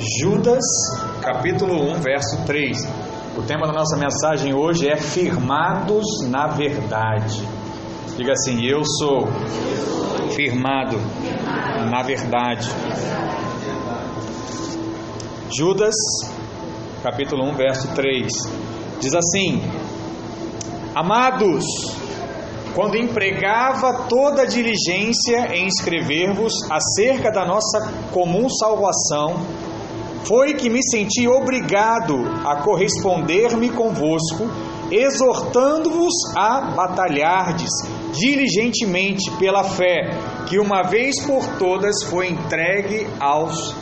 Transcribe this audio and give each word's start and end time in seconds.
Judas, 0.00 0.64
capítulo 1.20 1.92
1, 1.92 2.00
verso 2.00 2.46
3. 2.46 2.78
O 3.36 3.42
tema 3.42 3.66
da 3.66 3.72
nossa 3.74 3.98
mensagem 3.98 4.54
hoje 4.54 4.88
é 4.88 4.96
Firmados 4.96 6.06
na 6.26 6.46
Verdade. 6.46 7.46
Diga 8.16 8.32
assim: 8.32 8.64
Eu 8.64 8.82
sou 8.82 9.28
firmado 10.34 10.96
na 11.90 12.02
verdade. 12.02 12.70
Judas, 15.54 15.94
capítulo 17.02 17.44
1, 17.50 17.54
verso 17.56 17.94
3. 17.94 18.32
Diz 19.02 19.14
assim: 19.14 19.62
Amados, 20.94 21.66
quando 22.74 22.96
empregava 22.96 24.06
toda 24.08 24.46
diligência 24.46 25.54
em 25.54 25.66
escrever-vos 25.66 26.54
acerca 26.70 27.30
da 27.30 27.44
nossa 27.44 27.92
comum 28.12 28.48
salvação, 28.48 29.44
foi 30.24 30.54
que 30.54 30.68
me 30.68 30.80
senti 30.82 31.26
obrigado 31.26 32.14
a 32.44 32.62
corresponder-me 32.62 33.70
convosco, 33.70 34.48
exortando-vos 34.90 36.12
a 36.36 36.72
batalhardes 36.74 37.70
diligentemente 38.12 39.30
pela 39.38 39.64
fé, 39.64 40.10
que 40.46 40.58
uma 40.58 40.82
vez 40.82 41.20
por 41.24 41.46
todas 41.58 42.02
foi 42.04 42.28
entregue 42.28 43.06
aos 43.18 43.74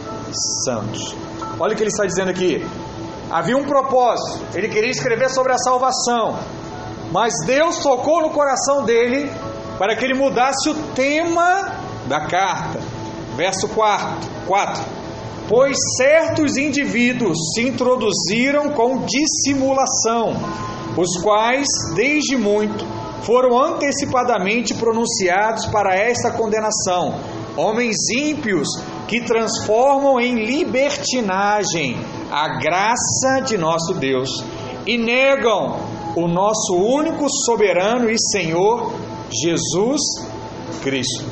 santos. 0.64 1.14
Olha 1.58 1.72
o 1.72 1.76
que 1.76 1.82
ele 1.82 1.90
está 1.90 2.06
dizendo 2.06 2.30
aqui. 2.30 2.64
Havia 3.30 3.56
um 3.56 3.64
propósito, 3.64 4.40
ele 4.54 4.68
queria 4.68 4.90
escrever 4.90 5.28
sobre 5.30 5.52
a 5.52 5.58
salvação, 5.58 6.38
mas 7.12 7.34
Deus 7.46 7.78
tocou 7.78 8.22
no 8.22 8.30
coração 8.30 8.84
dele 8.84 9.30
para 9.78 9.94
que 9.96 10.04
ele 10.04 10.14
mudasse 10.14 10.68
o 10.68 10.74
tema 10.94 11.72
da 12.06 12.26
carta. 12.26 12.80
Verso 13.36 13.68
4. 13.68 14.28
4 14.46 14.97
pois 15.48 15.76
certos 15.96 16.58
indivíduos 16.58 17.38
se 17.54 17.62
introduziram 17.62 18.70
com 18.70 19.06
dissimulação, 19.06 20.34
os 20.94 21.20
quais, 21.22 21.66
desde 21.94 22.36
muito, 22.36 22.84
foram 23.22 23.58
antecipadamente 23.58 24.74
pronunciados 24.74 25.66
para 25.66 25.96
esta 25.96 26.30
condenação, 26.30 27.14
homens 27.56 27.96
ímpios 28.14 28.68
que 29.08 29.22
transformam 29.22 30.20
em 30.20 30.44
libertinagem 30.44 31.96
a 32.30 32.58
graça 32.60 33.40
de 33.46 33.56
nosso 33.56 33.94
Deus 33.94 34.28
e 34.86 34.98
negam 34.98 35.80
o 36.14 36.28
nosso 36.28 36.74
único 36.74 37.26
soberano 37.46 38.10
e 38.10 38.16
Senhor 38.18 38.92
Jesus 39.30 40.00
Cristo. 40.82 41.24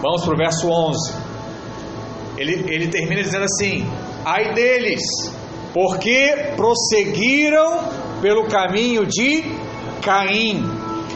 Vamos 0.00 0.24
para 0.24 0.34
o 0.34 0.36
verso 0.36 0.68
11 0.68 1.25
ele, 2.36 2.64
ele 2.68 2.88
termina 2.88 3.22
dizendo 3.22 3.44
assim: 3.44 3.86
ai 4.24 4.52
deles, 4.52 5.02
porque 5.72 6.52
prosseguiram 6.56 7.80
pelo 8.20 8.46
caminho 8.46 9.06
de 9.06 9.44
Caim 10.02 10.64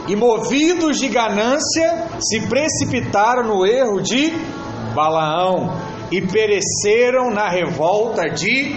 e, 0.07 0.15
movidos 0.15 0.99
de 0.99 1.07
ganância, 1.07 2.07
se 2.19 2.47
precipitaram 2.47 3.43
no 3.43 3.65
erro 3.65 4.01
de 4.01 4.31
Balaão 4.93 5.77
e 6.11 6.21
pereceram 6.21 7.31
na 7.31 7.49
revolta 7.49 8.29
de 8.29 8.75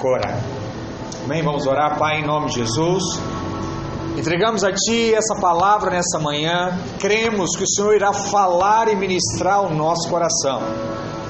Corá. 0.00 0.40
Amém? 1.24 1.42
Vamos 1.42 1.66
orar, 1.66 1.98
Pai, 1.98 2.20
em 2.20 2.26
nome 2.26 2.46
de 2.48 2.56
Jesus. 2.56 3.02
Entregamos 4.16 4.64
a 4.64 4.72
Ti 4.72 5.14
essa 5.14 5.40
palavra 5.40 5.90
nessa 5.90 6.18
manhã, 6.18 6.78
cremos 6.98 7.50
que 7.56 7.64
o 7.64 7.68
Senhor 7.68 7.94
irá 7.94 8.12
falar 8.12 8.88
e 8.88 8.96
ministrar 8.96 9.60
o 9.60 9.74
nosso 9.74 10.08
coração 10.08 10.62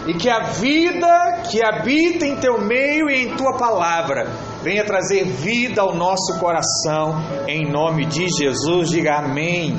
e 0.07 0.15
que 0.15 0.31
a 0.31 0.41
vida 0.41 1.43
que 1.51 1.63
habita 1.63 2.25
em 2.25 2.37
teu 2.37 2.61
meio 2.61 3.11
e 3.11 3.25
em 3.25 3.37
tua 3.37 3.57
palavra 3.57 4.31
venha 4.63 4.85
trazer 4.85 5.25
vida 5.25 5.83
ao 5.83 5.95
nosso 5.95 6.39
coração, 6.39 7.21
em 7.49 7.71
nome 7.71 8.07
de 8.07 8.29
Jesus. 8.29 8.91
Diga 8.91 9.17
amém. 9.19 9.77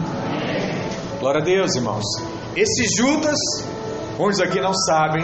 Glória 1.20 1.42
a 1.42 1.44
Deus, 1.44 1.76
irmãos. 1.76 2.04
Esse 2.56 2.96
Judas, 2.96 3.38
muitos 4.18 4.42
aqui 4.42 4.60
não 4.60 4.74
sabem, 4.74 5.24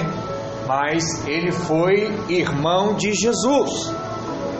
mas 0.66 1.28
ele 1.28 1.52
foi 1.52 2.12
irmão 2.30 2.96
de 2.96 3.13
Jesus. 3.13 3.92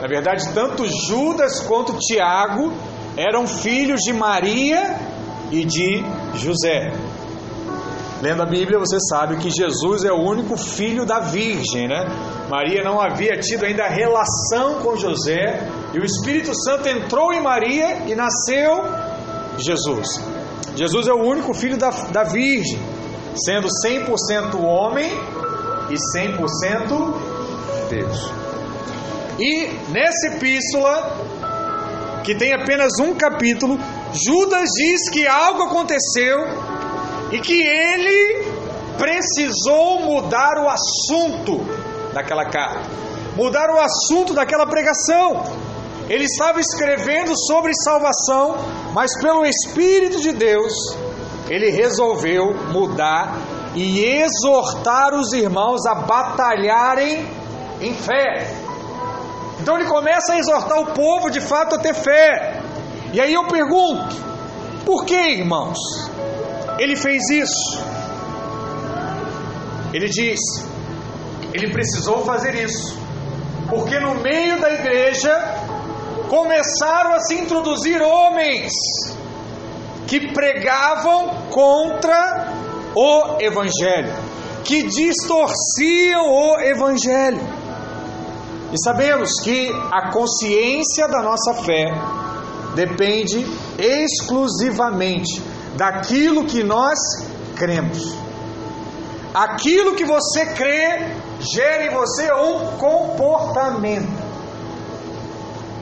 Na 0.00 0.06
verdade, 0.06 0.52
tanto 0.52 0.84
Judas 1.08 1.60
quanto 1.60 1.96
Tiago 1.98 2.72
eram 3.16 3.46
filhos 3.46 4.00
de 4.00 4.12
Maria 4.12 4.98
e 5.50 5.64
de 5.64 6.04
José. 6.34 6.92
Lendo 8.22 8.42
a 8.42 8.46
Bíblia, 8.46 8.78
você 8.78 8.98
sabe 9.10 9.36
que 9.36 9.50
Jesus 9.50 10.04
é 10.04 10.12
o 10.12 10.20
único 10.20 10.56
filho 10.56 11.04
da 11.04 11.20
Virgem, 11.20 11.88
né? 11.88 12.06
Maria 12.48 12.82
não 12.82 13.00
havia 13.00 13.36
tido 13.38 13.64
ainda 13.64 13.86
relação 13.86 14.80
com 14.80 14.96
José, 14.96 15.68
e 15.92 15.98
o 15.98 16.04
Espírito 16.04 16.54
Santo 16.54 16.88
entrou 16.88 17.32
em 17.32 17.42
Maria 17.42 18.04
e 18.06 18.14
nasceu 18.14 18.84
Jesus. 19.58 20.20
Jesus 20.76 21.06
é 21.06 21.12
o 21.12 21.22
único 21.22 21.52
filho 21.54 21.76
da, 21.76 21.90
da 21.90 22.24
Virgem, 22.24 22.78
sendo 23.44 23.68
100% 23.84 24.60
homem 24.60 25.10
e 25.90 25.94
100% 26.18 27.14
Deus. 27.90 28.30
E 29.38 29.66
nessa 29.90 30.36
epístola, 30.36 32.22
que 32.24 32.34
tem 32.34 32.54
apenas 32.54 32.92
um 33.00 33.14
capítulo, 33.14 33.78
Judas 34.12 34.68
diz 34.76 35.10
que 35.10 35.26
algo 35.26 35.62
aconteceu 35.64 36.73
e 37.30 37.38
que 37.40 37.60
ele 37.60 38.52
precisou 38.98 40.00
mudar 40.00 40.58
o 40.58 40.68
assunto 40.68 41.60
daquela 42.12 42.44
carta, 42.44 42.88
mudar 43.36 43.70
o 43.70 43.78
assunto 43.78 44.34
daquela 44.34 44.66
pregação. 44.66 45.42
Ele 46.08 46.24
estava 46.24 46.60
escrevendo 46.60 47.32
sobre 47.46 47.72
salvação, 47.82 48.56
mas 48.92 49.18
pelo 49.20 49.44
Espírito 49.44 50.20
de 50.20 50.32
Deus, 50.32 50.72
ele 51.48 51.70
resolveu 51.70 52.54
mudar 52.70 53.38
e 53.74 54.04
exortar 54.04 55.14
os 55.14 55.32
irmãos 55.32 55.84
a 55.86 55.94
batalharem 55.94 57.26
em 57.80 57.94
fé. 57.94 58.54
Então 59.60 59.76
ele 59.78 59.88
começa 59.88 60.34
a 60.34 60.38
exortar 60.38 60.78
o 60.80 60.92
povo 60.92 61.30
de 61.30 61.40
fato 61.40 61.76
a 61.76 61.78
ter 61.78 61.94
fé. 61.94 62.60
E 63.12 63.20
aí 63.20 63.32
eu 63.32 63.46
pergunto: 63.46 64.14
por 64.84 65.04
que, 65.04 65.16
irmãos? 65.16 65.78
Ele 66.78 66.96
fez 66.96 67.28
isso. 67.30 67.84
Ele 69.92 70.08
diz: 70.08 70.40
ele 71.52 71.70
precisou 71.70 72.24
fazer 72.24 72.54
isso, 72.54 72.98
porque 73.68 73.98
no 74.00 74.16
meio 74.16 74.60
da 74.60 74.72
igreja 74.72 75.32
começaram 76.28 77.14
a 77.14 77.20
se 77.20 77.34
introduzir 77.36 78.02
homens 78.02 78.72
que 80.08 80.32
pregavam 80.32 81.48
contra 81.50 82.52
o 82.94 83.40
Evangelho, 83.40 84.12
que 84.64 84.82
distorciam 84.82 86.26
o 86.26 86.60
Evangelho. 86.60 87.40
E 88.72 88.82
sabemos 88.82 89.30
que 89.44 89.70
a 89.92 90.10
consciência 90.10 91.06
da 91.06 91.22
nossa 91.22 91.54
fé 91.62 91.84
depende 92.74 93.46
exclusivamente 93.78 95.40
daquilo 95.76 96.46
que 96.46 96.62
nós 96.62 96.98
cremos. 97.56 98.14
Aquilo 99.32 99.94
que 99.94 100.04
você 100.04 100.46
crê 100.46 101.16
gera 101.40 101.86
em 101.86 101.90
você 101.90 102.32
um 102.32 102.76
comportamento. 102.78 104.22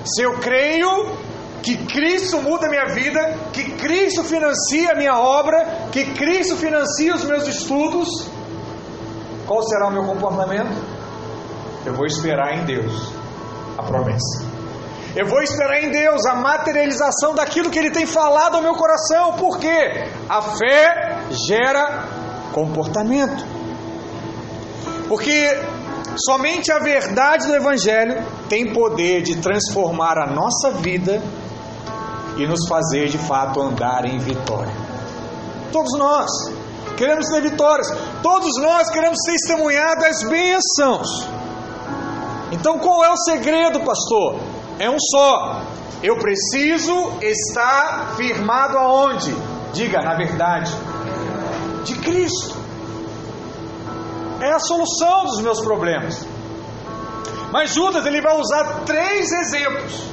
Se 0.04 0.22
eu 0.22 0.38
creio 0.38 1.16
que 1.62 1.76
Cristo 1.86 2.41
muda 2.42 2.66
a 2.66 2.70
minha 2.70 2.86
vida, 2.86 3.38
que 3.52 3.72
Cristo 3.72 4.25
financia 4.25 4.92
a 4.92 4.97
minha 4.97 5.16
obra, 5.16 5.88
que 5.92 6.12
Cristo 6.14 6.56
financia 6.56 7.14
os 7.14 7.25
meus 7.25 7.47
estudos, 7.47 8.08
qual 9.47 9.62
será 9.62 9.88
o 9.88 9.92
meu 9.92 10.04
comportamento? 10.04 10.75
Eu 11.84 11.94
vou 11.94 12.06
esperar 12.06 12.58
em 12.58 12.64
Deus 12.64 13.12
a 13.78 13.82
promessa. 13.82 14.51
Eu 15.14 15.26
vou 15.26 15.43
esperar 15.43 15.82
em 15.82 15.91
Deus 15.91 16.25
a 16.25 16.35
materialização 16.35 17.35
daquilo 17.35 17.69
que 17.69 17.79
Ele 17.79 17.91
tem 17.91 18.06
falado 18.06 18.56
ao 18.56 18.62
meu 18.62 18.75
coração, 18.75 19.35
porque 19.35 20.09
a 20.26 20.41
fé 20.41 21.19
gera 21.47 22.09
comportamento. 22.53 23.44
Porque 25.09 25.61
somente 26.17 26.73
a 26.73 26.79
verdade 26.79 27.47
do 27.47 27.55
Evangelho 27.55 28.25
tem 28.49 28.73
poder 28.73 29.20
de 29.23 29.37
transformar 29.37 30.17
a 30.17 30.26
nossa 30.26 30.70
vida 30.79 31.23
e 32.38 32.47
nos 32.47 32.67
fazer 32.67 33.09
de 33.09 33.19
fato 33.19 33.61
andar 33.61 34.06
em 34.06 34.19
vitória. 34.19 34.73
Todos 35.70 35.93
nós 35.99 36.31
queremos 36.97 37.26
ter 37.29 37.43
vitórias, 37.43 37.87
todos 38.23 38.56
nós 38.62 38.88
queremos 38.88 39.19
testemunhar 39.26 39.99
das 39.99 40.23
bênçãos. 40.23 41.09
Então 42.50 42.79
qual 42.79 43.05
é 43.05 43.11
o 43.11 43.17
segredo, 43.17 43.81
pastor? 43.81 44.62
É 44.78 44.90
um 44.90 44.98
só. 44.98 45.62
Eu 46.02 46.19
preciso 46.19 47.19
estar 47.20 48.14
firmado 48.16 48.76
aonde? 48.76 49.34
Diga, 49.72 50.02
na 50.02 50.14
verdade, 50.14 50.72
de 51.84 51.94
Cristo. 51.96 52.56
É 54.40 54.50
a 54.52 54.58
solução 54.58 55.24
dos 55.24 55.40
meus 55.40 55.60
problemas. 55.60 56.26
Mas 57.52 57.74
Judas 57.74 58.04
ele 58.06 58.20
vai 58.20 58.36
usar 58.40 58.80
três 58.84 59.30
exemplos 59.30 60.12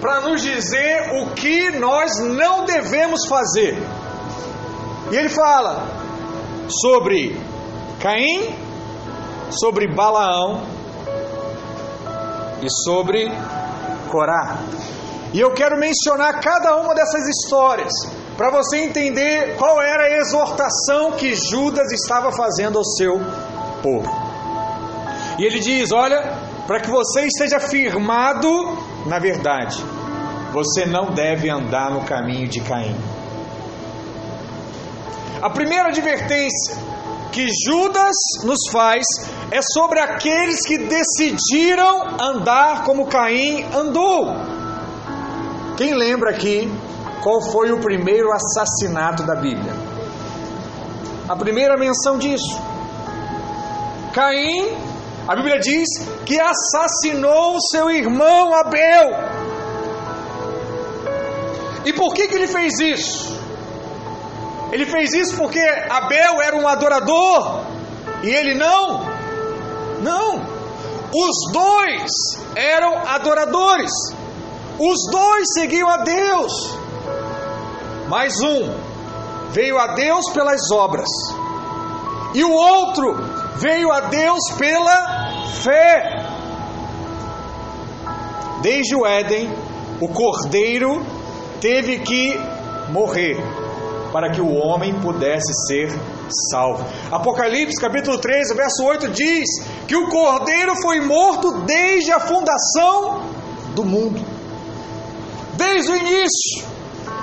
para 0.00 0.22
nos 0.22 0.42
dizer 0.42 1.22
o 1.22 1.30
que 1.34 1.70
nós 1.78 2.10
não 2.20 2.64
devemos 2.64 3.26
fazer. 3.28 3.80
E 5.12 5.16
ele 5.16 5.28
fala 5.28 5.86
sobre 6.68 7.38
Caim, 8.00 8.56
sobre 9.50 9.86
Balaão 9.94 10.62
e 12.60 12.66
sobre 12.84 13.30
Corá. 14.12 14.58
E 15.32 15.40
eu 15.40 15.54
quero 15.54 15.78
mencionar 15.78 16.38
cada 16.38 16.76
uma 16.76 16.94
dessas 16.94 17.26
histórias 17.26 17.90
para 18.36 18.50
você 18.50 18.84
entender 18.84 19.56
qual 19.56 19.80
era 19.80 20.04
a 20.04 20.18
exortação 20.18 21.12
que 21.12 21.34
Judas 21.34 21.90
estava 21.90 22.30
fazendo 22.30 22.76
ao 22.76 22.84
seu 22.84 23.18
povo. 23.82 24.10
E 25.38 25.44
ele 25.46 25.60
diz: 25.60 25.90
Olha, 25.92 26.36
para 26.66 26.80
que 26.80 26.90
você 26.90 27.22
esteja 27.22 27.58
firmado 27.58 28.48
na 29.06 29.18
verdade, 29.18 29.82
você 30.52 30.84
não 30.84 31.14
deve 31.14 31.48
andar 31.48 31.90
no 31.90 32.04
caminho 32.04 32.46
de 32.46 32.60
Caim. 32.60 32.94
A 35.40 35.48
primeira 35.48 35.88
advertência 35.88 36.76
que 37.32 37.46
Judas 37.66 38.14
nos 38.44 38.58
faz 38.70 39.04
é 39.50 39.60
sobre 39.62 39.98
aqueles 39.98 40.60
que 40.66 40.76
decidiram 40.78 42.20
andar 42.20 42.84
como 42.84 43.06
Caim 43.06 43.64
andou. 43.74 44.36
Quem 45.76 45.94
lembra 45.94 46.30
aqui 46.30 46.70
qual 47.22 47.40
foi 47.40 47.72
o 47.72 47.80
primeiro 47.80 48.28
assassinato 48.32 49.22
da 49.24 49.34
Bíblia? 49.34 49.72
A 51.28 51.34
primeira 51.34 51.76
menção 51.78 52.18
disso. 52.18 52.60
Caim, 54.12 54.76
a 55.26 55.34
Bíblia 55.34 55.58
diz 55.58 55.88
que 56.26 56.38
assassinou 56.38 57.58
seu 57.70 57.90
irmão 57.90 58.52
Abel. 58.54 59.10
E 61.84 61.92
por 61.94 62.12
que, 62.12 62.28
que 62.28 62.34
ele 62.34 62.46
fez 62.46 62.78
isso? 62.78 63.41
Ele 64.72 64.86
fez 64.86 65.12
isso 65.12 65.36
porque 65.36 65.60
Abel 65.90 66.40
era 66.40 66.56
um 66.56 66.66
adorador 66.66 67.60
e 68.22 68.30
ele 68.30 68.54
não? 68.54 69.04
Não. 70.00 70.52
Os 71.14 71.52
dois 71.52 72.10
eram 72.56 72.96
adoradores. 73.06 73.90
Os 74.78 74.98
dois 75.10 75.52
seguiam 75.52 75.88
a 75.90 75.98
Deus. 75.98 76.52
Mas 78.08 78.40
um 78.40 78.74
veio 79.50 79.78
a 79.78 79.88
Deus 79.88 80.30
pelas 80.30 80.70
obras, 80.70 81.08
e 82.34 82.42
o 82.42 82.50
outro 82.50 83.14
veio 83.56 83.92
a 83.92 84.00
Deus 84.00 84.40
pela 84.58 85.48
fé. 85.62 86.24
Desde 88.62 88.96
o 88.96 89.04
Éden, 89.04 89.52
o 90.00 90.08
cordeiro 90.08 91.04
teve 91.60 91.98
que 91.98 92.38
morrer 92.90 93.61
para 94.12 94.30
que 94.30 94.40
o 94.40 94.54
homem 94.54 95.00
pudesse 95.00 95.52
ser 95.66 95.88
salvo. 96.50 96.84
Apocalipse 97.10 97.80
capítulo 97.80 98.18
13, 98.18 98.54
verso 98.54 98.84
8 98.84 99.08
diz 99.08 99.48
que 99.88 99.96
o 99.96 100.08
cordeiro 100.08 100.76
foi 100.82 101.00
morto 101.00 101.62
desde 101.62 102.12
a 102.12 102.20
fundação 102.20 103.22
do 103.74 103.84
mundo. 103.84 104.20
Desde 105.54 105.90
o 105.90 105.96
início, 105.96 106.64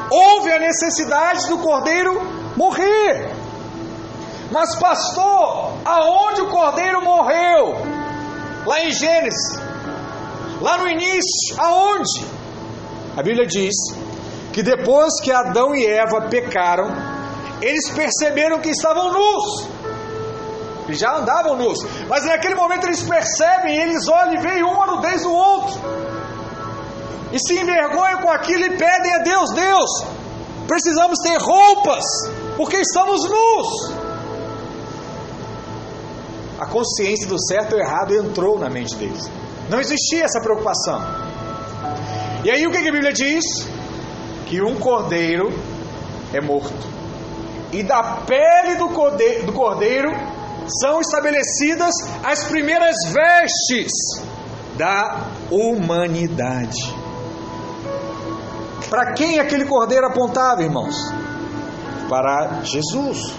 houve 0.10 0.52
a 0.52 0.60
necessidade 0.60 1.48
do 1.48 1.60
cordeiro 1.60 2.20
morrer. 2.58 3.32
Mas, 4.52 4.76
pastor, 4.76 5.74
aonde 5.86 6.42
o 6.42 6.50
cordeiro 6.50 7.04
morreu? 7.04 7.76
Lá 8.66 8.84
em 8.84 8.92
Gênesis, 8.92 9.60
lá 10.60 10.78
no 10.78 10.88
início, 10.88 11.56
aonde? 11.58 12.26
A 13.16 13.22
Bíblia 13.22 13.46
diz 13.46 13.76
que 14.54 14.64
depois 14.64 15.20
que 15.22 15.32
Adão 15.32 15.76
e 15.76 15.86
Eva 15.86 16.22
pecaram, 16.30 16.88
eles 17.62 17.90
perceberam 17.92 18.60
que 18.60 18.70
estavam 18.70 19.12
nus. 19.12 19.68
Eles 20.88 21.00
já 21.00 21.18
andavam 21.18 21.56
nus, 21.56 21.78
mas 22.08 22.26
naquele 22.26 22.56
momento 22.56 22.86
eles 22.86 23.04
percebem, 23.04 23.78
eles 23.78 24.08
olham 24.08 24.34
e 24.34 24.38
veem 24.38 24.64
uma 24.64 24.88
nudez 24.88 25.22
do 25.22 25.32
outro, 25.32 25.80
e 27.32 27.38
se 27.40 27.60
envergonham 27.60 28.22
com 28.22 28.32
aquilo 28.32 28.66
e 28.66 28.70
pedem 28.76 29.14
a 29.14 29.20
Deus: 29.20 29.52
Deus, 29.54 29.90
precisamos 30.68 31.20
ter 31.20 31.38
roupas, 31.38 32.04
porque 32.58 32.78
estamos 32.78 33.22
nus. 33.30 33.94
A 36.60 36.66
consciência 36.66 37.28
do 37.28 37.38
certo 37.40 37.76
e 37.76 37.80
errado 37.80 38.14
entrou 38.16 38.58
na 38.58 38.70
mente 38.70 38.96
deles. 38.96 39.30
Não 39.70 39.80
existia 39.80 40.26
essa 40.26 40.42
preocupação. 40.42 41.00
E 42.44 42.50
aí 42.50 42.66
o 42.66 42.72
que 42.72 42.78
a 42.78 42.92
Bíblia 42.92 43.14
diz? 43.14 43.46
Que 44.50 44.62
um 44.62 44.76
cordeiro 44.76 45.54
é 46.34 46.42
morto. 46.42 46.90
E 47.72 47.84
da 47.84 48.02
pele 48.26 48.76
do 48.76 48.90
cordeiro, 48.90 49.46
do 49.46 49.54
cordeiro 49.54 50.12
são 50.82 51.00
estabelecidas 51.00 51.94
as 52.24 52.46
primeiras 52.46 52.96
vestes 53.06 53.92
da 54.76 55.28
humanidade. 55.52 56.96
Para 58.90 59.14
quem 59.14 59.40
aquele 59.40 59.66
cordeiro 59.66 60.08
apontava, 60.08 60.64
irmãos? 60.64 60.96
Para 62.10 62.62
Jesus. 62.64 63.32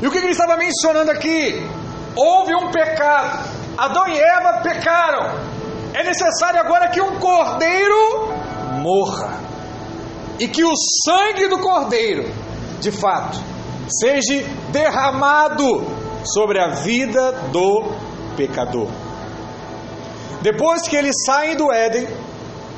E 0.00 0.06
o 0.06 0.10
que 0.10 0.18
ele 0.18 0.28
estava 0.28 0.56
mencionando 0.56 1.10
aqui? 1.10 1.66
Houve 2.14 2.54
um 2.54 2.70
pecado. 2.70 3.48
Adão 3.76 4.06
e 4.06 4.16
Eva 4.16 4.60
pecaram. 4.62 5.54
É 5.92 6.04
necessário 6.04 6.60
agora 6.60 6.88
que 6.90 7.00
um 7.00 7.18
cordeiro 7.18 8.43
morra 8.84 9.40
e 10.38 10.46
que 10.46 10.62
o 10.62 10.72
sangue 11.06 11.48
do 11.48 11.58
Cordeiro, 11.58 12.30
de 12.80 12.90
fato, 12.90 13.38
seja 13.88 14.44
derramado 14.70 15.86
sobre 16.34 16.60
a 16.60 16.68
vida 16.68 17.32
do 17.50 17.82
pecador. 18.36 18.88
Depois 20.42 20.82
que 20.86 20.96
eles 20.96 21.14
saem 21.24 21.56
do 21.56 21.72
Éden, 21.72 22.06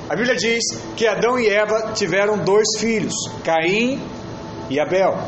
a 0.09 0.15
Bíblia 0.15 0.37
diz 0.37 0.63
que 0.97 1.07
Adão 1.07 1.39
e 1.39 1.49
Eva 1.49 1.93
tiveram 1.93 2.39
dois 2.39 2.79
filhos, 2.79 3.15
Caim 3.43 4.01
e 4.71 4.79
Abel. 4.79 5.19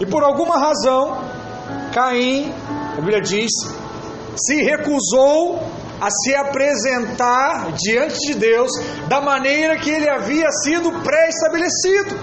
E 0.00 0.06
por 0.06 0.24
alguma 0.24 0.58
razão, 0.58 1.18
Caim, 1.92 2.52
a 2.96 3.00
Bíblia 3.00 3.20
diz, 3.20 3.50
se 4.34 4.62
recusou 4.62 5.60
a 6.02 6.10
se 6.10 6.34
apresentar 6.34 7.70
diante 7.74 8.18
de 8.26 8.34
Deus 8.34 8.72
da 9.08 9.20
maneira 9.20 9.78
que 9.78 9.88
ele 9.88 10.10
havia 10.10 10.50
sido 10.50 10.90
pré-estabelecido. 11.00 12.18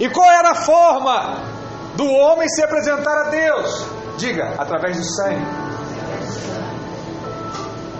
E 0.00 0.08
qual 0.10 0.28
era 0.28 0.50
a 0.50 0.54
forma 0.56 1.40
do 1.94 2.04
homem 2.04 2.48
se 2.48 2.60
apresentar 2.60 3.26
a 3.26 3.30
Deus? 3.30 3.86
Diga, 4.16 4.56
através 4.58 4.96
do 4.96 5.04
sangue. 5.04 5.46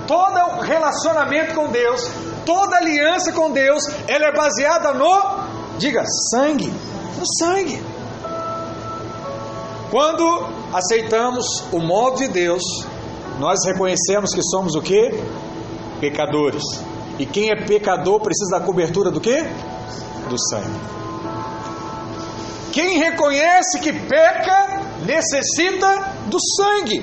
Todo 0.09 0.61
relacionamento 0.63 1.55
com 1.55 1.69
Deus, 1.69 2.11
toda 2.45 2.79
aliança 2.79 3.31
com 3.31 3.53
Deus, 3.53 3.85
ela 4.09 4.27
é 4.27 4.33
baseada 4.33 4.93
no, 4.93 5.79
diga, 5.79 6.03
sangue, 6.33 6.75
no 7.17 7.25
sangue. 7.39 7.81
Quando 9.89 10.49
aceitamos 10.73 11.47
o 11.71 11.79
modo 11.79 12.17
de 12.17 12.27
Deus, 12.27 12.63
nós 13.39 13.59
reconhecemos 13.65 14.35
que 14.35 14.43
somos 14.43 14.75
o 14.75 14.83
que? 14.83 15.11
Pecadores. 16.01 16.63
E 17.19 17.27
quem 17.27 17.51
é 17.51 17.57
pecador 17.57 18.21
precisa 18.21 18.59
da 18.59 18.65
cobertura 18.65 19.11
do 19.11 19.21
que? 19.21 19.37
Do 20.29 20.37
sangue. 20.51 20.81
Quem 22.73 22.99
reconhece 22.99 23.79
que 23.81 23.93
peca 23.93 24.83
necessita 25.05 26.15
do 26.27 26.39
sangue. 26.57 27.03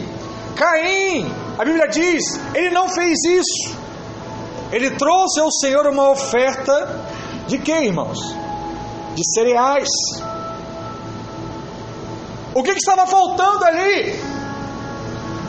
Caim, 0.56 1.30
a 1.58 1.66
Bíblia 1.66 1.88
diz, 1.88 2.24
ele 2.54 2.70
não 2.70 2.90
fez 2.90 3.18
isso. 3.26 3.76
Ele 4.72 4.92
trouxe 4.92 5.40
ao 5.40 5.52
Senhor 5.52 5.88
uma 5.88 6.12
oferta 6.12 7.06
de 7.48 7.58
que, 7.58 7.72
irmãos? 7.72 8.20
De 9.16 9.24
cereais. 9.34 9.90
O 12.54 12.64
que, 12.64 12.72
que 12.72 12.80
estava 12.80 13.06
faltando 13.06 13.66
ali? 13.66 14.35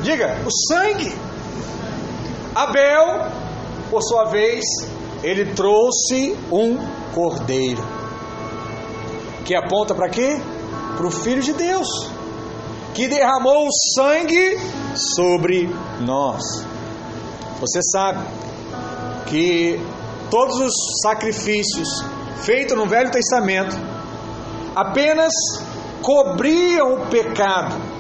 Diga, 0.07 0.41
o 0.47 0.51
sangue. 0.73 1.13
Abel, 2.55 3.29
por 3.91 4.01
sua 4.05 4.27
vez, 4.27 4.63
ele 5.21 5.53
trouxe 5.53 6.37
um 6.53 6.79
cordeiro. 7.13 7.83
Que 9.45 9.57
aponta 9.57 9.97
para 9.97 10.09
quê? 10.09 10.41
Para 10.97 11.09
o 11.09 11.11
Filho 11.11 11.43
de 11.43 11.53
Deus, 11.55 11.89
que 12.95 13.09
derramou 13.09 13.67
o 13.67 13.73
sangue 13.97 14.57
sobre 15.17 15.69
nós. 16.03 16.41
Você 17.61 17.81
sabe 17.91 18.25
que 19.27 19.81
todos 20.31 20.57
os 20.61 20.73
sacrifícios 21.03 21.89
feitos 22.45 22.77
no 22.77 22.87
Velho 22.87 23.11
Testamento 23.11 23.77
apenas 24.73 25.33
cobriam 26.01 26.95
o 26.95 27.07
pecado 27.09 27.96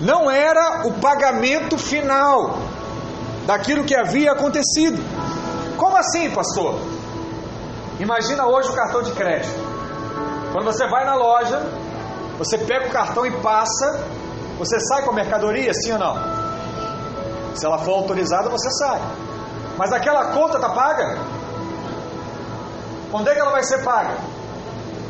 não 0.00 0.30
era 0.30 0.86
o 0.86 0.94
pagamento 0.94 1.76
final 1.76 2.58
daquilo 3.46 3.84
que 3.84 3.94
havia 3.94 4.32
acontecido. 4.32 5.02
Como 5.76 5.96
assim, 5.96 6.30
pastor? 6.30 6.78
Imagina 7.98 8.46
hoje 8.46 8.70
o 8.70 8.74
cartão 8.74 9.02
de 9.02 9.12
crédito. 9.12 9.52
Quando 10.52 10.64
você 10.64 10.86
vai 10.88 11.04
na 11.04 11.14
loja, 11.14 11.60
você 12.38 12.56
pega 12.58 12.86
o 12.86 12.90
cartão 12.90 13.26
e 13.26 13.30
passa, 13.42 14.06
você 14.58 14.80
sai 14.80 15.02
com 15.02 15.10
a 15.10 15.14
mercadoria, 15.14 15.72
sim 15.74 15.92
ou 15.92 15.98
não? 15.98 16.16
Se 17.54 17.66
ela 17.66 17.78
for 17.78 17.92
autorizada, 17.92 18.48
você 18.48 18.70
sai. 18.70 19.00
Mas 19.76 19.92
aquela 19.92 20.32
conta 20.32 20.56
está 20.56 20.70
paga? 20.70 21.18
Quando 23.10 23.28
é 23.28 23.34
que 23.34 23.40
ela 23.40 23.50
vai 23.50 23.62
ser 23.64 23.82
paga? 23.82 24.16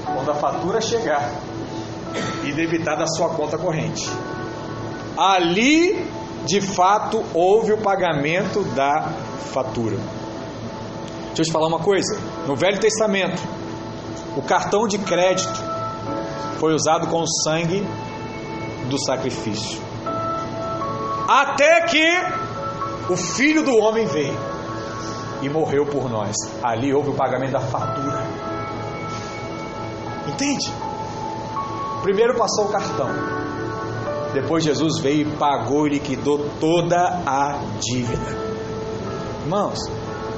Quando 0.04 0.30
a 0.30 0.34
fatura 0.34 0.80
chegar 0.80 1.30
e 2.44 2.52
debitar 2.52 2.96
da 2.96 3.06
sua 3.06 3.28
conta 3.30 3.56
corrente. 3.56 4.10
Ali, 5.20 6.02
de 6.46 6.62
fato, 6.62 7.22
houve 7.34 7.74
o 7.74 7.82
pagamento 7.82 8.64
da 8.74 9.02
fatura. 9.52 9.98
Deixa 11.26 11.42
eu 11.42 11.44
te 11.44 11.52
falar 11.52 11.68
uma 11.68 11.80
coisa: 11.80 12.18
no 12.46 12.56
Velho 12.56 12.80
Testamento, 12.80 13.42
o 14.34 14.40
cartão 14.40 14.88
de 14.88 14.96
crédito 14.96 15.60
foi 16.58 16.72
usado 16.72 17.06
com 17.08 17.20
o 17.20 17.26
sangue 17.44 17.86
do 18.88 18.98
sacrifício. 19.04 19.78
Até 21.28 21.82
que 21.82 23.12
o 23.12 23.16
filho 23.16 23.62
do 23.62 23.76
homem 23.76 24.06
veio 24.06 24.38
e 25.42 25.50
morreu 25.50 25.84
por 25.84 26.08
nós. 26.08 26.34
Ali 26.62 26.94
houve 26.94 27.10
o 27.10 27.14
pagamento 27.14 27.52
da 27.52 27.60
fatura. 27.60 28.26
Entende? 30.26 30.72
Primeiro 32.02 32.38
passou 32.38 32.64
o 32.64 32.68
cartão. 32.72 33.39
Depois 34.32 34.62
Jesus 34.62 34.98
veio 34.98 35.22
e 35.22 35.36
pagou 35.36 35.86
e 35.86 35.90
liquidou 35.90 36.46
toda 36.60 37.20
a 37.26 37.58
dívida. 37.80 38.38
Irmãos, 39.42 39.78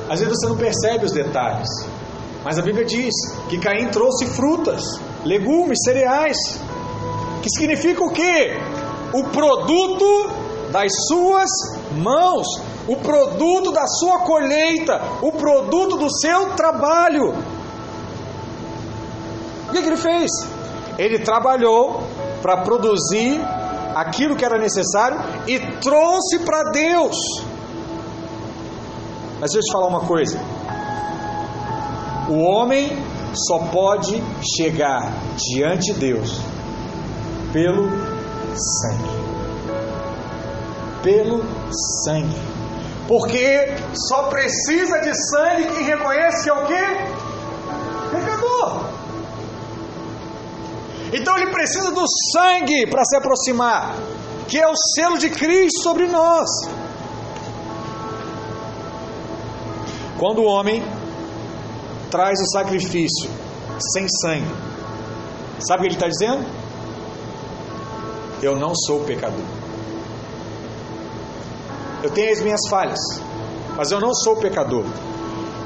às 0.08 0.20
vezes 0.20 0.38
você 0.38 0.48
não 0.48 0.56
percebe 0.56 1.04
os 1.04 1.12
detalhes, 1.12 1.68
mas 2.44 2.58
a 2.58 2.62
Bíblia 2.62 2.84
diz 2.84 3.14
que 3.48 3.58
Caim 3.58 3.88
trouxe 3.88 4.26
frutas, 4.26 4.82
legumes, 5.24 5.78
cereais, 5.84 6.36
que 7.42 7.50
significa 7.50 8.02
o 8.02 8.10
quê? 8.10 8.58
O 9.12 9.24
produto 9.24 10.30
das 10.70 10.90
suas 11.06 11.50
mãos, 11.94 12.46
o 12.88 12.96
produto 12.96 13.70
da 13.72 13.86
sua 13.86 14.20
colheita, 14.20 15.00
o 15.20 15.32
produto 15.32 15.98
do 15.98 16.10
seu 16.10 16.50
trabalho. 16.56 17.34
O 19.68 19.72
que, 19.72 19.82
que 19.82 19.88
ele 19.88 19.96
fez? 19.96 20.30
Ele 20.98 21.18
trabalhou 21.18 22.02
para 22.40 22.62
produzir 22.62 23.40
aquilo 23.94 24.36
que 24.36 24.44
era 24.44 24.58
necessário 24.58 25.18
e 25.46 25.58
trouxe 25.80 26.38
para 26.44 26.70
Deus. 26.70 27.16
Mas 29.40 29.50
deixa 29.50 29.58
eu 29.58 29.62
te 29.62 29.72
falar 29.72 29.88
uma 29.88 30.06
coisa: 30.06 30.38
o 32.28 32.38
homem 32.44 32.96
só 33.34 33.58
pode 33.70 34.22
chegar 34.56 35.12
diante 35.36 35.92
de 35.92 35.98
Deus 35.98 36.40
pelo 37.52 37.88
sangue. 38.54 39.22
Pelo 41.02 41.42
sangue. 42.04 42.40
Porque 43.08 43.74
só 44.08 44.28
precisa 44.28 45.00
de 45.00 45.12
sangue 45.30 45.74
quem 45.74 45.84
reconhece 45.84 46.44
que 46.44 46.50
é 46.50 46.54
o? 46.54 46.66
Pecador. 48.10 48.91
Então 51.12 51.36
ele 51.36 51.50
precisa 51.50 51.90
do 51.90 52.04
sangue 52.32 52.86
para 52.86 53.04
se 53.04 53.16
aproximar, 53.16 53.94
que 54.48 54.58
é 54.58 54.66
o 54.66 54.74
selo 54.94 55.18
de 55.18 55.28
Cristo 55.28 55.82
sobre 55.82 56.06
nós. 56.06 56.48
Quando 60.18 60.40
o 60.40 60.46
homem 60.46 60.82
traz 62.10 62.40
o 62.40 62.46
sacrifício 62.52 63.30
sem 63.92 64.06
sangue, 64.08 64.54
sabe 65.58 65.80
o 65.80 65.82
que 65.82 65.88
ele 65.88 65.94
está 65.94 66.08
dizendo? 66.08 66.46
Eu 68.42 68.56
não 68.56 68.74
sou 68.74 69.00
pecador. 69.04 69.44
Eu 72.02 72.10
tenho 72.10 72.32
as 72.32 72.40
minhas 72.40 72.60
falhas, 72.70 73.00
mas 73.76 73.90
eu 73.90 74.00
não 74.00 74.14
sou 74.14 74.36
pecador. 74.36 74.84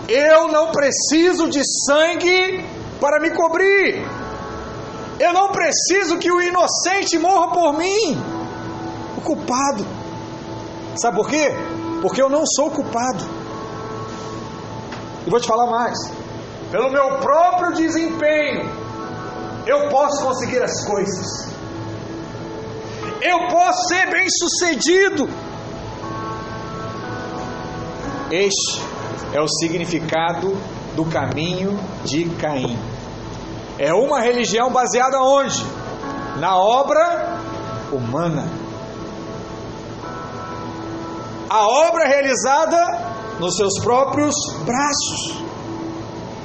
Eu 0.09 0.49
não 0.49 0.71
preciso 0.71 1.49
de 1.49 1.63
sangue 1.87 2.65
para 3.01 3.21
me 3.21 3.31
cobrir. 3.31 4.05
Eu 5.19 5.33
não 5.33 5.49
preciso 5.49 6.19
que 6.19 6.31
o 6.31 6.41
inocente 6.41 7.19
morra 7.19 7.53
por 7.53 7.73
mim. 7.79 8.23
O 9.17 9.21
culpado. 9.21 9.87
Sabe 10.97 11.17
por 11.17 11.29
quê? 11.29 11.51
Porque 12.03 12.21
eu 12.21 12.29
não 12.29 12.45
sou 12.47 12.71
culpado. 12.71 13.25
E 15.27 15.31
vou 15.31 15.41
te 15.41 15.47
falar 15.47 15.71
mais. 15.71 15.99
Pelo 16.71 16.91
meu 16.91 17.19
próprio 17.19 17.73
desempenho, 17.73 18.69
eu 19.67 19.89
posso 19.89 20.25
conseguir 20.25 20.63
as 20.63 20.85
coisas. 20.87 21.49
Eu 23.23 23.49
posso 23.49 23.89
ser 23.89 24.11
bem 24.11 24.27
sucedido. 24.29 25.29
Este 28.31 28.83
é 29.33 29.41
o 29.41 29.49
significado 29.49 30.57
do 30.95 31.05
caminho 31.07 31.79
de 32.05 32.29
Caim. 32.37 32.79
É 33.79 33.93
uma 33.93 34.21
religião 34.21 34.71
baseada 34.71 35.21
onde? 35.21 35.65
Na 36.39 36.57
obra 36.57 37.41
humana. 37.93 38.49
A 41.49 41.67
obra 41.69 42.07
realizada 42.07 43.17
nos 43.39 43.57
seus 43.57 43.79
próprios 43.81 44.35
braços. 44.65 45.43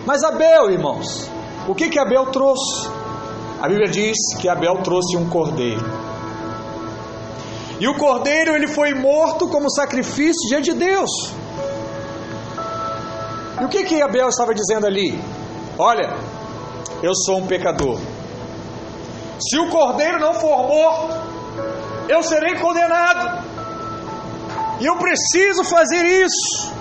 Mas 0.05 0.23
Abel, 0.23 0.71
irmãos, 0.71 1.29
o 1.67 1.75
que 1.75 1.89
que 1.89 1.99
Abel 1.99 2.27
trouxe? 2.27 2.89
A 3.61 3.67
Bíblia 3.67 3.89
diz 3.89 4.17
que 4.39 4.49
Abel 4.49 4.81
trouxe 4.83 5.15
um 5.15 5.29
cordeiro. 5.29 5.85
E 7.79 7.87
o 7.87 7.97
cordeiro 7.97 8.55
ele 8.55 8.67
foi 8.67 8.93
morto 8.93 9.47
como 9.47 9.69
sacrifício 9.69 10.49
diante 10.49 10.73
de 10.73 10.79
Deus. 10.79 11.11
E 13.59 13.65
o 13.65 13.69
que 13.69 13.83
que 13.83 14.01
Abel 14.01 14.27
estava 14.29 14.53
dizendo 14.53 14.85
ali? 14.85 15.19
Olha, 15.77 16.13
eu 17.01 17.13
sou 17.15 17.37
um 17.37 17.47
pecador. 17.47 17.99
Se 19.39 19.57
o 19.57 19.69
cordeiro 19.69 20.19
não 20.19 20.33
for 20.33 20.67
morto, 20.67 21.15
eu 22.07 22.21
serei 22.21 22.55
condenado. 22.55 23.43
E 24.79 24.85
eu 24.85 24.97
preciso 24.97 25.63
fazer 25.63 26.03
isso. 26.05 26.71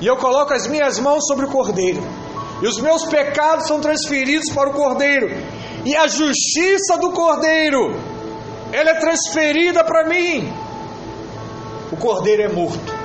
E 0.00 0.06
eu 0.06 0.16
coloco 0.16 0.52
as 0.52 0.66
minhas 0.66 0.98
mãos 0.98 1.26
sobre 1.26 1.46
o 1.46 1.48
cordeiro. 1.48 2.02
E 2.62 2.66
os 2.66 2.78
meus 2.78 3.04
pecados 3.04 3.66
são 3.66 3.80
transferidos 3.80 4.52
para 4.52 4.70
o 4.70 4.72
cordeiro. 4.72 5.28
E 5.84 5.96
a 5.96 6.06
justiça 6.06 6.96
do 6.98 7.12
cordeiro, 7.12 7.94
ela 8.72 8.90
é 8.90 8.94
transferida 8.94 9.84
para 9.84 10.08
mim. 10.08 10.52
O 11.92 11.96
cordeiro 11.96 12.42
é 12.42 12.48
morto 12.48 13.00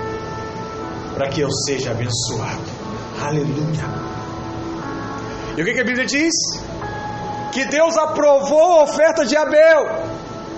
para 1.15 1.29
que 1.29 1.41
eu 1.41 1.49
seja 1.65 1.91
abençoado. 1.91 2.61
Aleluia. 3.21 4.14
E 5.57 5.61
o 5.61 5.65
que, 5.65 5.73
que 5.73 5.81
a 5.81 5.85
Bíblia 5.85 6.05
diz? 6.05 6.33
Que 7.53 7.65
Deus 7.65 7.97
aprovou 7.97 8.79
a 8.79 8.83
oferta 8.83 9.25
de 9.25 9.37
Abel, 9.37 9.85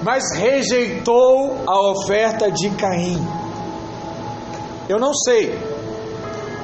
mas 0.01 0.23
rejeitou 0.35 1.63
a 1.67 1.91
oferta 1.91 2.51
de 2.51 2.69
Caim. 2.71 3.25
Eu 4.89 4.99
não 4.99 5.13
sei 5.13 5.57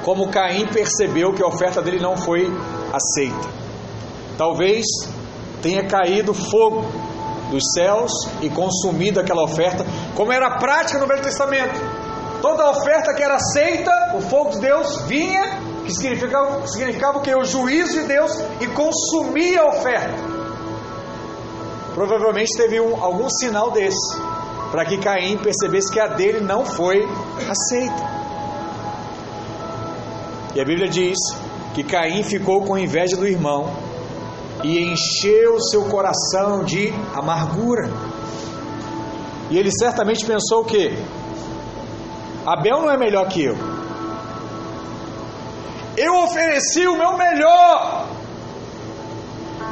como 0.04 0.30
Caim 0.30 0.66
percebeu 0.68 1.34
que 1.34 1.44
a 1.44 1.48
oferta 1.48 1.82
dele 1.82 2.00
não 2.00 2.18
foi 2.18 2.52
aceita. 2.92 3.50
Talvez 4.38 4.86
tenha 5.62 5.88
caído 5.88 6.34
fogo 6.34 6.84
dos 7.52 7.63
céus 7.74 8.12
e 8.42 8.50
consumido 8.50 9.20
aquela 9.20 9.44
oferta, 9.44 9.86
como 10.16 10.32
era 10.32 10.48
a 10.48 10.58
prática 10.58 11.00
no 11.00 11.08
Velho 11.08 11.22
Testamento. 11.22 11.80
Toda 12.42 12.72
oferta 12.72 13.13
que 13.13 13.24
era 13.24 13.36
aceita, 13.36 14.16
o 14.18 14.22
fogo 14.22 14.50
de 14.52 14.60
Deus 14.60 15.04
vinha 15.04 15.62
que 15.86 15.94
significava, 15.94 16.66
significava 16.68 17.20
que 17.22 17.34
o 17.36 17.44
juízo 17.44 17.94
de 17.94 18.08
Deus 18.08 18.32
e 18.62 18.68
consumia 18.68 19.62
a 19.62 19.68
oferta. 19.68 20.34
Provavelmente 21.94 22.56
teve 22.58 22.80
um, 22.80 23.04
algum 23.04 23.30
sinal 23.30 23.72
desse, 23.72 24.18
para 24.72 24.86
que 24.86 24.98
Caim 24.98 25.38
percebesse 25.38 25.92
que 25.92 26.00
a 26.00 26.08
dele 26.08 26.42
não 26.42 26.66
foi 26.66 27.08
aceita. 27.50 28.24
E 30.56 30.62
a 30.62 30.66
Bíblia 30.66 30.88
diz 30.88 31.18
que 31.74 31.84
Caim 31.84 32.24
ficou 32.24 32.63
com 32.63 32.78
inveja 32.78 33.16
do 33.16 33.28
irmão 33.28 33.72
e 34.63 34.80
encheu 34.80 35.60
seu 35.60 35.86
coração 35.86 36.63
de 36.63 36.94
amargura. 37.13 37.90
E 39.50 39.58
ele 39.58 39.72
certamente 39.72 40.25
pensou 40.25 40.63
que 40.63 40.98
Abel 42.46 42.82
não 42.82 42.90
é 42.90 42.98
melhor 42.98 43.28
que 43.28 43.44
eu. 43.44 43.73
Eu 45.98 46.16
ofereci 46.24 46.88
o 46.88 46.98
meu 46.98 47.18
melhor. 47.18 48.08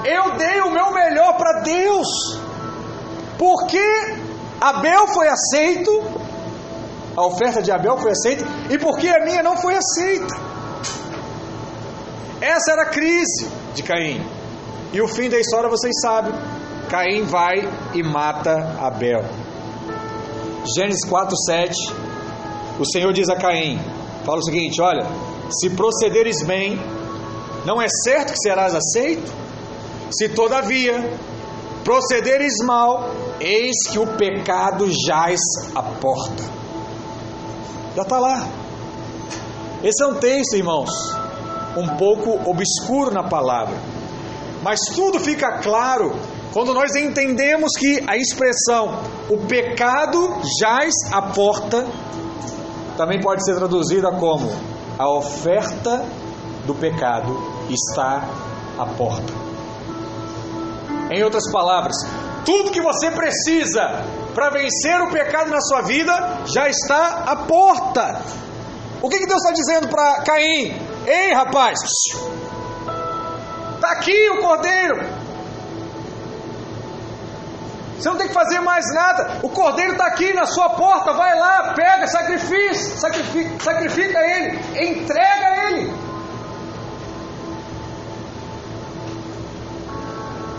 Eu 0.06 0.38
dei 0.38 0.62
o 0.62 0.72
meu 0.72 0.92
melhor 0.92 1.38
para 1.38 1.62
Deus. 1.62 2.08
Por 3.38 3.68
que 3.68 4.22
Abel 4.60 5.08
foi 5.08 5.28
aceito, 5.28 6.04
a 7.18 7.26
oferta 7.26 7.62
de 7.62 7.72
Abel 7.72 7.98
foi 7.98 8.12
aceita, 8.12 8.46
e 8.70 8.78
por 8.78 8.98
que 8.98 9.10
a 9.10 9.24
minha 9.26 9.42
não 9.42 9.58
foi 9.58 9.76
aceita? 9.76 10.36
Essa 12.40 12.72
era 12.72 12.84
a 12.84 12.90
crise 12.90 13.48
de 13.74 13.84
Caim. 13.84 14.26
E 14.94 15.02
o 15.02 15.08
fim 15.08 15.30
da 15.30 15.40
história 15.40 15.70
vocês 15.70 15.94
sabem. 16.02 16.34
Caim 16.90 17.24
vai 17.24 17.68
e 17.94 18.04
mata 18.04 18.78
Abel. 18.80 19.24
Gênesis 20.76 21.06
4, 21.08 21.36
7. 21.38 21.74
O 22.80 22.86
Senhor 22.86 23.14
diz 23.14 23.30
a 23.30 23.36
Caim: 23.36 23.80
fala 24.26 24.40
o 24.40 24.44
seguinte: 24.44 24.82
olha, 24.82 25.06
se 25.52 25.70
procederes 25.72 26.44
bem, 26.44 26.80
não 27.66 27.82
é 27.82 27.88
certo 27.88 28.34
que 28.34 28.40
serás 28.40 28.74
aceito? 28.74 29.32
Se 30.12 30.30
todavia 30.30 31.14
procederes 31.84 32.54
mal, 32.64 33.10
eis 33.40 33.76
que 33.90 34.00
o 34.00 34.08
pecado 34.18 34.88
jaz 35.08 35.40
à 35.76 35.82
porta. 35.82 36.44
Já 37.96 38.04
está 38.04 38.20
lá. 38.20 38.48
Esse 39.84 40.04
é 40.04 40.08
um 40.08 40.16
texto, 40.16 40.56
irmãos, 40.56 40.92
um 41.76 41.88
pouco 41.98 42.50
obscuro 42.50 43.12
na 43.12 43.24
palavra, 43.24 43.76
mas 44.62 44.80
tudo 44.94 45.20
fica 45.20 45.60
claro 45.60 46.14
quando 46.54 46.74
nós 46.74 46.96
entendemos 46.96 47.72
que 47.78 48.04
a 48.08 48.16
expressão 48.18 49.00
o 49.30 49.38
pecado 49.48 50.42
jaz 50.60 50.94
à 51.12 51.22
porta 51.22 51.88
também 52.98 53.20
pode 53.22 53.44
ser 53.44 53.56
traduzida 53.56 54.12
como 54.12 54.52
a 55.02 55.10
oferta 55.10 56.06
do 56.68 56.76
pecado 56.76 57.36
está 57.72 58.24
à 58.78 58.86
porta. 58.86 59.34
Em 61.10 61.24
outras 61.24 61.52
palavras, 61.52 61.96
tudo 62.46 62.70
que 62.70 62.80
você 62.80 63.10
precisa 63.10 63.82
para 64.36 64.52
vencer 64.52 65.02
o 65.02 65.10
pecado 65.10 65.50
na 65.50 65.60
sua 65.60 65.82
vida 65.82 66.44
já 66.46 66.70
está 66.70 67.24
à 67.26 67.36
porta. 67.36 68.22
O 69.02 69.10
que, 69.10 69.18
que 69.18 69.26
Deus 69.26 69.42
está 69.42 69.52
dizendo 69.52 69.88
para 69.88 70.22
Caim? 70.22 70.80
Ei, 71.08 71.34
rapaz, 71.34 71.80
está 73.74 73.94
aqui 73.94 74.30
o 74.30 74.40
cordeiro. 74.40 75.21
Você 78.02 78.10
não 78.10 78.18
tem 78.18 78.28
que 78.30 78.34
fazer 78.34 78.60
mais 78.62 78.84
nada. 78.96 79.40
O 79.44 79.50
cordeiro 79.50 79.92
está 79.92 80.08
aqui 80.08 80.34
na 80.34 80.48
sua 80.48 80.70
porta. 80.72 81.14
Vai 81.14 81.38
lá, 81.38 81.74
pega, 81.76 82.08
sacrifica, 82.08 82.74
sacrifica, 82.74 83.64
sacrifica 83.64 84.20
ele, 84.20 84.60
entrega 84.90 85.68
ele. 85.68 85.94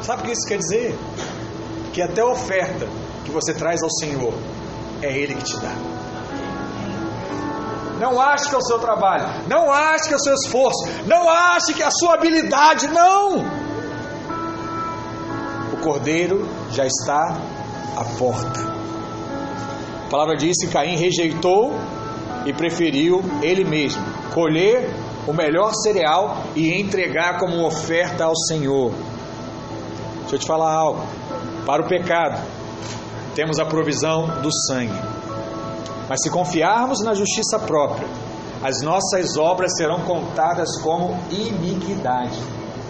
Sabe 0.02 0.22
o 0.22 0.25
que 0.26 0.32
isso 0.32 0.46
quer 0.46 0.58
dizer? 0.58 0.96
Que 1.92 2.00
até 2.00 2.20
a 2.20 2.26
oferta 2.26 2.87
que 3.25 3.32
você 3.32 3.52
traz 3.52 3.82
ao 3.82 3.90
Senhor 3.90 4.34
é 5.00 5.11
Ele 5.16 5.34
que 5.34 5.44
te 5.44 5.56
dá. 5.58 5.75
Não 7.99 8.20
ache 8.20 8.49
que 8.49 8.54
é 8.54 8.58
o 8.58 8.62
seu 8.62 8.78
trabalho, 8.78 9.28
não 9.49 9.70
ache 9.70 10.08
que 10.08 10.14
é 10.14 10.16
o 10.16 10.20
seu 10.20 10.34
esforço, 10.34 10.88
não 11.06 11.28
ache 11.28 11.72
que 11.75 11.82
é 11.82 11.87
a 11.87 11.90
sua 11.90 12.14
habilidade, 12.14 12.88
não. 12.88 13.62
Cordeiro 15.82 16.48
já 16.70 16.86
está 16.86 17.36
à 17.96 18.04
porta. 18.16 18.60
A 20.06 20.10
palavra 20.10 20.36
diz 20.36 20.56
que 20.60 20.68
Caim 20.68 20.96
rejeitou 20.96 21.74
e 22.46 22.52
preferiu 22.52 23.22
ele 23.42 23.64
mesmo 23.64 24.02
colher 24.32 24.90
o 25.26 25.32
melhor 25.32 25.72
cereal 25.74 26.36
e 26.54 26.80
entregar 26.80 27.38
como 27.38 27.64
oferta 27.66 28.24
ao 28.24 28.36
Senhor. 28.36 28.92
Deixa 30.20 30.36
eu 30.36 30.38
te 30.38 30.46
falar 30.46 30.72
algo. 30.72 31.02
Para 31.66 31.82
o 31.82 31.88
pecado, 31.88 32.40
temos 33.34 33.58
a 33.58 33.64
provisão 33.64 34.40
do 34.40 34.50
sangue. 34.66 35.00
Mas 36.08 36.20
se 36.22 36.30
confiarmos 36.30 37.02
na 37.02 37.14
justiça 37.14 37.59
própria, 37.59 38.07
as 38.62 38.83
nossas 38.83 39.37
obras 39.37 39.76
serão 39.76 40.00
contadas 40.02 40.80
como 40.83 41.18
iniquidade. 41.30 42.40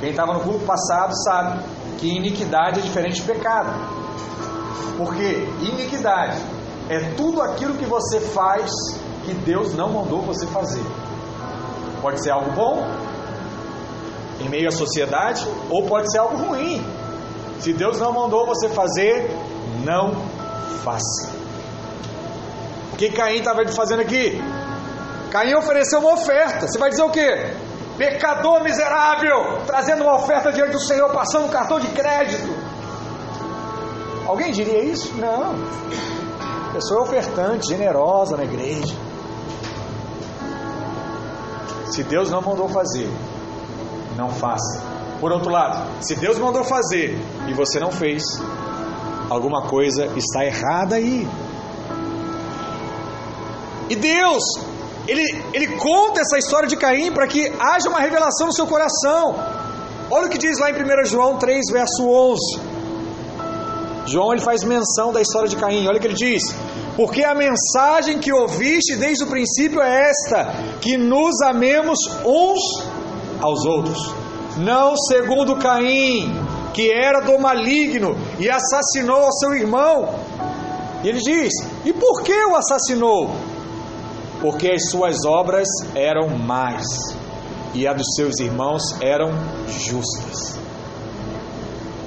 Quem 0.01 0.11
estava 0.11 0.35
no 0.35 0.41
culto 0.41 0.65
passado 0.65 1.13
sabe 1.25 1.63
que 2.03 2.09
iniquidade 2.09 2.81
é 2.81 2.83
diferente 2.83 3.21
de 3.21 3.23
pecado. 3.23 3.71
Porque 4.99 5.49
iniquidade 5.63 6.37
é 6.89 6.99
tudo 7.17 7.41
aquilo 7.41 7.75
que 7.75 7.85
você 7.87 8.21
faz 8.21 8.69
que 9.25 9.33
Deus 9.33 9.73
não 9.75 9.89
mandou 9.89 10.21
você 10.21 10.45
fazer. 10.49 10.83
Pode 12.01 12.21
ser 12.21 12.33
algo 12.33 12.51
bom 12.51 12.85
em 14.41 14.49
meio 14.49 14.67
à 14.67 14.73
sociedade, 14.73 15.47
ou 15.71 15.87
pode 15.87 16.11
ser 16.11 16.19
algo 16.19 16.37
ruim 16.37 16.85
se 17.61 17.73
Deus 17.73 18.01
não 18.01 18.13
mandou 18.13 18.45
você 18.45 18.69
fazer, 18.69 19.31
não 19.85 20.13
faça. 20.83 21.31
O 22.93 22.97
que 22.97 23.11
Caim 23.11 23.39
estava 23.39 23.65
fazendo 23.69 24.01
aqui? 24.01 24.43
Caim 25.31 25.55
ofereceu 25.55 26.01
uma 26.01 26.15
oferta. 26.15 26.67
Você 26.67 26.77
vai 26.77 26.91
dizer 26.91 27.05
o 27.05 27.11
quê? 27.11 27.55
Pecador 28.03 28.65
miserável, 28.65 29.63
trazendo 29.65 30.03
uma 30.03 30.17
oferta 30.17 30.51
diante 30.51 30.73
do 30.73 30.81
Senhor, 30.81 31.09
passando 31.13 31.47
um 31.47 31.49
cartão 31.49 31.79
de 31.79 31.87
crédito. 31.91 32.53
Alguém 34.27 34.51
diria 34.51 34.83
isso? 34.83 35.15
Não. 35.15 35.55
Pessoa 36.73 37.03
ofertante, 37.03 37.69
generosa 37.69 38.37
na 38.37 38.43
igreja. 38.43 38.93
Se 41.93 42.03
Deus 42.03 42.29
não 42.29 42.43
mandou 42.43 42.69
fazer, 42.69 43.09
não 44.17 44.31
faça. 44.31 44.83
Por 45.21 45.31
outro 45.31 45.53
lado, 45.53 46.03
se 46.03 46.17
Deus 46.17 46.41
mandou 46.41 46.65
fazer 46.65 47.17
e 47.47 47.55
você 47.55 47.79
não 47.79 47.93
fez, 47.93 48.25
alguma 49.31 49.69
coisa 49.69 50.07
está 50.17 50.45
errada 50.45 50.97
aí. 50.97 51.29
E 53.89 53.95
Deus, 53.95 54.43
ele, 55.07 55.45
ele 55.53 55.77
conta 55.77 56.21
essa 56.21 56.39
história 56.39 56.69
de 56.69 56.77
Caim 56.77 57.13
para 57.13 57.27
que 57.27 57.53
haja 57.59 57.89
uma 57.89 58.01
revelação 58.01 58.47
no 58.47 58.53
seu 58.53 58.67
coração. 58.67 59.35
Olha 60.11 60.27
o 60.27 60.31
que 60.31 60.39
diz 60.39 60.59
lá 60.59 60.71
em 60.71 60.75
1 60.75 61.07
João 61.07 61.39
3, 61.39 61.71
verso 61.73 62.07
11. 62.07 62.61
João 64.07 64.33
ele 64.33 64.43
faz 64.43 64.63
menção 64.65 65.13
da 65.13 65.21
história 65.21 65.49
de 65.49 65.57
Caim. 65.57 65.87
Olha 65.87 65.97
o 65.99 66.01
que 66.01 66.07
ele 66.07 66.15
diz: 66.15 66.43
Porque 66.97 67.25
a 67.25 67.35
mensagem 67.35 68.19
que 68.19 68.33
ouviste 68.33 68.97
desde 68.97 69.25
o 69.25 69.27
princípio 69.27 69.81
é 69.81 70.11
esta: 70.11 70.55
que 70.81 70.97
nos 70.97 71.41
amemos 71.43 71.99
uns 72.25 72.61
aos 73.41 73.65
outros 73.65 74.23
não 74.57 74.97
segundo 74.97 75.57
Caim, 75.57 76.33
que 76.75 76.91
era 76.91 77.21
do 77.21 77.39
maligno 77.39 78.17
e 78.39 78.51
assassinou 78.51 79.25
ao 79.25 79.33
seu 79.33 79.55
irmão. 79.55 80.15
E 81.03 81.09
ele 81.09 81.21
diz: 81.21 81.53
E 81.85 81.93
por 81.93 82.23
que 82.23 82.35
o 82.47 82.57
assassinou? 82.57 83.31
Porque 84.43 84.73
as 84.73 84.91
suas 84.91 85.25
obras 85.25 85.69
eram 85.95 86.29
más 86.37 86.85
e 87.73 87.87
a 87.87 87.93
dos 87.95 88.09
seus 88.17 88.41
irmãos 88.41 88.83
eram 89.01 89.31
justas. 89.69 90.59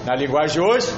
Na 0.05 0.15
linguagem 0.15 0.61
de 0.61 0.61
hoje, 0.61 0.93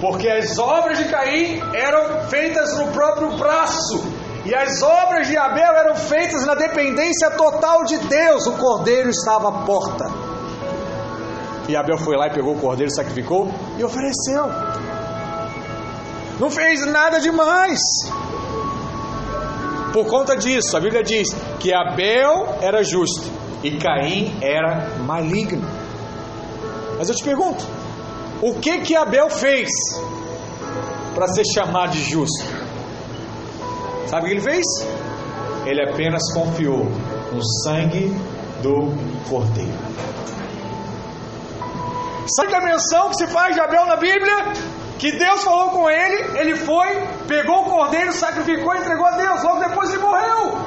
porque 0.00 0.28
as 0.28 0.58
obras 0.58 0.98
de 0.98 1.04
Caim 1.04 1.60
eram 1.74 2.28
feitas 2.28 2.76
no 2.78 2.88
próprio 2.88 3.36
braço 3.36 4.02
e 4.44 4.54
as 4.54 4.82
obras 4.82 5.26
de 5.28 5.36
Abel 5.36 5.72
eram 5.74 5.96
feitas 5.96 6.44
na 6.44 6.54
dependência 6.54 7.30
total 7.32 7.84
de 7.84 7.98
Deus. 7.98 8.46
O 8.46 8.52
cordeiro 8.52 9.10
estava 9.10 9.48
à 9.48 9.52
porta. 9.64 10.04
E 11.68 11.76
Abel 11.76 11.96
foi 11.98 12.16
lá 12.16 12.26
e 12.26 12.30
pegou 12.30 12.54
o 12.54 12.58
cordeiro, 12.58 12.90
sacrificou 12.90 13.48
e 13.78 13.84
ofereceu. 13.84 14.46
Não 16.38 16.50
fez 16.50 16.84
nada 16.86 17.20
demais. 17.20 17.80
Por 19.94 20.06
conta 20.06 20.36
disso, 20.36 20.76
a 20.76 20.80
Bíblia 20.80 21.04
diz 21.04 21.28
que 21.60 21.72
Abel 21.72 22.58
era 22.60 22.82
justo 22.82 23.30
e 23.62 23.78
Caim 23.78 24.36
era 24.42 24.98
maligno. 24.98 25.64
Mas 26.98 27.08
eu 27.08 27.14
te 27.14 27.22
pergunto, 27.22 27.64
o 28.42 28.54
que 28.54 28.80
que 28.80 28.96
Abel 28.96 29.30
fez 29.30 29.68
para 31.14 31.28
ser 31.28 31.44
chamado 31.44 31.92
de 31.92 32.02
justo? 32.02 32.44
Sabe 34.08 34.24
o 34.24 34.26
que 34.26 34.34
ele 34.34 34.40
fez? 34.40 34.64
Ele 35.64 35.88
apenas 35.88 36.22
confiou 36.34 36.86
no 37.32 37.40
sangue 37.62 38.12
do 38.62 38.92
cordeiro. 39.30 39.78
Sabe 42.34 42.52
a 42.52 42.60
menção 42.62 43.10
que 43.10 43.18
se 43.18 43.28
faz 43.28 43.54
de 43.54 43.60
Abel 43.60 43.86
na 43.86 43.94
Bíblia? 43.94 44.52
Que 44.98 45.12
Deus 45.18 45.42
falou 45.42 45.70
com 45.70 45.90
ele, 45.90 46.38
ele 46.38 46.56
foi, 46.56 46.86
pegou 47.26 47.62
o 47.62 47.64
cordeiro, 47.64 48.12
sacrificou 48.12 48.74
e 48.74 48.78
entregou 48.78 49.06
a 49.06 49.16
Deus. 49.16 49.42
Logo 49.42 49.60
depois 49.60 49.90
ele 49.90 50.02
morreu. 50.02 50.58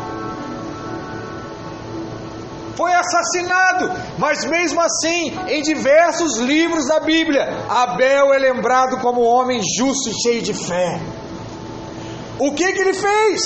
Foi 2.76 2.94
assassinado, 2.94 3.92
mas 4.20 4.46
mesmo 4.46 4.80
assim, 4.80 5.36
em 5.48 5.64
diversos 5.64 6.38
livros 6.38 6.88
da 6.88 7.00
Bíblia, 7.00 7.66
Abel 7.68 8.32
é 8.34 8.38
lembrado 8.38 9.00
como 9.00 9.22
um 9.22 9.26
homem 9.26 9.60
justo 9.78 10.10
e 10.10 10.22
cheio 10.22 10.44
de 10.44 10.54
fé. 10.54 11.00
O 12.38 12.54
que 12.54 12.72
que 12.74 12.80
ele 12.80 12.94
fez? 12.94 13.42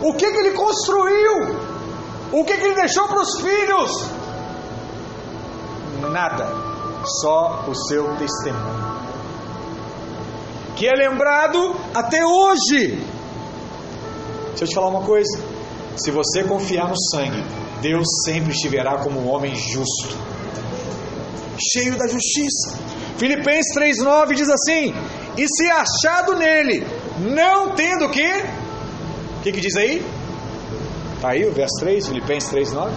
O 0.00 0.14
que 0.14 0.30
que 0.30 0.38
ele 0.38 0.52
construiu? 0.52 1.58
O 2.32 2.44
que 2.44 2.56
que 2.56 2.64
ele 2.64 2.74
deixou 2.76 3.06
para 3.08 3.20
os 3.20 3.40
filhos? 3.40 4.24
nada, 6.10 6.46
só 7.20 7.64
o 7.68 7.74
seu 7.74 8.16
testemunho. 8.16 8.83
Que 10.76 10.86
é 10.86 10.92
lembrado 10.92 11.74
até 11.94 12.24
hoje. 12.24 12.98
Deixa 14.48 14.64
eu 14.64 14.68
te 14.68 14.74
falar 14.74 14.88
uma 14.88 15.02
coisa: 15.02 15.38
se 15.96 16.10
você 16.10 16.44
confiar 16.44 16.88
no 16.88 16.96
sangue, 17.10 17.42
Deus 17.80 18.06
sempre 18.24 18.52
estiverá 18.52 18.98
como 18.98 19.20
um 19.20 19.28
homem 19.28 19.54
justo, 19.54 20.16
cheio 21.72 21.96
da 21.96 22.06
justiça. 22.06 22.78
Filipenses 23.18 23.76
3,9 23.76 24.34
diz 24.34 24.48
assim: 24.48 24.94
E 25.36 25.46
se 25.46 25.70
achado 25.70 26.36
nele, 26.36 26.86
não 27.18 27.74
tendo 27.74 28.08
que? 28.10 28.28
O 29.38 29.42
que, 29.42 29.52
que 29.52 29.60
diz 29.60 29.76
aí? 29.76 30.04
Está 31.16 31.30
aí 31.30 31.46
o 31.46 31.52
verso 31.52 31.76
3, 31.80 32.08
Filipenses 32.08 32.50
3,9. 32.50 32.90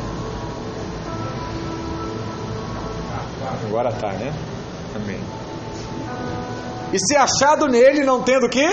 Agora 3.68 3.92
tá, 3.92 4.14
né? 4.14 4.34
Amém. 4.96 5.37
E 6.94 6.98
se 7.00 7.16
achado 7.16 7.68
nele, 7.68 8.04
não 8.04 8.22
tendo 8.22 8.48
que? 8.50 8.66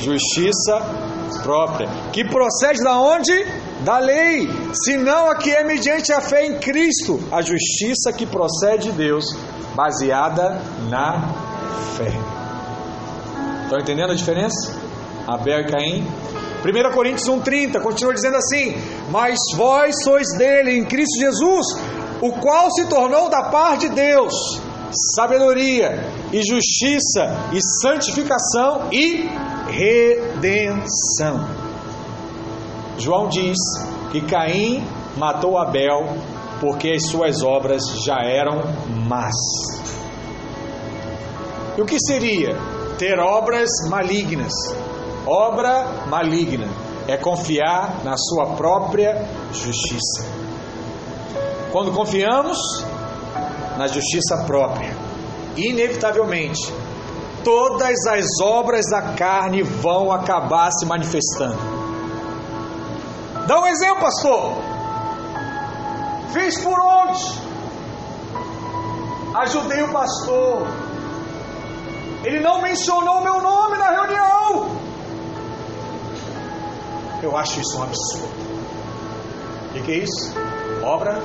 Justiça 0.00 0.80
própria. 1.42 1.88
Que 2.12 2.24
procede 2.24 2.82
da 2.82 2.98
onde? 2.98 3.32
Da 3.84 3.98
lei. 3.98 4.48
Senão 4.84 5.30
a 5.30 5.36
que 5.36 5.50
é 5.50 5.64
mediante 5.64 6.12
a 6.12 6.20
fé 6.20 6.46
em 6.46 6.58
Cristo. 6.58 7.20
A 7.32 7.40
justiça 7.40 8.12
que 8.12 8.26
procede 8.26 8.90
de 8.90 8.92
Deus, 8.92 9.24
baseada 9.74 10.60
na 10.88 11.32
fé. 11.96 12.12
Estão 13.64 13.78
entendendo 13.78 14.12
a 14.12 14.14
diferença? 14.14 14.74
Abel 15.26 15.60
e 15.60 15.66
Caim. 15.66 16.06
1 16.64 16.92
Coríntios 16.92 17.28
1,30 17.28 17.80
continua 17.80 18.12
dizendo 18.12 18.36
assim: 18.36 18.76
Mas 19.10 19.38
vós 19.54 19.94
sois 20.02 20.36
dele, 20.36 20.78
em 20.78 20.84
Cristo 20.84 21.18
Jesus, 21.18 21.66
o 22.20 22.32
qual 22.32 22.70
se 22.72 22.86
tornou 22.86 23.28
da 23.28 23.44
parte 23.50 23.88
de 23.88 23.94
Deus 23.94 24.60
sabedoria 25.14 26.04
e 26.36 26.42
justiça 26.42 27.50
e 27.54 27.58
santificação 27.80 28.90
e 28.92 29.26
redenção. 29.70 31.48
João 32.98 33.26
diz 33.26 33.56
que 34.12 34.20
Caim 34.20 34.86
matou 35.16 35.56
Abel 35.56 36.14
porque 36.60 36.90
as 36.90 37.06
suas 37.06 37.42
obras 37.42 37.82
já 38.04 38.18
eram 38.22 38.60
más. 39.08 39.34
E 41.78 41.80
o 41.80 41.86
que 41.86 41.98
seria 41.98 42.54
ter 42.98 43.18
obras 43.18 43.70
malignas? 43.88 44.52
Obra 45.26 46.06
maligna 46.06 46.68
é 47.08 47.16
confiar 47.16 48.04
na 48.04 48.14
sua 48.18 48.56
própria 48.56 49.26
justiça. 49.54 50.26
Quando 51.72 51.92
confiamos 51.92 52.58
na 53.78 53.86
justiça 53.86 54.44
própria, 54.46 55.05
inevitavelmente, 55.56 56.72
todas 57.42 58.06
as 58.06 58.26
obras 58.42 58.84
da 58.90 59.14
carne 59.14 59.62
vão 59.62 60.12
acabar 60.12 60.70
se 60.72 60.84
manifestando. 60.84 61.58
Dá 63.46 63.60
um 63.60 63.66
exemplo, 63.66 64.00
pastor. 64.00 64.54
Fiz 66.32 66.62
por 66.62 66.78
onde? 66.78 67.46
Ajudei 69.34 69.82
o 69.82 69.92
pastor. 69.92 70.66
Ele 72.24 72.40
não 72.40 72.60
mencionou 72.60 73.20
meu 73.22 73.40
nome 73.40 73.78
na 73.78 73.90
reunião. 73.90 74.76
Eu 77.22 77.36
acho 77.36 77.60
isso 77.60 77.78
um 77.78 77.82
absurdo. 77.84 78.46
O 79.70 79.82
que, 79.82 79.92
é 79.92 79.98
isso? 79.98 80.34
Obra 80.82 81.20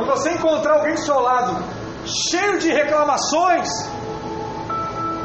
Quando 0.00 0.16
você 0.16 0.30
encontrar 0.30 0.76
alguém 0.76 0.94
do 0.94 1.00
seu 1.00 1.20
lado 1.20 1.62
cheio 2.06 2.58
de 2.58 2.72
reclamações, 2.72 3.68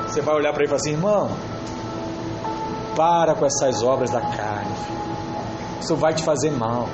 você 0.05 0.19
vai 0.19 0.35
olhar 0.35 0.51
para 0.51 0.63
ele 0.63 0.65
e 0.65 0.67
falar 0.67 0.81
assim: 0.81 0.91
irmão, 0.91 1.31
para 2.93 3.35
com 3.35 3.45
essas 3.45 3.81
obras 3.81 4.11
da 4.11 4.19
carne, 4.19 4.75
isso 5.79 5.95
vai 5.95 6.13
te 6.13 6.23
fazer 6.23 6.51
mal. 6.51 6.89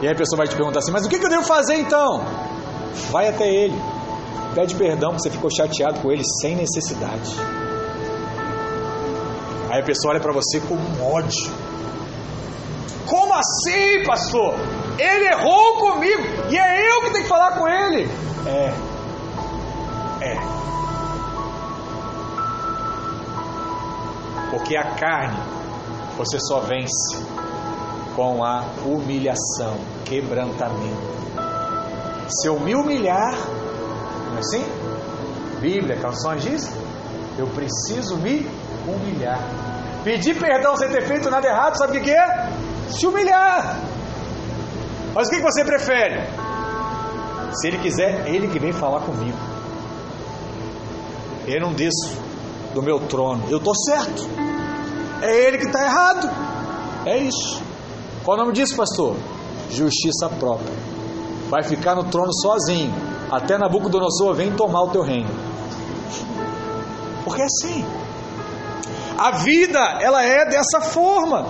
E 0.00 0.06
aí 0.06 0.14
a 0.14 0.16
pessoa 0.16 0.38
vai 0.38 0.48
te 0.48 0.56
perguntar 0.56 0.78
assim: 0.78 0.90
mas 0.90 1.04
o 1.04 1.10
que 1.10 1.16
eu 1.16 1.28
devo 1.28 1.44
fazer 1.44 1.74
então? 1.74 2.24
Vai 3.10 3.28
até 3.28 3.46
ele, 3.46 3.78
pede 4.54 4.74
perdão 4.76 5.10
porque 5.10 5.24
você 5.24 5.30
ficou 5.30 5.50
chateado 5.50 6.00
com 6.00 6.10
ele 6.10 6.22
sem 6.40 6.56
necessidade. 6.56 7.36
Aí 9.68 9.82
a 9.82 9.84
pessoa 9.84 10.14
olha 10.14 10.22
para 10.22 10.32
você 10.32 10.58
com 10.58 10.74
ódio. 11.04 11.67
Como 13.08 13.32
assim, 13.34 14.02
pastor? 14.04 14.54
Ele 14.98 15.26
errou 15.28 15.78
comigo 15.78 16.22
e 16.50 16.58
é 16.58 16.90
eu 16.90 17.02
que 17.02 17.10
tenho 17.12 17.22
que 17.24 17.28
falar 17.28 17.52
com 17.52 17.66
ele. 17.66 18.10
É. 18.46 18.74
É. 20.20 20.38
Porque 24.50 24.76
a 24.76 24.94
carne 24.94 25.38
você 26.16 26.38
só 26.40 26.60
vence 26.60 27.16
com 28.16 28.44
a 28.44 28.64
humilhação, 28.84 29.78
quebrantamento. 30.04 31.18
Se 32.28 32.48
eu 32.48 32.58
me 32.58 32.74
humilhar, 32.74 33.32
não 34.26 34.36
é 34.36 34.38
assim? 34.40 34.64
Bíblia, 35.60 35.96
canções 35.96 36.42
diz, 36.42 36.70
eu 37.38 37.46
preciso 37.46 38.16
me 38.16 38.46
humilhar. 38.86 39.40
Pedir 40.02 40.38
perdão 40.38 40.76
sem 40.76 40.88
ter 40.88 41.06
feito 41.06 41.30
nada 41.30 41.46
errado, 41.46 41.76
sabe 41.78 41.98
o 41.98 42.02
que 42.02 42.10
é? 42.10 42.48
Se 42.90 43.06
humilhar. 43.06 43.80
Mas 45.14 45.28
o 45.28 45.30
que 45.30 45.40
você 45.40 45.64
prefere? 45.64 46.20
Se 47.52 47.68
ele 47.68 47.78
quiser, 47.78 48.28
ele 48.28 48.48
que 48.48 48.58
vem 48.58 48.72
falar 48.72 49.00
comigo. 49.00 49.36
Eu 51.46 51.60
não 51.60 51.72
desço 51.72 52.16
do 52.74 52.82
meu 52.82 53.00
trono. 53.00 53.44
Eu 53.50 53.58
estou 53.58 53.74
certo. 53.74 54.28
É 55.22 55.46
ele 55.46 55.58
que 55.58 55.66
está 55.66 55.84
errado. 55.84 56.30
É 57.06 57.18
isso. 57.18 57.62
Qual 58.24 58.36
o 58.36 58.40
nome 58.40 58.52
disso, 58.52 58.76
pastor? 58.76 59.16
Justiça 59.70 60.28
própria. 60.28 60.72
Vai 61.48 61.62
ficar 61.62 61.94
no 61.94 62.04
trono 62.04 62.32
sozinho. 62.32 62.94
Até 63.30 63.58
Nabucodonosor 63.58 64.34
vem 64.34 64.52
tomar 64.52 64.82
o 64.82 64.88
teu 64.88 65.02
reino. 65.02 65.30
Porque 67.24 67.42
é 67.42 67.44
assim. 67.44 67.84
A 69.18 69.32
vida, 69.32 69.78
ela 70.00 70.22
é 70.22 70.44
dessa 70.44 70.80
forma. 70.80 71.46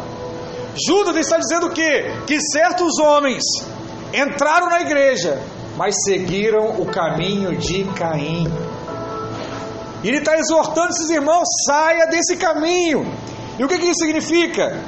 Judas 0.87 1.17
está 1.17 1.38
dizendo 1.38 1.67
o 1.67 1.71
quê? 1.71 2.11
Que 2.27 2.41
certos 2.41 2.99
homens 2.99 3.43
entraram 4.12 4.69
na 4.69 4.81
igreja, 4.81 5.41
mas 5.77 5.95
seguiram 6.05 6.81
o 6.81 6.87
caminho 6.87 7.57
de 7.57 7.85
Caim. 7.95 8.47
Ele 10.05 10.19
está 10.19 10.38
exortando 10.38 10.91
esses 10.91 11.11
irmãos, 11.11 11.47
saia 11.67 12.07
desse 12.07 12.37
caminho. 12.37 13.05
E 13.59 13.64
o 13.64 13.69
que, 13.69 13.79
que 13.79 13.87
isso 13.87 14.05
significa? 14.05 14.81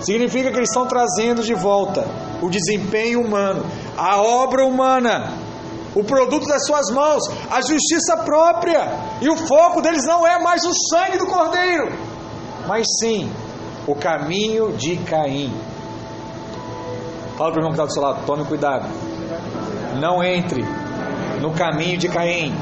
Significa 0.00 0.50
que 0.50 0.56
eles 0.56 0.70
estão 0.70 0.86
trazendo 0.86 1.42
de 1.42 1.54
volta 1.54 2.06
o 2.40 2.48
desempenho 2.48 3.20
humano, 3.20 3.64
a 3.96 4.20
obra 4.20 4.64
humana, 4.64 5.32
o 5.94 6.02
produto 6.02 6.46
das 6.46 6.66
suas 6.66 6.90
mãos, 6.90 7.22
a 7.50 7.60
justiça 7.60 8.16
própria. 8.18 8.88
E 9.20 9.28
o 9.28 9.36
foco 9.36 9.82
deles 9.82 10.04
não 10.04 10.26
é 10.26 10.42
mais 10.42 10.64
o 10.64 10.72
sangue 10.90 11.18
do 11.18 11.26
cordeiro, 11.26 11.92
mas 12.66 12.86
sim 12.98 13.30
o 13.86 13.94
caminho 13.94 14.72
de 14.72 14.96
Caim. 14.96 15.52
Fala 17.36 17.50
para 17.50 17.60
o 17.60 17.64
irmão 17.64 17.72
que 17.72 17.80
está 17.80 17.84
do 17.84 17.92
seu 17.92 18.02
lado, 18.02 18.24
tome 18.26 18.44
cuidado. 18.44 18.88
Não 20.00 20.22
entre 20.22 20.64
no 21.40 21.52
caminho 21.52 21.98
de 21.98 22.08
Caim. 22.08 22.54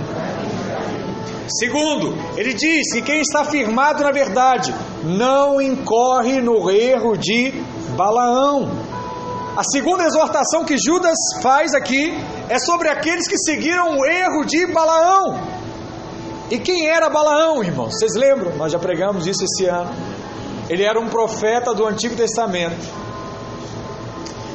Segundo, 1.48 2.16
ele 2.37 2.54
diz 2.54 2.92
que 2.92 3.02
quem 3.02 3.20
está 3.20 3.44
firmado 3.44 4.02
na 4.02 4.11
verdade 4.11 4.74
não 5.04 5.61
incorre 5.61 6.40
no 6.40 6.70
erro 6.70 7.16
de 7.16 7.52
Balaão. 7.96 8.70
A 9.56 9.62
segunda 9.62 10.04
exortação 10.04 10.64
que 10.64 10.76
Judas 10.78 11.18
faz 11.42 11.74
aqui 11.74 12.14
é 12.48 12.58
sobre 12.58 12.88
aqueles 12.88 13.28
que 13.28 13.37
seguiram 13.37 13.98
o 13.98 14.06
erro 14.06 14.44
de 14.46 14.66
Balaão. 14.66 15.38
E 16.50 16.58
quem 16.58 16.87
era 16.88 17.11
Balaão, 17.11 17.62
irmãos? 17.62 17.92
Vocês 17.98 18.12
lembram? 18.14 18.56
Nós 18.56 18.72
já 18.72 18.78
pregamos 18.78 19.26
isso 19.26 19.44
esse 19.44 19.66
ano. 19.66 19.90
Ele 20.72 20.85
era 20.85 20.98
um 20.98 21.06
profeta 21.06 21.74
do 21.74 21.87
Antigo 21.87 22.16
Testamento. 22.16 22.80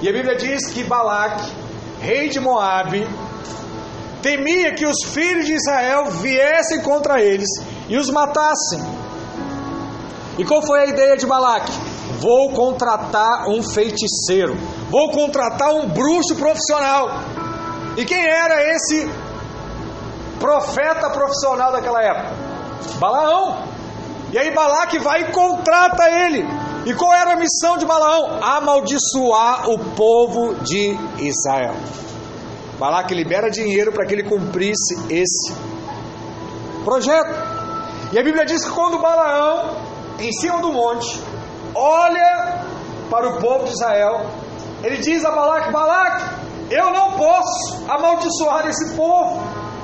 E 0.01 0.09
a 0.09 0.11
Bíblia 0.11 0.35
diz 0.35 0.65
que 0.65 0.83
Balaque, 0.83 1.47
rei 2.01 2.27
de 2.27 2.39
Moabe, 2.39 3.07
temia 4.19 4.73
que 4.73 4.83
os 4.83 4.97
filhos 5.13 5.45
de 5.45 5.53
Israel 5.53 6.05
viessem 6.05 6.81
contra 6.81 7.21
eles 7.21 7.47
e 7.87 7.95
os 7.97 8.09
matassem. 8.09 8.83
E 10.39 10.43
qual 10.43 10.63
foi 10.63 10.79
a 10.79 10.85
ideia 10.87 11.15
de 11.17 11.27
Balaque? 11.27 11.71
Vou 12.19 12.49
contratar 12.51 13.47
um 13.47 13.61
feiticeiro, 13.61 14.55
vou 14.89 15.11
contratar 15.11 15.71
um 15.75 15.87
bruxo 15.87 16.35
profissional. 16.35 17.09
E 17.95 18.03
quem 18.03 18.25
era 18.25 18.73
esse 18.73 19.07
profeta 20.39 21.11
profissional 21.11 21.71
daquela 21.71 22.01
época? 22.01 22.33
Balaão. 22.99 23.76
E 24.31 24.37
aí 24.37 24.53
Balaque 24.53 24.99
vai 24.99 25.21
e 25.21 25.31
contrata 25.31 26.09
ele. 26.09 26.43
E 26.85 26.93
qual 26.93 27.13
era 27.13 27.33
a 27.33 27.35
missão 27.35 27.77
de 27.77 27.85
Balaão? 27.85 28.41
Amaldiçoar 28.41 29.69
o 29.69 29.77
povo 29.95 30.55
de 30.55 30.97
Israel. 31.19 31.75
Balaque 32.77 33.13
libera 33.13 33.49
dinheiro 33.49 33.91
para 33.91 34.05
que 34.05 34.13
ele 34.13 34.23
cumprisse 34.23 34.95
esse 35.09 35.53
projeto. 36.83 37.33
E 38.13 38.19
a 38.19 38.23
Bíblia 38.23 38.45
diz 38.45 38.63
que 38.63 38.71
quando 38.71 38.99
Balaão, 38.99 39.77
em 40.19 40.31
cima 40.31 40.61
do 40.61 40.71
monte, 40.71 41.21
olha 41.73 42.63
para 43.09 43.29
o 43.29 43.41
povo 43.41 43.65
de 43.65 43.71
Israel, 43.71 44.25
ele 44.83 44.97
diz 44.97 45.25
a 45.25 45.31
Balaque: 45.31 45.71
Balaque, 45.71 46.23
eu 46.69 46.91
não 46.91 47.13
posso 47.13 47.83
amaldiçoar 47.89 48.67
esse 48.67 48.95
povo, 48.95 49.41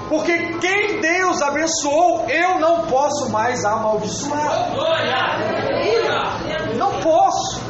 porque 0.09 0.53
quem 0.59 1.01
Deus 1.01 1.41
abençoou, 1.41 2.29
eu 2.29 2.59
não 2.59 2.81
posso 2.87 3.29
mais 3.29 3.63
amaldiçoar. 3.65 4.71
Não 6.77 6.91
posso. 7.01 7.61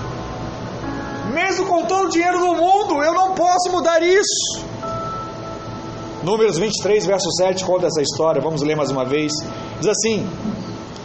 Mesmo 1.34 1.65
com 1.65 1.86
todo 1.86 2.06
o 2.06 2.10
dinheiro 2.10 2.39
do 2.39 2.56
mundo, 2.56 3.02
eu 3.04 3.13
não 3.13 3.34
posso 3.34 3.72
mudar 3.72 4.02
isso. 4.02 4.65
Números 6.24 6.58
23, 6.58 7.06
verso 7.06 7.30
7 7.32 7.65
conta 7.65 7.88
essa 7.88 8.02
história, 8.02 8.41
vamos 8.41 8.62
ler 8.62 8.76
mais 8.76 8.89
uma 8.89 9.04
vez. 9.04 9.34
Diz 9.80 9.88
assim: 9.88 10.30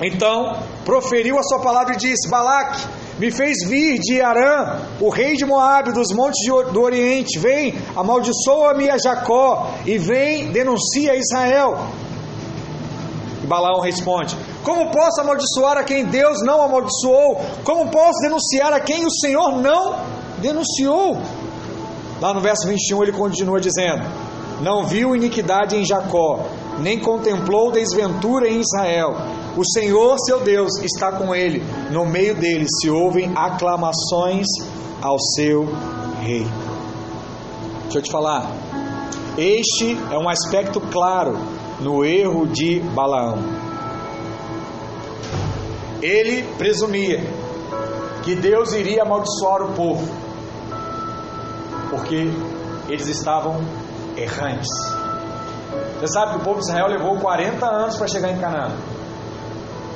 Então 0.01 0.57
proferiu 0.85 1.39
a 1.39 1.43
sua 1.43 1.61
palavra 1.61 1.95
e 1.95 1.97
disse: 1.97 2.29
Balaque, 2.29 2.81
me 3.19 3.31
fez 3.33 3.67
vir 3.67 3.99
de 3.99 4.21
Arã, 4.21 4.79
o 5.01 5.09
rei 5.09 5.35
de 5.35 5.45
Moabe, 5.45 5.93
dos 5.93 6.13
montes 6.13 6.39
do 6.73 6.81
Oriente. 6.81 7.39
Vem, 7.39 7.75
amaldiçoa-me 7.97 8.89
a 8.89 8.97
Jacó, 8.97 9.71
e 9.85 9.99
vem, 9.99 10.53
denuncia 10.53 11.17
Israel. 11.17 11.79
E 13.43 13.47
Balaão 13.47 13.81
responde: 13.81 14.37
Como 14.63 14.91
posso 14.93 15.21
amaldiçoar 15.21 15.79
a 15.79 15.83
quem 15.83 16.05
Deus 16.05 16.39
não 16.43 16.63
amaldiçoou? 16.63 17.41
Como 17.65 17.91
posso 17.91 18.21
denunciar 18.23 18.73
a 18.73 18.81
quem 18.81 19.05
o 19.05 19.11
Senhor 19.11 19.61
não 19.61 19.97
denunciou? 20.39 21.19
Lá 22.21 22.33
no 22.33 22.41
verso 22.41 22.69
21 22.69 23.03
ele 23.03 23.13
continua 23.13 23.61
dizendo: 23.61 24.05
Não 24.61 24.85
viu 24.85 25.17
iniquidade 25.17 25.77
em 25.77 25.85
Jacó, 25.85 26.45
nem 26.79 27.01
contemplou 27.01 27.73
desventura 27.73 28.49
em 28.49 28.61
Israel. 28.61 29.17
O 29.59 29.65
Senhor, 29.65 30.15
seu 30.25 30.39
Deus, 30.39 30.71
está 30.85 31.11
com 31.11 31.35
ele. 31.35 31.61
No 31.91 32.07
meio 32.07 32.33
dele 32.33 32.65
se 32.81 32.89
ouvem 32.89 33.33
aclamações 33.35 34.47
ao 35.03 35.19
seu 35.35 35.65
rei. 36.21 36.47
Deixa 37.83 37.99
eu 37.99 38.03
te 38.03 38.13
falar. 38.13 38.53
Este 39.37 39.99
é 40.13 40.17
um 40.17 40.29
aspecto 40.29 40.81
claro 40.81 41.37
no 41.81 42.05
erro 42.05 42.47
de 42.47 42.79
Balaão. 42.95 43.39
Ele 46.01 46.45
presumia 46.57 47.19
que 48.23 48.37
Deus 48.37 48.73
iria 48.75 49.03
amaldiçoar 49.03 49.63
o 49.65 49.73
povo, 49.73 50.09
porque 51.91 52.31
eles 52.89 53.09
estavam 53.09 53.57
errantes. 54.17 54.71
Você 55.99 56.07
sabe 56.13 56.35
que 56.35 56.39
o 56.43 56.45
povo 56.45 56.61
de 56.61 56.67
Israel 56.67 56.87
levou 56.87 57.19
40 57.19 57.67
anos 57.67 57.97
para 57.97 58.07
chegar 58.07 58.31
em 58.31 58.39
Canaã. 58.39 58.98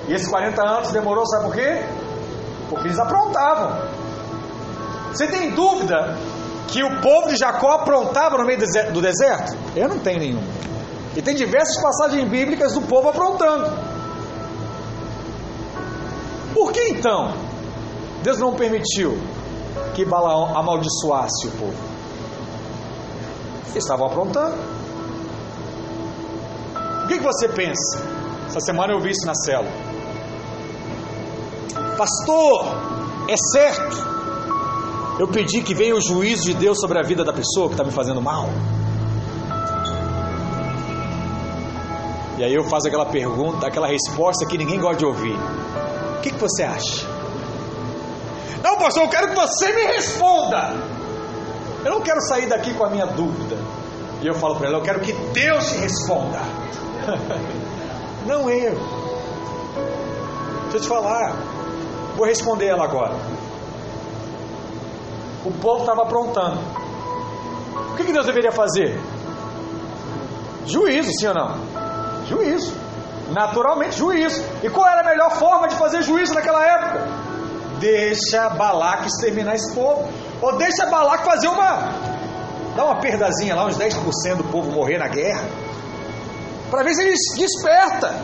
E 0.09 0.15
esses 0.15 0.29
40 0.29 0.63
anos 0.63 0.93
demorou, 0.93 1.27
sabe 1.27 1.45
por 1.45 1.55
quê? 1.55 1.85
Porque 2.69 2.89
eles 2.89 2.99
aprontavam. 2.99 3.79
Você 5.13 5.27
tem 5.27 5.51
dúvida 5.51 6.17
que 6.69 6.83
o 6.83 7.01
povo 7.01 7.29
de 7.29 7.37
Jacó 7.37 7.73
aprontava 7.73 8.39
no 8.39 8.45
meio 8.45 8.59
do 8.93 9.01
deserto? 9.01 9.57
Eu 9.77 9.89
não 9.89 9.99
tenho 9.99 10.19
nenhum. 10.19 10.43
E 11.15 11.21
tem 11.21 11.35
diversas 11.35 11.81
passagens 11.83 12.29
bíblicas 12.29 12.73
do 12.73 12.83
povo 12.83 13.11
aprontando. 13.11 13.71
Por 16.55 16.73
que 16.73 16.89
então 16.89 17.35
Deus 18.23 18.39
não 18.39 18.55
permitiu 18.55 19.19
que 19.95 20.05
Balaão 20.05 20.57
amaldiçoasse 20.57 21.49
o 21.49 21.51
povo? 21.53 21.93
Eles 23.71 23.85
estavam 23.85 24.07
aprontando. 24.07 24.57
O 27.05 27.09
que, 27.09 27.19
que 27.19 27.25
você 27.25 27.49
pensa? 27.49 28.03
Essa 28.47 28.61
semana 28.61 28.93
eu 28.93 29.01
vi 29.01 29.11
isso 29.11 29.27
na 29.27 29.35
célula. 29.35 29.92
Pastor, 31.97 32.67
é 33.29 33.37
certo. 33.37 34.13
Eu 35.19 35.29
pedi 35.29 35.63
que 35.63 35.75
venha 35.75 35.95
o 35.95 36.01
juízo 36.01 36.45
de 36.45 36.55
Deus 36.55 36.81
sobre 36.81 36.99
a 36.99 37.03
vida 37.03 37.23
da 37.23 37.33
pessoa 37.33 37.69
que 37.69 37.75
está 37.75 37.85
me 37.85 37.93
fazendo 37.93 38.21
mal. 38.21 38.49
E 42.39 42.45
aí 42.45 42.55
eu 42.55 42.65
faço 42.65 42.89
aquela 42.89 43.07
pergunta, 43.07 43.67
aquela 43.67 43.87
resposta 43.87 44.47
que 44.47 44.57
ninguém 44.57 44.81
gosta 44.81 44.97
de 44.97 45.05
ouvir. 45.05 45.37
O 46.17 46.21
que, 46.23 46.31
que 46.31 46.39
você 46.39 46.63
acha? 46.63 47.07
Não, 48.63 48.77
pastor, 48.79 49.05
eu 49.05 49.09
quero 49.09 49.29
que 49.29 49.35
você 49.35 49.73
me 49.73 49.83
responda. 49.83 50.75
Eu 51.85 51.91
não 51.91 52.01
quero 52.01 52.21
sair 52.23 52.49
daqui 52.49 52.73
com 52.75 52.85
a 52.85 52.91
minha 52.91 53.07
dúvida. 53.07 53.57
E 54.23 54.27
eu 54.27 54.35
falo 54.35 54.57
para 54.57 54.69
ela, 54.69 54.79
eu 54.79 54.83
quero 54.83 55.01
que 55.01 55.13
Deus 55.13 55.71
te 55.71 55.79
responda. 55.79 56.41
não 58.27 58.49
eu. 58.49 58.79
Deixa 60.71 60.77
eu 60.77 60.81
te 60.81 60.89
falar. 60.89 61.52
Vou 62.17 62.27
responder 62.27 62.67
ela 62.67 62.85
agora. 62.85 63.15
O 65.45 65.51
povo 65.51 65.81
estava 65.81 66.03
aprontando. 66.03 66.61
O 67.93 67.97
que, 67.97 68.05
que 68.05 68.13
Deus 68.13 68.27
deveria 68.27 68.53
fazer? 68.53 68.99
Juízo, 70.67 71.11
sim 71.19 71.27
ou 71.27 71.35
não? 71.35 71.59
Juízo. 72.27 72.73
Naturalmente, 73.31 73.97
juízo. 73.97 74.43
E 74.63 74.69
qual 74.69 74.87
era 74.87 75.01
a 75.01 75.05
melhor 75.05 75.31
forma 75.33 75.69
de 75.69 75.75
fazer 75.77 76.03
juízo 76.03 76.35
naquela 76.35 76.65
época? 76.65 77.09
Deixa 77.81 78.51
Balaque 78.51 79.07
exterminar 79.07 79.55
esse 79.55 79.75
povo. 79.75 80.09
Ou 80.41 80.57
deixa 80.57 80.87
Balaque 80.87 81.25
fazer 81.25 81.49
uma. 81.49 82.13
Dá 82.77 82.85
uma 82.85 83.01
perdazinha 83.01 83.55
lá, 83.55 83.67
uns 83.67 83.77
10% 83.77 84.37
do 84.37 84.45
povo 84.45 84.71
morrer 84.71 84.99
na 84.99 85.09
guerra. 85.09 85.45
Para 86.71 86.85
ver 86.85 86.95
se 86.95 87.03
ele 87.03 87.15
desperta. 87.37 88.15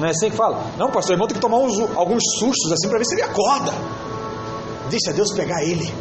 Não 0.00 0.06
é 0.06 0.12
assim 0.12 0.30
que 0.30 0.36
fala? 0.36 0.58
Não, 0.78 0.90
pastor, 0.90 1.12
irmão 1.12 1.28
tem 1.28 1.34
que 1.34 1.42
tomar 1.42 1.58
uns, 1.58 1.78
alguns 1.94 2.22
sustos 2.38 2.72
assim 2.72 2.88
para 2.88 2.96
ver 2.96 3.04
se 3.04 3.14
ele 3.16 3.22
acorda. 3.22 3.70
Deixa 4.88 5.12
Deus 5.12 5.30
pegar 5.34 5.62
ele. 5.62 5.92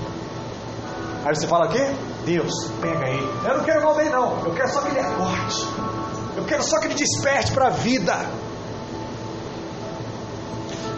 Aí 1.25 1.35
você 1.35 1.45
fala 1.45 1.65
o 1.65 1.69
quê? 1.69 1.85
Deus, 2.25 2.49
pega 2.79 3.09
ele. 3.09 3.29
Eu 3.45 3.57
não 3.57 3.63
quero 3.65 3.83
mal 3.83 3.95
dele, 3.95 4.09
não. 4.09 4.39
Eu 4.45 4.53
quero 4.53 4.69
só 4.69 4.81
que 4.81 4.87
ele 4.87 4.99
acorde. 5.01 5.65
Eu 6.37 6.45
quero 6.45 6.63
só 6.63 6.79
que 6.79 6.87
ele 6.87 6.93
desperte 6.95 7.51
para 7.51 7.67
a 7.67 7.69
vida. 7.71 8.15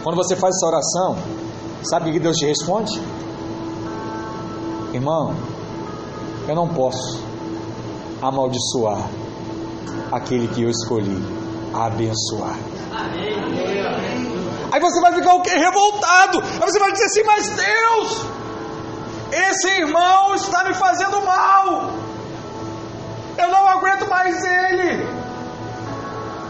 Quando 0.04 0.14
você 0.14 0.36
faz 0.36 0.54
essa 0.54 0.66
oração, 0.66 1.16
sabe 1.82 2.10
o 2.10 2.12
que 2.12 2.20
Deus 2.20 2.36
te 2.36 2.46
responde? 2.46 3.02
Irmão, 4.94 5.34
eu 6.46 6.54
não 6.54 6.68
posso 6.68 7.20
amaldiçoar 8.20 9.10
aquele 10.12 10.46
que 10.46 10.62
eu 10.62 10.70
escolhi 10.70 11.20
abençoar. 11.74 12.71
Aí 14.72 14.80
você 14.80 15.00
vai 15.00 15.12
ficar 15.12 15.34
o 15.34 15.42
quê? 15.42 15.50
Revoltado. 15.50 16.40
Aí 16.40 16.70
você 16.70 16.78
vai 16.78 16.92
dizer 16.92 17.04
assim, 17.04 17.22
mas 17.24 17.48
Deus, 17.50 18.26
esse 19.30 19.68
irmão 19.68 20.34
está 20.34 20.64
me 20.64 20.74
fazendo 20.74 21.20
mal. 21.22 21.90
Eu 23.36 23.48
não 23.50 23.66
aguento 23.68 24.08
mais 24.08 24.42
ele. 24.44 25.06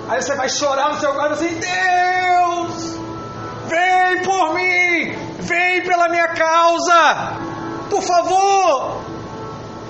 Aí 0.08 0.22
você 0.22 0.36
vai 0.36 0.48
chorar 0.48 0.92
no 0.92 1.00
seu 1.00 1.12
quarto 1.14 1.32
assim: 1.32 1.58
Deus, 1.58 2.96
vem 3.66 4.22
por 4.22 4.54
mim, 4.54 5.16
vem 5.40 5.82
pela 5.84 6.08
minha 6.08 6.28
causa, 6.28 7.38
por 7.88 8.02
favor. 8.02 9.00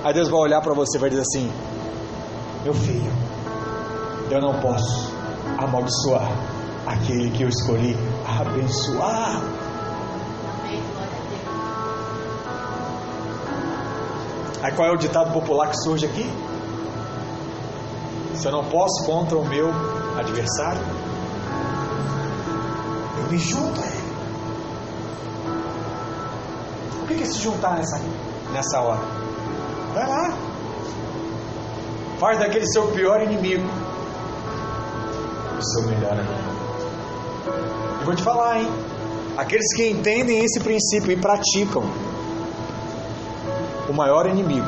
Aí 0.04 0.14
Deus 0.14 0.28
vai 0.28 0.40
olhar 0.40 0.60
para 0.60 0.74
você 0.74 0.96
e 0.96 1.00
vai 1.00 1.10
dizer 1.10 1.22
assim: 1.22 1.52
Meu 2.64 2.74
filho, 2.74 3.12
eu 4.30 4.40
não 4.40 4.60
posso 4.60 5.21
amaldiçoar 5.59 6.31
aquele 6.87 7.31
que 7.31 7.42
eu 7.42 7.48
escolhi 7.48 7.96
abençoar. 8.40 9.42
Aí 14.62 14.72
qual 14.72 14.88
é 14.88 14.92
o 14.92 14.96
ditado 14.96 15.33
popular 15.33 15.70
que 15.70 15.76
surge 15.83 16.07
aqui? 16.07 16.31
Se 18.35 18.46
eu 18.46 18.52
não 18.52 18.64
posso 18.64 19.05
contra 19.05 19.37
o 19.37 19.44
meu 19.44 19.70
adversário, 20.16 20.81
eu 23.18 23.31
me 23.31 23.38
junto 23.38 23.81
a 23.81 23.87
ele. 23.87 24.12
O 27.02 27.07
que 27.07 27.22
é 27.22 27.26
se 27.26 27.40
juntar 27.40 27.76
nessa, 27.76 28.00
nessa 28.52 28.81
hora? 28.81 29.00
Vai 29.94 30.09
lá. 30.09 30.37
Faz 32.18 32.38
daquele 32.38 32.66
seu 32.68 32.87
pior 32.92 33.20
inimigo 33.20 33.81
o 35.62 35.64
seu 35.64 35.83
melhor 35.88 36.12
amigo. 36.12 36.33
Eu 38.01 38.05
vou 38.05 38.14
te 38.14 38.22
falar, 38.22 38.61
hein? 38.61 38.68
Aqueles 39.37 39.75
que 39.75 39.88
entendem 39.88 40.44
esse 40.44 40.61
princípio 40.61 41.12
e 41.12 41.16
praticam, 41.16 41.83
o 43.88 43.92
maior 43.92 44.27
inimigo 44.27 44.66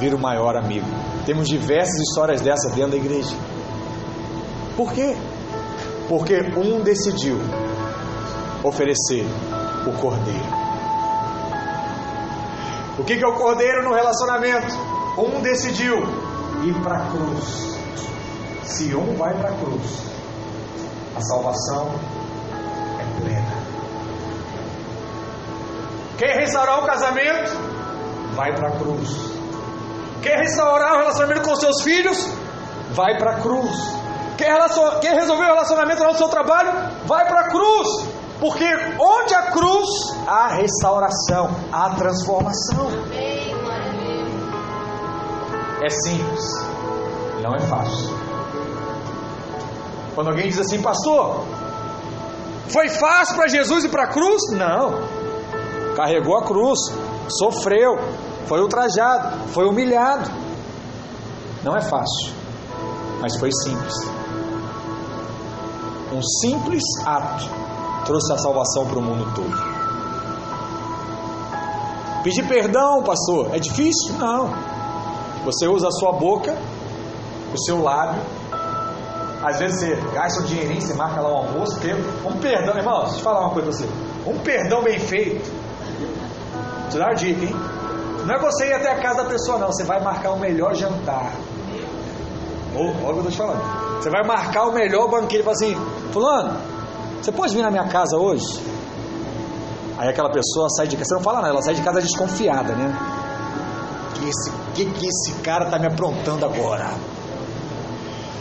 vira 0.00 0.16
o 0.16 0.18
maior 0.18 0.56
amigo. 0.56 0.86
Temos 1.24 1.48
diversas 1.48 2.00
histórias 2.00 2.40
dessa 2.40 2.70
dentro 2.70 2.92
da 2.92 2.96
igreja. 2.96 3.34
Por 4.76 4.92
quê? 4.92 5.16
Porque 6.08 6.34
um 6.56 6.80
decidiu 6.80 7.38
oferecer 8.64 9.24
o 9.86 9.92
cordeiro. 9.92 10.58
O 12.98 13.04
que 13.04 13.12
é 13.12 13.26
o 13.26 13.34
cordeiro 13.34 13.84
no 13.84 13.94
relacionamento? 13.94 14.88
um 15.18 15.40
decidiu 15.40 15.96
ir 16.62 16.74
para 16.82 16.98
a 16.98 17.10
cruz. 17.10 17.77
Se 18.68 18.94
um 18.94 19.16
vai 19.16 19.34
para 19.34 19.48
a 19.48 19.56
cruz, 19.56 20.02
a 21.16 21.20
salvação 21.22 21.90
é 23.00 23.20
plena. 23.20 23.56
Quer 26.18 26.36
restaurar 26.36 26.84
o 26.84 26.86
casamento? 26.86 27.50
Vai 28.34 28.54
para 28.54 28.68
a 28.68 28.72
cruz. 28.72 29.08
Quer 30.22 30.38
restaurar 30.40 30.96
o 30.96 30.98
relacionamento 30.98 31.48
com 31.48 31.56
seus 31.56 31.82
filhos? 31.82 32.28
Vai 32.90 33.16
para 33.16 33.36
a 33.36 33.40
cruz. 33.40 33.74
Quer, 34.36 34.54
quer 35.00 35.14
resolver 35.14 35.44
o 35.44 35.46
relacionamento 35.46 36.04
no 36.04 36.14
seu 36.14 36.28
trabalho? 36.28 36.70
Vai 37.06 37.26
para 37.26 37.40
a 37.40 37.48
cruz. 37.48 37.88
Porque 38.38 38.66
onde 39.00 39.34
a 39.34 39.50
cruz, 39.50 39.88
há 40.26 40.48
restauração, 40.48 41.50
há 41.72 41.90
transformação. 41.96 42.90
É 45.80 45.88
simples, 45.88 46.44
não 47.42 47.54
é 47.54 47.60
fácil. 47.60 48.17
Quando 50.18 50.30
alguém 50.30 50.48
diz 50.48 50.58
assim, 50.58 50.82
pastor, 50.82 51.44
foi 52.66 52.88
fácil 52.88 53.36
para 53.36 53.46
Jesus 53.46 53.84
ir 53.84 53.88
para 53.88 54.02
a 54.02 54.08
cruz? 54.08 54.42
Não. 54.50 55.94
Carregou 55.94 56.36
a 56.36 56.42
cruz, 56.42 56.76
sofreu, 57.28 57.96
foi 58.46 58.60
ultrajado, 58.60 59.46
foi 59.50 59.64
humilhado. 59.68 60.28
Não 61.62 61.76
é 61.76 61.80
fácil, 61.80 62.34
mas 63.20 63.38
foi 63.38 63.52
simples. 63.62 63.94
Um 66.12 66.20
simples 66.42 66.82
ato 67.06 67.48
trouxe 68.04 68.32
a 68.32 68.38
salvação 68.38 68.86
para 68.86 68.98
o 68.98 69.02
mundo 69.02 69.32
todo. 69.36 69.56
Pedir 72.24 72.44
perdão, 72.48 73.04
pastor, 73.04 73.54
é 73.54 73.60
difícil? 73.60 74.14
Não. 74.18 74.52
Você 75.44 75.68
usa 75.68 75.86
a 75.86 75.92
sua 75.92 76.10
boca, 76.10 76.58
o 77.54 77.58
seu 77.64 77.80
lábio. 77.80 78.37
Às 79.48 79.58
vezes 79.58 79.80
você 79.80 79.96
gasta 80.12 80.40
o 80.40 80.44
dinheirinho, 80.44 80.80
você 80.80 80.92
marca 80.92 81.22
lá 81.22 81.30
um 81.30 81.36
almoço, 81.36 81.80
um 82.26 82.38
perdão, 82.38 82.76
irmão, 82.76 83.04
deixa 83.04 83.16
eu 83.16 83.22
falar 83.22 83.40
uma 83.40 83.50
coisa 83.50 83.68
para 83.68 83.78
você. 83.78 84.30
Um 84.30 84.38
perdão 84.40 84.82
bem 84.82 84.98
feito. 84.98 85.50
Te 86.90 86.98
dá 86.98 87.06
uma 87.06 87.14
dica, 87.14 87.44
hein? 87.44 87.56
Não 88.26 88.34
é 88.34 88.38
você 88.38 88.66
ir 88.68 88.74
até 88.74 88.92
a 88.92 89.00
casa 89.00 89.22
da 89.22 89.30
pessoa, 89.30 89.56
não. 89.58 89.68
Você 89.68 89.84
vai 89.84 90.02
marcar 90.02 90.32
o 90.32 90.38
melhor 90.38 90.74
jantar. 90.74 91.32
Olha 92.74 92.90
o 92.90 92.94
que 92.94 93.04
eu 93.04 93.16
estou 93.16 93.30
te 93.30 93.36
falando. 93.38 94.02
Você 94.02 94.10
vai 94.10 94.22
marcar 94.22 94.64
o 94.66 94.72
melhor 94.72 95.08
banquete. 95.08 95.42
Fala 95.42 95.56
assim, 95.56 95.74
fulano, 96.12 96.60
você 97.22 97.32
pode 97.32 97.54
vir 97.54 97.62
na 97.62 97.70
minha 97.70 97.88
casa 97.88 98.18
hoje? 98.18 98.62
Aí 99.96 100.10
aquela 100.10 100.30
pessoa 100.30 100.68
sai 100.76 100.86
de 100.86 100.96
casa, 100.96 101.08
você 101.08 101.14
não 101.14 101.22
fala 101.22 101.38
nada, 101.38 101.54
ela 101.54 101.62
sai 101.62 101.74
de 101.74 101.82
casa 101.82 102.02
desconfiada, 102.02 102.74
né? 102.74 102.94
Que 104.14 104.28
esse, 104.28 104.52
que, 104.74 104.84
que 104.84 105.06
esse 105.06 105.40
cara 105.40 105.70
tá 105.70 105.78
me 105.78 105.86
aprontando 105.86 106.44
agora? 106.44 106.92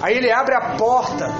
Aí 0.01 0.15
ele 0.15 0.31
abre 0.31 0.55
a 0.55 0.75
porta, 0.77 1.33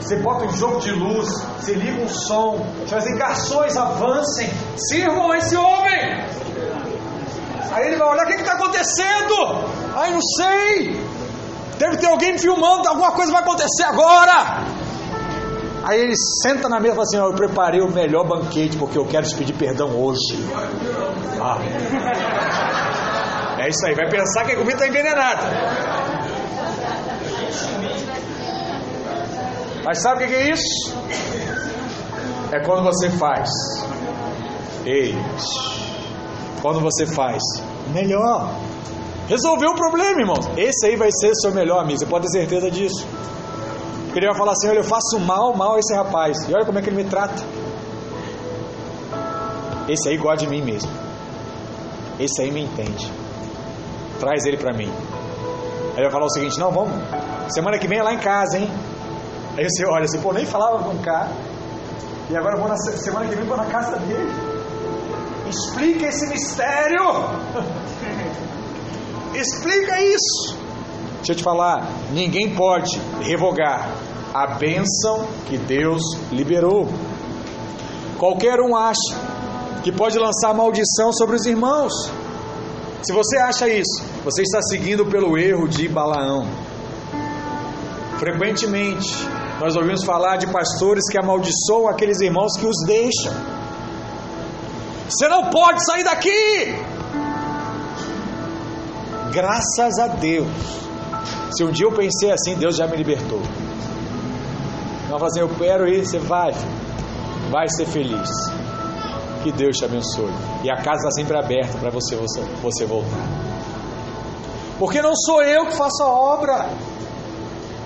você 0.00 0.16
bota 0.16 0.44
um 0.44 0.52
jogo 0.52 0.80
de 0.80 0.92
luz, 0.92 1.28
você 1.58 1.74
liga 1.74 2.00
um 2.00 2.08
som, 2.08 2.64
você 2.80 2.94
vai 2.94 2.98
dizer, 3.00 3.16
garçons, 3.18 3.76
avancem, 3.76 4.48
sirvam 4.76 5.34
esse 5.34 5.56
homem. 5.56 6.24
Aí 7.72 7.86
ele 7.86 7.96
vai 7.96 8.08
olhar, 8.08 8.24
o 8.24 8.28
que 8.28 8.34
está 8.34 8.52
acontecendo? 8.52 9.34
Ai, 9.94 10.12
não 10.12 10.22
sei. 10.22 11.00
Deve 11.78 11.96
ter 11.98 12.06
alguém 12.06 12.38
filmando, 12.38 12.88
alguma 12.88 13.12
coisa 13.12 13.30
vai 13.30 13.42
acontecer 13.42 13.84
agora. 13.84 14.64
Aí 15.84 16.00
ele 16.00 16.14
senta 16.42 16.68
na 16.68 16.80
mesa 16.80 16.92
e 16.92 16.96
fala 16.96 17.02
assim: 17.02 17.16
Eu 17.18 17.34
preparei 17.34 17.80
o 17.80 17.90
melhor 17.90 18.26
banquete 18.26 18.76
porque 18.76 18.98
eu 18.98 19.06
quero 19.06 19.26
te 19.26 19.34
pedir 19.34 19.54
perdão 19.54 19.90
hoje. 19.90 20.36
Ah. 21.40 21.58
É 23.60 23.68
isso 23.68 23.86
aí, 23.86 23.94
vai 23.94 24.08
pensar 24.08 24.44
que 24.44 24.52
a 24.52 24.56
comida 24.56 24.74
está 24.74 24.86
envenenada. 24.86 25.42
Mas 29.88 30.02
sabe 30.02 30.24
o 30.24 30.28
que 30.28 30.34
é 30.34 30.50
isso? 30.50 30.94
É 32.52 32.60
quando 32.60 32.84
você 32.84 33.08
faz. 33.08 33.48
Ei, 34.84 35.14
quando 36.60 36.78
você 36.78 37.06
faz, 37.06 37.42
melhor. 37.90 38.54
Resolveu 39.28 39.70
o 39.70 39.74
problema, 39.74 40.20
irmãos. 40.20 40.46
Esse 40.58 40.88
aí 40.88 40.96
vai 40.96 41.08
ser 41.10 41.30
o 41.30 41.36
seu 41.36 41.54
melhor 41.54 41.80
amigo, 41.80 41.98
você 41.98 42.04
pode 42.04 42.26
ter 42.26 42.32
certeza 42.32 42.70
disso. 42.70 43.06
Porque 44.04 44.18
ele 44.18 44.26
vai 44.26 44.36
falar 44.36 44.52
assim: 44.52 44.68
olha, 44.68 44.80
eu 44.80 44.84
faço 44.84 45.18
mal, 45.20 45.56
mal 45.56 45.76
a 45.76 45.78
esse 45.78 45.94
rapaz. 45.94 46.36
E 46.46 46.54
olha 46.54 46.66
como 46.66 46.78
é 46.78 46.82
que 46.82 46.90
ele 46.90 47.02
me 47.02 47.08
trata. 47.08 47.42
Esse 49.88 50.10
aí 50.10 50.18
gosta 50.18 50.44
de 50.44 50.48
mim 50.48 50.60
mesmo. 50.60 50.90
Esse 52.20 52.42
aí 52.42 52.50
me 52.50 52.60
entende. 52.60 53.10
Traz 54.20 54.44
ele 54.44 54.58
para 54.58 54.76
mim. 54.76 54.90
Aí 54.90 55.94
ele 55.96 56.02
vai 56.02 56.10
falar 56.10 56.26
o 56.26 56.30
seguinte: 56.30 56.58
não, 56.58 56.70
vamos. 56.70 56.92
Semana 57.48 57.78
que 57.78 57.88
vem 57.88 58.00
é 58.00 58.02
lá 58.02 58.12
em 58.12 58.18
casa, 58.18 58.58
hein? 58.58 58.70
Aí 59.58 59.64
você 59.68 59.84
olha 59.86 60.04
assim, 60.04 60.20
pô, 60.20 60.32
nem 60.32 60.46
falava 60.46 60.84
com 60.84 60.94
o 60.94 60.98
cara. 61.00 61.32
E 62.30 62.36
agora 62.36 62.54
eu 62.54 62.60
vou 62.60 62.68
na 62.68 62.76
semana 62.76 63.26
que 63.26 63.34
vem 63.34 63.44
vou 63.44 63.56
na 63.56 63.66
casa 63.66 63.96
dele. 63.98 64.30
Explica 65.48 66.06
esse 66.06 66.28
mistério. 66.28 67.02
Explica 69.34 70.00
isso. 70.00 70.56
Deixa 71.16 71.32
eu 71.32 71.36
te 71.36 71.42
falar, 71.42 71.88
ninguém 72.12 72.54
pode 72.54 73.00
revogar 73.20 73.90
a 74.32 74.46
bênção 74.46 75.26
que 75.48 75.58
Deus 75.58 76.02
liberou. 76.30 76.88
Qualquer 78.16 78.60
um 78.60 78.76
acha 78.76 79.16
que 79.82 79.90
pode 79.90 80.20
lançar 80.20 80.54
maldição 80.54 81.12
sobre 81.12 81.34
os 81.34 81.44
irmãos. 81.46 81.92
Se 83.02 83.12
você 83.12 83.38
acha 83.38 83.68
isso, 83.68 84.04
você 84.24 84.42
está 84.42 84.62
seguindo 84.62 85.04
pelo 85.04 85.36
erro 85.36 85.66
de 85.66 85.88
Balaão. 85.88 86.46
Frequentemente, 88.20 89.26
nós 89.60 89.74
ouvimos 89.74 90.04
falar 90.04 90.36
de 90.36 90.46
pastores 90.46 91.04
que 91.10 91.18
amaldiçoam 91.18 91.88
aqueles 91.88 92.20
irmãos 92.20 92.52
que 92.58 92.66
os 92.66 92.76
deixam. 92.86 93.32
Você 95.08 95.26
não 95.28 95.50
pode 95.50 95.84
sair 95.84 96.04
daqui! 96.04 96.76
Graças 99.32 99.98
a 99.98 100.08
Deus, 100.08 100.48
se 101.50 101.64
um 101.64 101.70
dia 101.70 101.86
eu 101.86 101.92
pensei 101.92 102.30
assim, 102.30 102.54
Deus 102.54 102.76
já 102.76 102.86
me 102.86 102.96
libertou. 102.96 103.40
Não 105.08 105.16
assim, 105.24 105.40
eu 105.40 105.48
quero 105.48 105.88
ir, 105.88 106.06
você 106.06 106.18
vai, 106.18 106.52
vai 107.50 107.68
ser 107.68 107.86
feliz. 107.86 108.30
Que 109.42 109.50
Deus 109.50 109.76
te 109.76 109.84
abençoe. 109.84 110.32
E 110.62 110.70
a 110.70 110.76
casa 110.76 111.08
está 111.08 111.10
sempre 111.10 111.36
aberta 111.36 111.78
para 111.78 111.90
você, 111.90 112.14
você, 112.16 112.40
você 112.62 112.84
voltar. 112.84 113.26
Porque 114.78 115.00
não 115.02 115.14
sou 115.16 115.42
eu 115.42 115.66
que 115.66 115.76
faço 115.76 116.02
a 116.02 116.06
obra. 116.06 116.70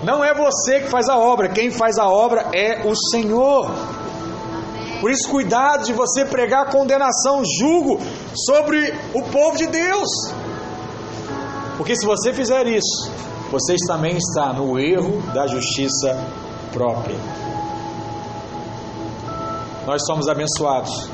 Não 0.03 0.23
é 0.23 0.33
você 0.33 0.81
que 0.81 0.89
faz 0.89 1.07
a 1.07 1.17
obra. 1.17 1.49
Quem 1.49 1.71
faz 1.71 1.97
a 1.97 2.07
obra 2.07 2.49
é 2.53 2.87
o 2.87 2.93
Senhor. 3.11 3.71
Por 4.99 5.11
isso, 5.11 5.29
cuidado 5.29 5.83
de 5.83 5.93
você 5.93 6.25
pregar 6.25 6.69
condenação, 6.69 7.43
julgo 7.59 7.99
sobre 8.33 8.93
o 9.13 9.21
povo 9.23 9.57
de 9.57 9.67
Deus. 9.67 10.09
Porque 11.77 11.95
se 11.95 12.05
você 12.05 12.31
fizer 12.33 12.67
isso, 12.67 13.11
você 13.51 13.75
também 13.87 14.17
está 14.17 14.53
no 14.53 14.79
erro 14.79 15.21
da 15.33 15.47
justiça 15.47 16.17
própria. 16.71 17.17
Nós 19.85 20.05
somos 20.05 20.29
abençoados 20.29 21.09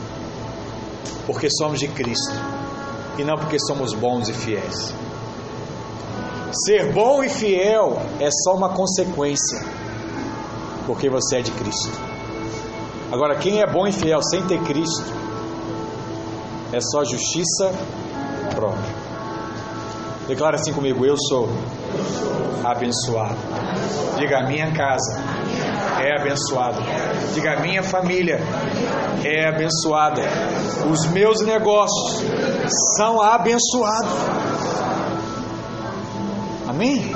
porque 1.26 1.48
somos 1.50 1.80
de 1.80 1.88
Cristo 1.88 2.34
e 3.18 3.24
não 3.24 3.38
porque 3.38 3.58
somos 3.60 3.94
bons 3.94 4.30
e 4.30 4.34
fiéis. 4.34 4.94
Ser 6.52 6.92
bom 6.94 7.24
e 7.24 7.30
fiel 7.30 8.02
é 8.20 8.30
só 8.44 8.56
uma 8.56 8.70
consequência, 8.70 9.64
porque 10.88 11.10
você 11.10 11.38
é 11.38 11.42
de 11.42 11.52
Cristo. 11.52 11.92
Agora, 13.12 13.36
quem 13.36 13.62
é 13.62 13.68
bom 13.68 13.86
e 13.88 13.92
fiel 13.92 14.22
sem 14.24 14.46
ter 14.48 14.60
Cristo 14.64 15.14
é 16.74 16.80
só 16.82 17.04
justiça 17.04 17.72
própria. 18.56 19.00
Declara 20.28 20.56
assim 20.56 20.74
comigo: 20.74 21.06
Eu 21.06 21.16
sou 21.18 21.50
abençoado. 22.64 23.38
Diga: 24.18 24.44
minha 24.48 24.72
casa 24.72 25.20
é 26.04 26.20
abençoada. 26.20 26.82
Diga: 27.34 27.60
minha 27.62 27.84
família 27.84 28.40
é 29.24 29.48
abençoada. 29.50 30.22
Os 30.90 31.06
meus 31.08 31.42
negócios 31.42 32.24
são 32.98 33.22
abençoados. 33.22 34.49
Amém? 36.80 37.12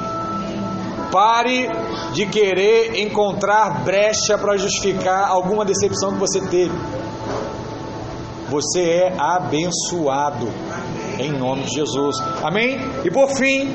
Pare 1.10 1.70
de 2.12 2.26
querer 2.26 3.00
encontrar 3.00 3.86
brecha 3.86 4.38
para 4.38 4.58
justificar 4.58 5.30
alguma 5.30 5.64
decepção 5.64 6.12
que 6.12 6.20
você 6.20 6.42
teve. 6.42 6.78
Você 8.50 8.82
é 8.82 9.16
abençoado 9.18 10.50
em 11.18 11.32
nome 11.32 11.64
de 11.64 11.76
Jesus. 11.76 12.18
Amém? 12.44 12.78
E 13.06 13.10
por 13.10 13.30
fim, 13.38 13.74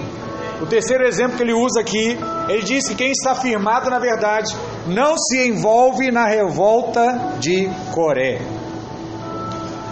o 0.60 0.66
terceiro 0.66 1.06
exemplo 1.06 1.38
que 1.38 1.42
ele 1.42 1.54
usa 1.54 1.80
aqui, 1.80 2.18
ele 2.50 2.64
diz 2.64 2.86
que 2.86 2.94
quem 2.94 3.10
está 3.10 3.34
firmado 3.34 3.88
na 3.88 3.98
verdade 3.98 4.54
não 4.86 5.16
se 5.16 5.48
envolve 5.48 6.10
na 6.10 6.26
revolta 6.26 7.36
de 7.38 7.66
Coré. 7.94 8.42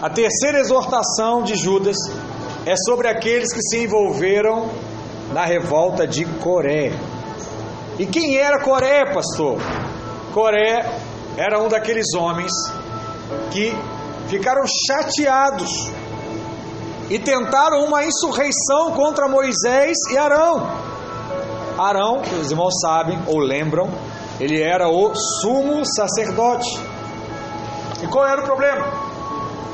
A 0.02 0.10
terceira 0.10 0.60
exortação 0.60 1.42
de 1.42 1.54
Judas 1.54 1.96
é 2.66 2.74
sobre 2.84 3.08
aqueles 3.08 3.50
que 3.50 3.62
se 3.62 3.84
envolveram 3.84 4.68
na 5.36 5.44
revolta 5.44 6.06
de 6.06 6.24
Coré. 6.24 6.90
E 7.98 8.06
quem 8.06 8.38
era 8.38 8.58
Coré, 8.58 9.04
pastor? 9.12 9.58
Coré 10.32 10.98
era 11.36 11.60
um 11.62 11.68
daqueles 11.68 12.14
homens 12.14 12.50
que 13.50 13.70
ficaram 14.28 14.62
chateados 14.86 15.92
e 17.10 17.18
tentaram 17.18 17.84
uma 17.84 18.02
insurreição 18.02 18.92
contra 18.92 19.28
Moisés 19.28 19.98
e 20.10 20.16
Arão. 20.16 20.70
Arão, 21.78 22.22
os 22.40 22.50
irmãos 22.50 22.72
sabem 22.80 23.18
ou 23.26 23.38
lembram, 23.38 23.90
ele 24.40 24.62
era 24.62 24.88
o 24.88 25.14
sumo 25.14 25.82
sacerdote. 25.84 26.80
E 28.02 28.06
qual 28.06 28.24
era 28.24 28.40
o 28.40 28.44
problema? 28.44 28.86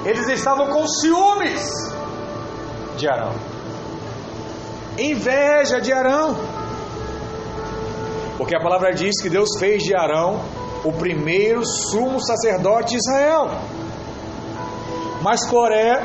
Eles 0.04 0.26
estavam 0.26 0.66
com 0.72 0.84
ciúmes 0.88 1.62
de 2.96 3.08
Arão, 3.08 3.51
inveja 5.10 5.80
de 5.80 5.92
Arão, 5.92 6.36
porque 8.36 8.56
a 8.56 8.60
palavra 8.60 8.92
diz 8.92 9.20
que 9.20 9.28
Deus 9.28 9.50
fez 9.58 9.82
de 9.82 9.94
Arão 9.94 10.40
o 10.84 10.92
primeiro 10.92 11.64
sumo 11.64 12.20
sacerdote 12.20 12.90
de 12.90 12.96
Israel. 12.96 13.50
Mas 15.22 15.46
Coré 15.48 16.02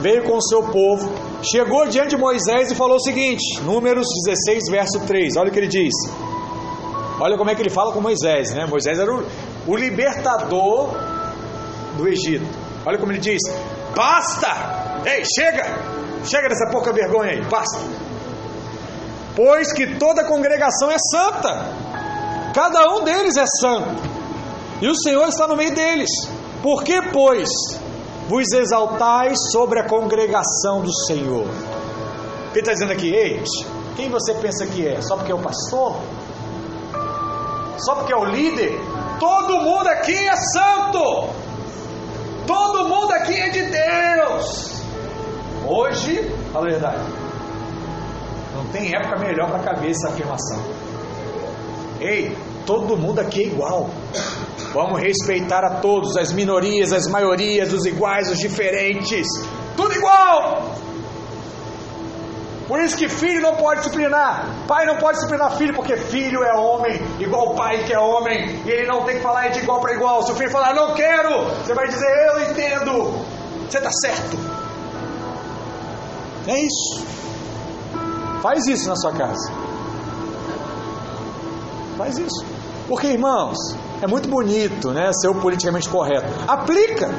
veio 0.00 0.24
com 0.24 0.36
o 0.36 0.42
seu 0.42 0.62
povo, 0.64 1.10
chegou 1.42 1.86
diante 1.86 2.10
de 2.10 2.16
Moisés 2.16 2.70
e 2.70 2.74
falou 2.74 2.96
o 2.96 3.00
seguinte: 3.00 3.60
Números 3.62 4.06
16, 4.26 4.70
verso 4.70 5.00
3, 5.06 5.36
olha 5.36 5.48
o 5.48 5.52
que 5.52 5.58
ele 5.58 5.68
diz. 5.68 5.94
Olha 7.18 7.36
como 7.36 7.50
é 7.50 7.54
que 7.54 7.62
ele 7.62 7.70
fala 7.70 7.92
com 7.92 8.00
Moisés, 8.00 8.54
né? 8.54 8.66
Moisés 8.66 8.98
era 8.98 9.12
o, 9.12 9.24
o 9.66 9.76
libertador 9.76 10.90
do 11.96 12.08
Egito. 12.08 12.46
Olha 12.84 12.98
como 12.98 13.12
ele 13.12 13.20
diz: 13.20 13.40
Basta! 13.94 15.02
Ei, 15.04 15.22
chega! 15.24 15.64
Chega 16.24 16.48
dessa 16.48 16.70
pouca 16.70 16.92
vergonha 16.92 17.32
aí, 17.32 17.42
basta! 17.42 17.78
Pois 19.42 19.72
que 19.72 19.96
toda 19.96 20.26
congregação 20.26 20.90
é 20.90 20.98
santa, 20.98 21.64
cada 22.54 22.94
um 22.94 23.04
deles 23.04 23.38
é 23.38 23.44
santo, 23.46 24.02
e 24.82 24.86
o 24.86 24.94
Senhor 24.94 25.26
está 25.28 25.46
no 25.46 25.56
meio 25.56 25.74
deles. 25.74 26.10
Por 26.62 26.84
que, 26.84 27.00
pois, 27.10 27.48
vos 28.28 28.52
exaltais 28.52 29.38
sobre 29.50 29.80
a 29.80 29.88
congregação 29.88 30.82
do 30.82 30.92
Senhor? 31.06 31.46
Ele 32.50 32.60
está 32.60 32.74
dizendo 32.74 32.92
aqui, 32.92 33.14
ei, 33.14 33.42
quem 33.96 34.10
você 34.10 34.34
pensa 34.34 34.66
que 34.66 34.86
é? 34.86 35.00
Só 35.00 35.16
porque 35.16 35.32
é 35.32 35.34
o 35.34 35.38
pastor? 35.38 35.96
Só 37.78 37.94
porque 37.94 38.12
é 38.12 38.16
o 38.16 38.26
líder? 38.26 38.78
Todo 39.18 39.58
mundo 39.62 39.86
aqui 39.86 40.18
é 40.18 40.36
santo! 40.36 41.30
Todo 42.46 42.86
mundo 42.86 43.10
aqui 43.12 43.40
é 43.40 43.48
de 43.48 43.62
Deus! 43.62 44.82
Hoje, 45.66 46.30
fala 46.52 46.66
a 46.66 46.70
verdade, 46.70 47.19
não 48.60 48.66
tem 48.66 48.94
época 48.94 49.18
melhor 49.18 49.48
para 49.50 49.60
caber 49.60 49.90
essa 49.90 50.08
afirmação. 50.08 50.62
Ei, 51.98 52.36
todo 52.66 52.96
mundo 52.96 53.18
aqui 53.18 53.42
é 53.42 53.46
igual. 53.46 53.88
Vamos 54.74 55.00
respeitar 55.00 55.64
a 55.64 55.80
todos, 55.80 56.16
as 56.16 56.30
minorias, 56.32 56.92
as 56.92 57.08
maiorias, 57.08 57.72
os 57.72 57.86
iguais, 57.86 58.30
os 58.30 58.38
diferentes. 58.38 59.26
Tudo 59.76 59.94
igual! 59.94 60.74
Por 62.68 62.80
isso 62.80 62.96
que 62.96 63.08
filho 63.08 63.40
não 63.40 63.56
pode 63.56 63.80
disciplinar, 63.80 64.46
pai 64.68 64.86
não 64.86 64.96
pode 64.96 65.16
disciplinar 65.16 65.56
filho, 65.56 65.74
porque 65.74 65.96
filho 65.96 66.44
é 66.44 66.54
homem, 66.54 67.00
igual 67.18 67.50
o 67.50 67.54
pai 67.56 67.82
que 67.82 67.92
é 67.92 67.98
homem, 67.98 68.62
e 68.64 68.70
ele 68.70 68.86
não 68.86 69.02
tem 69.04 69.16
que 69.16 69.22
falar 69.22 69.48
de 69.48 69.58
igual 69.58 69.80
para 69.80 69.92
igual. 69.92 70.22
Se 70.22 70.30
o 70.30 70.36
filho 70.36 70.50
falar, 70.50 70.72
não 70.72 70.94
quero, 70.94 71.46
você 71.46 71.74
vai 71.74 71.88
dizer, 71.88 72.06
eu 72.28 72.42
entendo, 72.48 73.10
você 73.68 73.78
está 73.78 73.90
certo. 73.90 74.38
É 76.46 76.60
isso. 76.60 77.29
Faz 78.42 78.66
isso 78.66 78.88
na 78.88 78.96
sua 78.96 79.12
casa. 79.12 79.52
Faz 81.96 82.18
isso. 82.18 82.44
Porque, 82.88 83.08
irmãos, 83.08 83.56
é 84.02 84.06
muito 84.06 84.28
bonito, 84.28 84.90
né? 84.90 85.12
Ser 85.12 85.28
o 85.28 85.34
politicamente 85.34 85.88
correto. 85.88 86.26
Aplica. 86.48 87.10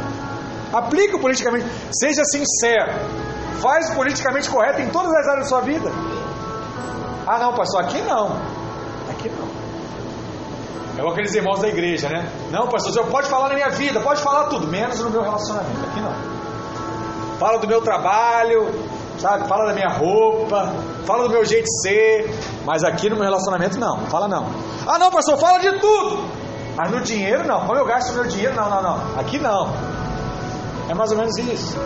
Aplica 0.73 1.17
o 1.17 1.19
politicamente. 1.19 1.65
Seja 1.91 2.23
sincero. 2.25 2.91
Faz 3.61 3.91
o 3.91 3.95
politicamente 3.95 4.49
correto 4.49 4.81
em 4.81 4.89
todas 4.89 5.11
as 5.13 5.27
áreas 5.27 5.43
da 5.43 5.49
sua 5.49 5.61
vida. 5.61 5.91
Ah, 7.27 7.37
não, 7.37 7.53
pastor, 7.53 7.81
aqui 7.81 8.01
não. 8.01 8.35
Aqui 9.11 9.29
não. 9.29 9.47
É 10.95 10.99
igual 10.99 11.13
aqueles 11.13 11.33
irmãos 11.35 11.59
da 11.59 11.67
igreja, 11.67 12.09
né? 12.09 12.27
Não, 12.49 12.67
pastor, 12.67 12.91
você 12.91 13.03
pode 13.03 13.29
falar 13.29 13.49
na 13.49 13.55
minha 13.55 13.69
vida, 13.69 13.99
pode 13.99 14.21
falar 14.21 14.45
tudo, 14.45 14.67
menos 14.67 14.99
no 14.99 15.09
meu 15.09 15.21
relacionamento. 15.21 15.79
Aqui 15.85 16.01
não. 16.01 16.13
Fala 17.37 17.59
do 17.59 17.67
meu 17.67 17.81
trabalho, 17.81 18.67
sabe? 19.21 19.47
Fala 19.47 19.67
da 19.67 19.73
minha 19.73 19.89
roupa, 19.89 20.73
fala 21.05 21.23
do 21.23 21.29
meu 21.29 21.45
jeito 21.45 21.65
de 21.65 21.81
ser, 21.81 22.35
mas 22.65 22.83
aqui 22.83 23.09
no 23.09 23.15
meu 23.15 23.23
relacionamento 23.25 23.79
não, 23.79 23.99
fala 24.07 24.27
não. 24.27 24.47
Ah, 24.87 24.97
não, 24.97 25.11
pastor, 25.11 25.37
fala 25.37 25.59
de 25.59 25.79
tudo, 25.79 26.27
mas 26.75 26.91
no 26.91 27.01
dinheiro 27.01 27.47
não. 27.47 27.61
Como 27.61 27.77
eu 27.77 27.85
gasto 27.85 28.13
meu 28.13 28.25
dinheiro? 28.25 28.55
Não, 28.55 28.69
não, 28.69 28.81
não. 28.81 29.19
Aqui 29.19 29.37
não. 29.37 29.71
É 30.89 30.93
mais 30.93 31.11
ou 31.11 31.17
menos 31.17 31.37
isso. 31.37 31.77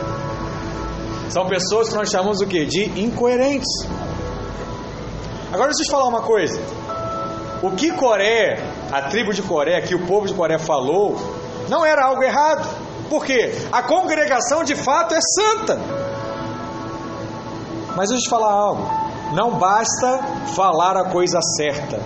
São 1.30 1.46
pessoas 1.48 1.90
que 1.90 1.96
nós 1.96 2.10
chamamos 2.10 2.40
o 2.40 2.48
quê? 2.48 2.66
De 2.66 2.86
incoerentes. 3.00 3.86
Agora 5.52 5.68
deixa 5.70 5.84
eu 5.84 5.86
te 5.86 5.92
falar 5.92 6.08
uma 6.08 6.22
coisa. 6.22 6.60
O 7.62 7.72
que 7.72 7.92
Coré, 7.92 8.58
a 8.92 9.02
tribo 9.04 9.34
de 9.34 9.42
Coré, 9.42 9.82
que 9.82 9.96
o 9.96 10.06
povo 10.06 10.28
de 10.28 10.34
Coré 10.34 10.58
falou, 10.58 11.16
não 11.68 11.86
era 11.86 12.06
algo 12.06 12.24
errado. 12.24 12.68
Por 13.10 13.26
quê? 13.26 13.54
A 13.72 13.84
congregação 13.84 14.64
de 14.64 14.76
fato 14.76 15.14
é 15.14 15.20
santa. 15.22 15.80
Mas 17.96 18.10
deixa 18.10 18.22
eu 18.22 18.24
te 18.24 18.30
falar 18.30 18.52
algo. 18.52 18.88
Não 19.34 19.58
basta 19.58 20.20
falar 20.56 20.98
a 20.98 21.10
coisa 21.10 21.40
certa. 21.58 22.00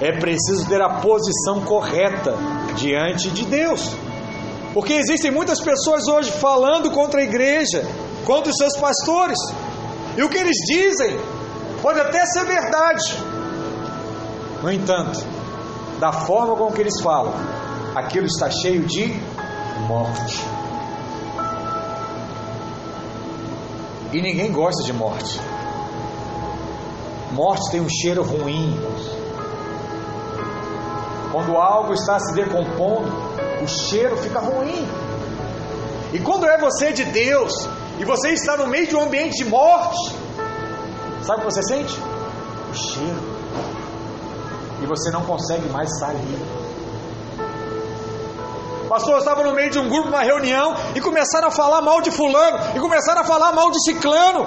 É 0.00 0.18
preciso 0.18 0.66
ter 0.68 0.82
a 0.82 1.00
posição 1.00 1.60
correta 1.60 2.34
diante 2.76 3.30
de 3.30 3.44
Deus. 3.44 3.94
Porque 4.72 4.92
existem 4.92 5.30
muitas 5.30 5.60
pessoas 5.60 6.08
hoje 6.08 6.32
falando 6.32 6.90
contra 6.90 7.20
a 7.20 7.24
igreja, 7.24 7.86
contra 8.24 8.50
os 8.50 8.56
seus 8.56 8.76
pastores. 8.76 9.38
E 10.16 10.22
o 10.22 10.28
que 10.28 10.36
eles 10.36 10.56
dizem 10.66 11.18
pode 11.80 12.00
até 12.00 12.26
ser 12.26 12.44
verdade. 12.44 13.22
No 14.62 14.72
entanto, 14.72 15.24
da 16.00 16.12
forma 16.12 16.56
com 16.56 16.72
que 16.72 16.80
eles 16.80 17.00
falam, 17.02 17.32
aquilo 17.94 18.26
está 18.26 18.50
cheio 18.50 18.84
de 18.84 19.14
morte. 19.86 20.43
E 24.14 24.22
ninguém 24.22 24.52
gosta 24.52 24.84
de 24.84 24.92
morte. 24.92 25.40
Morte 27.32 27.68
tem 27.72 27.80
um 27.80 27.88
cheiro 27.88 28.22
ruim. 28.22 28.80
Quando 31.32 31.56
algo 31.56 31.92
está 31.92 32.20
se 32.20 32.32
decompondo, 32.32 33.10
o 33.60 33.66
cheiro 33.66 34.16
fica 34.18 34.38
ruim. 34.38 34.86
E 36.12 36.20
quando 36.20 36.46
é 36.46 36.56
você 36.60 36.92
de 36.92 37.02
Deus 37.06 37.52
e 37.98 38.04
você 38.04 38.28
está 38.28 38.56
no 38.56 38.68
meio 38.68 38.86
de 38.86 38.94
um 38.94 39.02
ambiente 39.02 39.38
de 39.38 39.50
morte, 39.50 40.14
sabe 41.22 41.42
o 41.42 41.46
que 41.46 41.52
você 41.52 41.62
sente? 41.64 41.98
O 42.70 42.74
cheiro. 42.74 43.20
E 44.80 44.86
você 44.86 45.10
não 45.10 45.24
consegue 45.24 45.68
mais 45.70 45.88
sair. 45.98 46.63
Pastor, 48.94 49.14
eu 49.14 49.18
estava 49.18 49.42
no 49.42 49.52
meio 49.52 49.70
de 49.70 49.78
um 49.80 49.88
grupo, 49.88 50.06
uma 50.06 50.22
reunião, 50.22 50.72
e 50.94 51.00
começaram 51.00 51.48
a 51.48 51.50
falar 51.50 51.82
mal 51.82 52.00
de 52.00 52.12
fulano, 52.12 52.76
e 52.76 52.78
começaram 52.78 53.22
a 53.22 53.24
falar 53.24 53.50
mal 53.50 53.68
de 53.68 53.82
ciclano. 53.82 54.46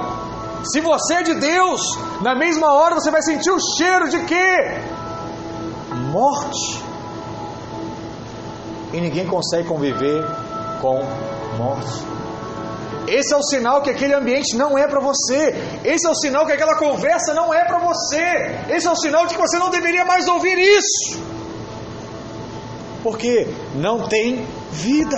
Se 0.64 0.80
você 0.80 1.16
é 1.16 1.24
de 1.24 1.34
Deus, 1.34 1.82
na 2.22 2.34
mesma 2.34 2.74
hora 2.74 2.96
você 2.96 3.12
vai 3.12 3.22
sentir 3.22 3.52
o 3.52 3.60
cheiro 3.76 4.08
de 4.08 4.24
quê? 4.24 4.82
Morte. 6.14 6.82
E 8.94 9.02
ninguém 9.02 9.28
consegue 9.28 9.68
conviver 9.68 10.26
com 10.80 11.04
morte. 11.58 12.06
Esse 13.06 13.34
é 13.34 13.38
o 13.38 13.44
sinal 13.44 13.82
que 13.82 13.90
aquele 13.90 14.14
ambiente 14.14 14.56
não 14.56 14.78
é 14.78 14.88
para 14.88 15.02
você. 15.02 15.54
Esse 15.84 16.08
é 16.08 16.10
o 16.10 16.16
sinal 16.16 16.46
que 16.46 16.54
aquela 16.54 16.78
conversa 16.78 17.34
não 17.34 17.54
é 17.54 17.66
para 17.66 17.80
você. 17.80 18.64
Esse 18.70 18.88
é 18.88 18.92
o 18.92 18.96
sinal 18.96 19.28
de 19.28 19.36
que 19.36 19.42
você 19.42 19.60
não 19.60 19.70
deveria 19.70 20.06
mais 20.06 20.26
ouvir 20.26 20.58
isso. 20.58 21.37
Porque 23.08 23.48
não 23.76 24.10
tem 24.10 24.46
vida. 24.70 25.18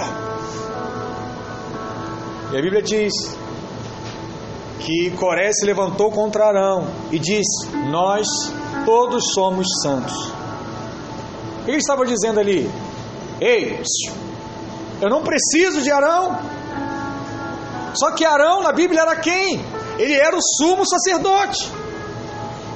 E 2.54 2.56
a 2.56 2.62
Bíblia 2.62 2.84
diz 2.84 3.12
que 4.80 5.10
Coré 5.18 5.52
se 5.52 5.66
levantou 5.66 6.12
contra 6.12 6.50
Arão 6.50 6.88
e 7.12 7.18
disse: 7.18 7.68
Nós 7.90 8.28
todos 8.86 9.34
somos 9.34 9.66
santos. 9.82 10.14
Ele 11.66 11.78
estava 11.78 12.06
dizendo 12.06 12.40
ali? 12.40 12.70
Ei, 13.42 13.82
eu 15.02 15.10
não 15.10 15.24
preciso 15.24 15.82
de 15.82 15.92
Arão. 15.92 16.38
Só 17.96 18.12
que 18.12 18.24
Arão 18.24 18.62
na 18.62 18.72
Bíblia 18.72 19.02
era 19.02 19.16
quem? 19.16 19.66
Ele 19.98 20.14
era 20.14 20.38
o 20.38 20.42
sumo 20.60 20.84
sacerdote. 20.86 21.68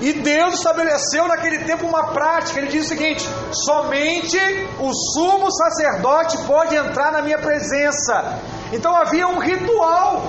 E 0.04 0.12
Deus 0.12 0.56
estabeleceu 0.56 1.30
naquele 1.30 1.60
tempo 1.60 1.88
uma 1.88 2.08
prática. 2.12 2.60
Ele 2.60 2.68
diz 2.68 2.88
o 2.88 2.90
seguinte: 2.90 3.26
somente 3.54 4.38
o 4.78 4.92
sumo 4.94 5.50
sacerdote 5.50 6.38
pode 6.40 6.76
entrar 6.76 7.10
na 7.14 7.22
minha 7.22 7.38
presença. 7.38 8.38
Então 8.74 8.94
havia 8.94 9.26
um 9.30 9.40
ritual. 9.40 10.24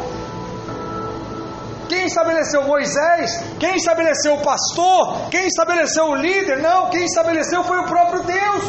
Quem 1.88 2.04
estabeleceu 2.06 2.62
Moisés? 2.62 3.42
Quem 3.58 3.74
estabeleceu 3.74 4.34
o 4.34 4.42
pastor? 4.42 5.28
Quem 5.28 5.48
estabeleceu 5.48 6.04
o 6.04 6.14
líder? 6.14 6.62
Não, 6.62 6.88
quem 6.90 7.04
estabeleceu 7.04 7.64
foi 7.64 7.78
o 7.80 7.86
próprio 7.86 8.22
Deus. 8.22 8.64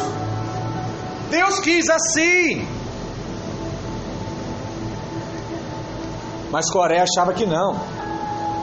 Deus 1.29 1.59
quis 1.59 1.87
assim. 1.87 2.67
Mas 6.49 6.67
Coré 6.71 7.03
achava 7.03 7.31
que 7.31 7.45
não. 7.45 7.94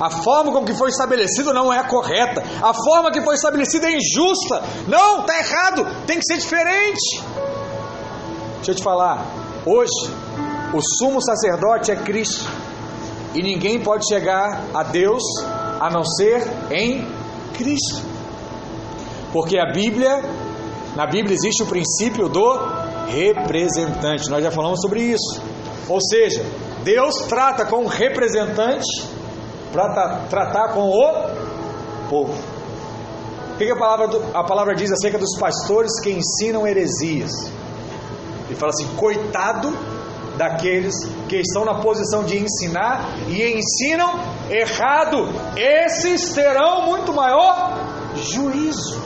A 0.03 0.11
forma 0.11 0.51
como 0.51 0.67
que 0.67 0.75
foi 0.75 0.89
estabelecido 0.89 1.55
não 1.55 1.73
é 1.73 1.79
a 1.79 1.85
correta. 1.85 2.43
A 2.61 2.75
forma 2.75 3.13
que 3.13 3.23
foi 3.23 3.37
estabelecida 3.37 3.87
é 3.87 3.97
injusta. 3.97 4.61
Não, 4.89 5.21
está 5.21 5.39
errado. 5.39 5.87
Tem 6.09 6.19
que 6.19 6.25
ser 6.25 6.39
diferente. 6.39 7.23
Deixa 8.57 8.73
eu 8.73 8.75
te 8.75 8.83
falar. 8.83 9.25
Hoje, 9.65 9.93
o 10.75 10.81
sumo 10.99 11.23
sacerdote 11.23 11.93
é 11.93 11.95
Cristo. 11.95 12.51
E 13.33 13.43
ninguém 13.45 13.79
pode 13.79 14.09
chegar 14.09 14.65
a 14.75 14.83
Deus 14.83 15.23
a 15.79 15.89
não 15.89 16.03
ser 16.03 16.51
em 16.73 17.07
Cristo. 17.55 18.03
Porque 19.33 19.57
a 19.57 19.73
Bíblia, 19.73 20.21
na 20.97 21.07
Bíblia 21.07 21.33
existe 21.33 21.63
o 21.63 21.67
princípio 21.67 22.29
do 22.29 22.59
representante. 23.07 24.29
Nós 24.29 24.43
já 24.43 24.51
falamos 24.51 24.81
sobre 24.81 25.01
isso. 25.01 25.41
Ou 25.89 26.01
seja, 26.01 26.45
Deus 26.83 27.15
trata 27.29 27.65
com 27.67 27.85
o 27.85 27.87
representante 27.87 29.22
para 29.73 30.27
tratar 30.29 30.69
com 30.75 30.89
o 30.91 32.09
povo. 32.09 32.35
O 33.55 33.57
que 33.57 33.71
a 33.71 33.77
palavra, 33.77 34.09
a 34.35 34.45
palavra 34.45 34.75
diz 34.75 34.91
acerca 34.93 35.19
dos 35.19 35.39
pastores 35.39 36.01
que 36.01 36.11
ensinam 36.11 36.67
heresias? 36.67 37.31
Ele 38.47 38.55
fala 38.55 38.71
assim: 38.71 38.87
coitado 38.97 39.73
daqueles 40.37 40.95
que 41.29 41.37
estão 41.37 41.65
na 41.65 41.75
posição 41.75 42.25
de 42.25 42.39
ensinar 42.39 43.15
e 43.29 43.43
ensinam 43.59 44.19
errado, 44.51 45.29
esses 45.57 46.33
terão 46.33 46.87
muito 46.87 47.13
maior 47.13 47.79
juízo. 48.17 49.01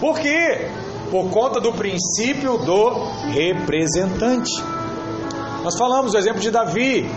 Por 0.00 0.18
quê? 0.18 0.70
Por 1.10 1.30
conta 1.30 1.60
do 1.60 1.72
princípio 1.72 2.58
do 2.58 2.90
representante. 3.32 4.52
Nós 5.62 5.76
falamos 5.76 6.14
o 6.14 6.18
exemplo 6.18 6.40
de 6.40 6.50
Davi. 6.50 7.10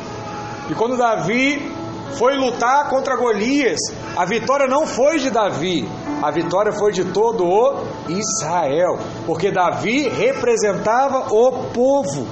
E 0.69 0.73
quando 0.75 0.97
Davi 0.97 1.70
foi 2.11 2.37
lutar 2.37 2.89
contra 2.89 3.15
Golias, 3.15 3.79
a 4.15 4.25
vitória 4.25 4.67
não 4.67 4.85
foi 4.85 5.19
de 5.19 5.29
Davi, 5.29 5.87
a 6.21 6.31
vitória 6.31 6.71
foi 6.71 6.91
de 6.91 7.05
todo 7.05 7.45
o 7.45 7.83
Israel, 8.09 8.99
porque 9.25 9.51
Davi 9.51 10.07
representava 10.09 11.33
o 11.33 11.65
povo. 11.73 12.27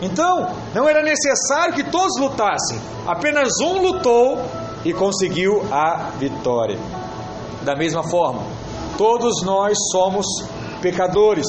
Então, 0.00 0.48
não 0.74 0.88
era 0.88 1.02
necessário 1.02 1.74
que 1.74 1.84
todos 1.84 2.18
lutassem, 2.20 2.80
apenas 3.06 3.48
um 3.60 3.82
lutou 3.82 4.38
e 4.84 4.92
conseguiu 4.92 5.62
a 5.72 6.10
vitória. 6.18 6.78
Da 7.62 7.74
mesma 7.74 8.02
forma, 8.04 8.42
todos 8.96 9.42
nós 9.42 9.76
somos 9.90 10.26
pecadores, 10.80 11.46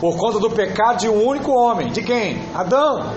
por 0.00 0.16
conta 0.16 0.40
do 0.40 0.50
pecado 0.50 0.98
de 0.98 1.08
um 1.08 1.26
único 1.26 1.52
homem. 1.52 1.92
De 1.92 2.02
quem? 2.02 2.42
Adão. 2.52 3.12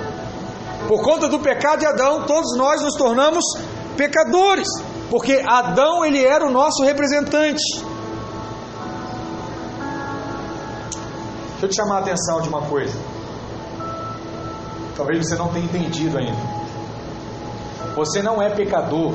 Por 0.87 1.01
conta 1.01 1.27
do 1.27 1.39
pecado 1.39 1.79
de 1.79 1.85
Adão, 1.87 2.23
todos 2.27 2.55
nós 2.57 2.81
nos 2.81 2.93
tornamos 2.93 3.43
pecadores, 3.95 4.67
porque 5.09 5.41
Adão 5.45 6.05
ele 6.05 6.23
era 6.23 6.45
o 6.45 6.51
nosso 6.51 6.83
representante. 6.83 7.63
Deixa 11.51 11.65
eu 11.65 11.69
te 11.69 11.75
chamar 11.75 11.97
a 11.97 11.99
atenção 11.99 12.41
de 12.41 12.49
uma 12.49 12.61
coisa. 12.63 12.97
Talvez 14.95 15.27
você 15.27 15.35
não 15.35 15.49
tenha 15.49 15.65
entendido 15.65 16.17
ainda. 16.17 16.37
Você 17.95 18.21
não 18.21 18.41
é 18.41 18.49
pecador 18.49 19.13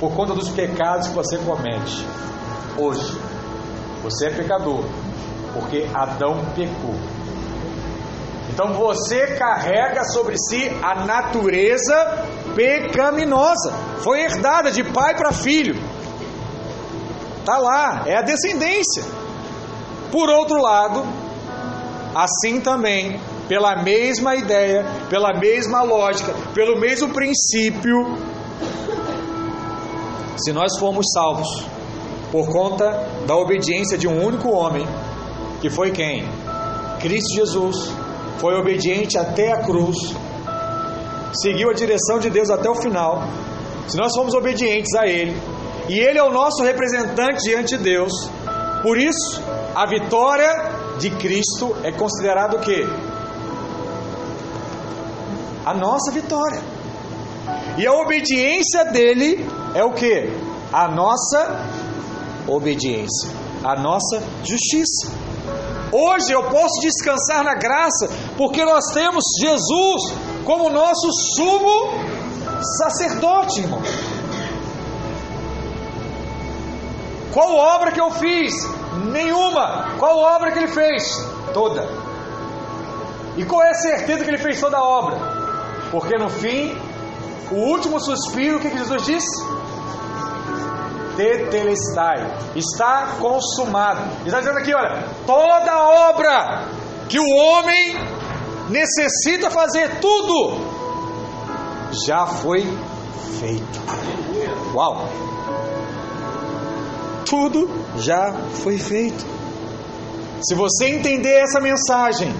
por 0.00 0.12
conta 0.14 0.34
dos 0.34 0.48
pecados 0.48 1.08
que 1.08 1.14
você 1.14 1.38
comete 1.38 2.04
hoje. 2.76 3.16
Você 4.02 4.26
é 4.26 4.30
pecador 4.30 4.84
porque 5.52 5.86
Adão 5.94 6.44
pecou. 6.56 6.94
Então 8.52 8.74
você 8.74 9.28
carrega 9.36 10.04
sobre 10.04 10.36
si 10.36 10.68
a 10.82 11.04
natureza 11.04 12.28
pecaminosa. 12.54 13.72
Foi 14.02 14.20
herdada 14.20 14.70
de 14.70 14.84
pai 14.84 15.16
para 15.16 15.32
filho. 15.32 15.74
Tá 17.44 17.58
lá, 17.58 18.04
é 18.06 18.16
a 18.16 18.22
descendência. 18.22 19.04
Por 20.10 20.28
outro 20.28 20.60
lado, 20.60 21.02
assim 22.14 22.60
também, 22.60 23.20
pela 23.48 23.82
mesma 23.82 24.36
ideia, 24.36 24.84
pela 25.08 25.32
mesma 25.38 25.82
lógica, 25.82 26.34
pelo 26.54 26.78
mesmo 26.78 27.12
princípio, 27.12 28.16
se 30.36 30.52
nós 30.52 30.78
formos 30.78 31.06
salvos 31.12 31.66
por 32.30 32.46
conta 32.50 33.06
da 33.26 33.36
obediência 33.36 33.98
de 33.98 34.08
um 34.08 34.24
único 34.24 34.50
homem, 34.50 34.86
que 35.60 35.68
foi 35.68 35.90
quem? 35.90 36.24
Cristo 37.00 37.34
Jesus, 37.34 37.92
foi 38.38 38.54
obediente 38.54 39.18
até 39.18 39.52
a 39.52 39.62
cruz, 39.62 39.96
seguiu 41.32 41.70
a 41.70 41.74
direção 41.74 42.18
de 42.18 42.30
Deus 42.30 42.50
até 42.50 42.68
o 42.68 42.74
final. 42.74 43.22
Se 43.88 43.96
nós 43.96 44.14
formos 44.14 44.34
obedientes 44.34 44.94
a 44.94 45.06
Ele, 45.06 45.36
e 45.88 45.98
Ele 45.98 46.18
é 46.18 46.22
o 46.22 46.32
nosso 46.32 46.62
representante 46.62 47.42
diante 47.42 47.76
de 47.76 47.82
Deus, 47.82 48.12
por 48.82 48.98
isso 48.98 49.42
a 49.74 49.86
vitória 49.86 50.48
de 50.98 51.10
Cristo 51.10 51.74
é 51.82 51.90
considerado 51.92 52.56
o 52.56 52.60
quê? 52.60 52.86
A 55.64 55.74
nossa 55.74 56.10
vitória. 56.10 56.62
E 57.78 57.86
a 57.86 57.92
obediência 57.92 58.84
dele 58.92 59.46
é 59.74 59.82
o 59.84 59.92
que? 59.92 60.30
A 60.72 60.88
nossa 60.88 61.66
obediência, 62.46 63.30
a 63.64 63.76
nossa 63.76 64.22
justiça. 64.44 65.10
Hoje 65.90 66.32
eu 66.32 66.42
posso 66.44 66.80
descansar 66.80 67.44
na 67.44 67.54
graça, 67.54 68.08
porque 68.36 68.64
nós 68.64 68.84
temos 68.94 69.24
Jesus 69.40 70.14
como 70.44 70.70
nosso 70.70 71.08
sumo 71.36 71.92
sacerdote, 72.78 73.60
irmão. 73.60 73.82
Qual 77.32 77.56
obra 77.56 77.92
que 77.92 78.00
eu 78.00 78.10
fiz? 78.10 78.52
Nenhuma. 79.10 79.96
Qual 79.98 80.18
obra 80.18 80.52
que 80.52 80.58
ele 80.58 80.68
fez? 80.68 81.02
Toda. 81.54 81.88
E 83.36 83.44
qual 83.44 83.62
é 83.62 83.70
a 83.70 83.74
certeza 83.74 84.24
que 84.24 84.30
ele 84.30 84.38
fez 84.38 84.60
toda 84.60 84.76
a 84.76 84.82
obra? 84.82 85.16
Porque 85.90 86.16
no 86.18 86.28
fim, 86.28 86.76
o 87.50 87.56
último 87.70 87.98
suspiro, 87.98 88.58
o 88.58 88.60
que 88.60 88.70
Jesus 88.70 89.02
disse? 89.04 89.52
tetelestai, 91.16 92.26
está 92.56 93.16
consumado. 93.20 94.00
Está 94.24 94.40
dizendo 94.40 94.58
aqui, 94.58 94.74
olha, 94.74 95.04
toda 95.26 96.08
obra 96.08 96.64
que 97.08 97.18
o 97.18 97.36
homem 97.36 97.96
necessita 98.72 99.50
fazer, 99.50 100.00
tudo 100.00 100.58
já 102.06 102.26
foi 102.26 102.62
feito. 103.38 103.80
Uau! 104.74 105.06
Tudo 107.26 107.68
já 107.98 108.32
foi 108.62 108.78
feito. 108.78 109.24
Se 110.42 110.54
você 110.54 110.86
entender 110.86 111.42
essa 111.42 111.60
mensagem, 111.60 112.32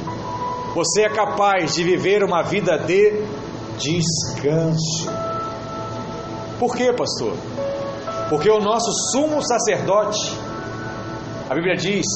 você 0.74 1.02
é 1.02 1.08
capaz 1.08 1.74
de 1.74 1.84
viver 1.84 2.24
uma 2.24 2.42
vida 2.42 2.78
de 2.78 3.22
descanso. 3.78 5.08
Por 6.58 6.74
quê, 6.74 6.92
pastor? 6.92 7.36
Porque 8.28 8.50
o 8.50 8.58
nosso 8.58 8.90
sumo 9.12 9.42
sacerdote, 9.42 10.36
a 11.48 11.54
Bíblia 11.54 11.76
diz 11.76 12.06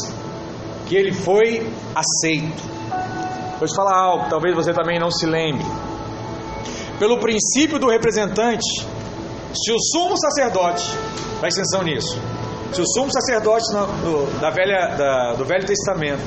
que 0.86 0.96
ele 0.96 1.12
foi 1.12 1.70
aceito. 1.94 2.75
Vou 3.58 3.66
te 3.66 3.74
falar 3.74 3.96
algo, 3.96 4.28
talvez 4.28 4.54
você 4.54 4.72
também 4.72 4.98
não 4.98 5.10
se 5.10 5.24
lembre. 5.26 5.64
Pelo 6.98 7.18
princípio 7.18 7.78
do 7.78 7.88
representante, 7.88 8.86
se 9.54 9.72
o 9.72 9.78
sumo 9.78 10.14
sacerdote, 10.18 10.84
presta 11.40 11.60
atenção 11.60 11.82
nisso, 11.82 12.20
se 12.72 12.80
o 12.82 12.86
sumo 12.86 13.10
sacerdote 13.10 13.64
do, 13.72 14.40
da 14.40 14.50
velha, 14.50 14.94
da, 14.96 15.32
do 15.34 15.44
Velho 15.44 15.64
Testamento, 15.64 16.22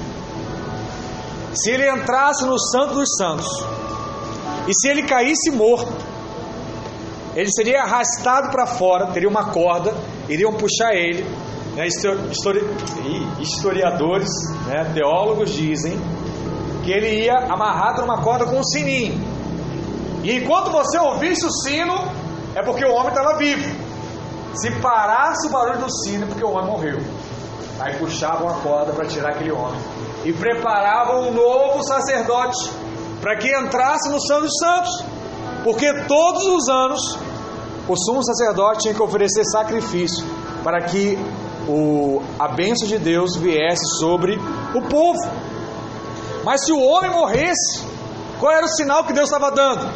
se 1.54 1.70
ele 1.72 1.88
entrasse 1.90 2.46
no 2.46 2.58
Santo 2.60 2.96
dos 2.96 3.10
Santos, 3.16 3.48
e 4.68 4.74
se 4.74 4.88
ele 4.88 5.04
caísse 5.04 5.52
morto, 5.52 5.92
ele 7.36 7.50
seria 7.52 7.84
arrastado 7.84 8.50
para 8.50 8.66
fora, 8.66 9.08
teria 9.08 9.30
uma 9.30 9.52
corda, 9.52 9.94
iriam 10.28 10.54
puxar 10.54 10.94
ele. 10.94 11.24
Né, 11.76 11.86
histori, 11.86 12.66
historiadores, 13.40 14.30
né, 14.66 14.92
teólogos 14.94 15.54
dizem 15.54 15.98
que 16.90 16.94
ele 16.94 17.26
ia 17.26 17.38
amarrado 17.54 18.02
numa 18.02 18.20
corda 18.24 18.46
com 18.46 18.58
um 18.58 18.64
sininho. 18.64 19.14
E 20.24 20.38
enquanto 20.38 20.72
você 20.72 20.98
ouvisse 20.98 21.46
o 21.46 21.52
sino, 21.52 21.94
é 22.56 22.64
porque 22.64 22.84
o 22.84 22.92
homem 22.92 23.10
estava 23.10 23.38
vivo. 23.38 23.70
Se 24.56 24.72
parasse 24.82 25.46
o 25.48 25.52
barulho 25.52 25.82
do 25.82 25.92
sino, 26.02 26.24
é 26.24 26.28
porque 26.28 26.44
o 26.44 26.50
homem 26.50 26.66
morreu. 26.66 26.98
Aí 27.80 27.96
puxavam 28.00 28.50
a 28.50 28.56
corda 28.56 28.92
para 28.92 29.06
tirar 29.06 29.30
aquele 29.30 29.52
homem. 29.52 29.80
E 30.26 30.34
preparavam 30.34 31.30
um 31.30 31.32
novo 31.32 31.84
sacerdote 31.84 32.72
para 33.22 33.38
que 33.38 33.56
entrasse 33.56 34.10
no 34.10 34.20
Santo 34.20 34.42
dos 34.42 34.58
Santos. 34.58 35.06
Porque 35.64 35.94
todos 36.08 36.44
os 36.44 36.70
anos 36.70 37.20
o 37.88 37.96
sumo 37.96 38.24
sacerdote 38.24 38.80
tinha 38.80 38.96
que 38.96 39.04
oferecer 39.04 39.44
sacrifício 39.46 40.26
para 40.64 40.82
que 40.82 41.20
o, 41.68 42.24
a 42.40 42.48
bênção 42.48 42.88
de 42.88 42.98
Deus 42.98 43.36
viesse 43.36 43.86
sobre 44.00 44.40
o 44.74 44.82
povo. 44.90 45.49
Mas 46.44 46.66
se 46.66 46.72
o 46.72 46.80
homem 46.80 47.12
morresse, 47.12 47.86
qual 48.40 48.52
era 48.52 48.66
o 48.66 48.70
sinal 48.70 49.04
que 49.04 49.14
Deus 49.14 49.30
estava 49.30 49.52
dando? 49.52 49.90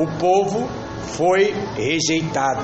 O 0.00 0.06
povo 0.18 0.68
foi 1.16 1.54
rejeitado. 1.76 2.62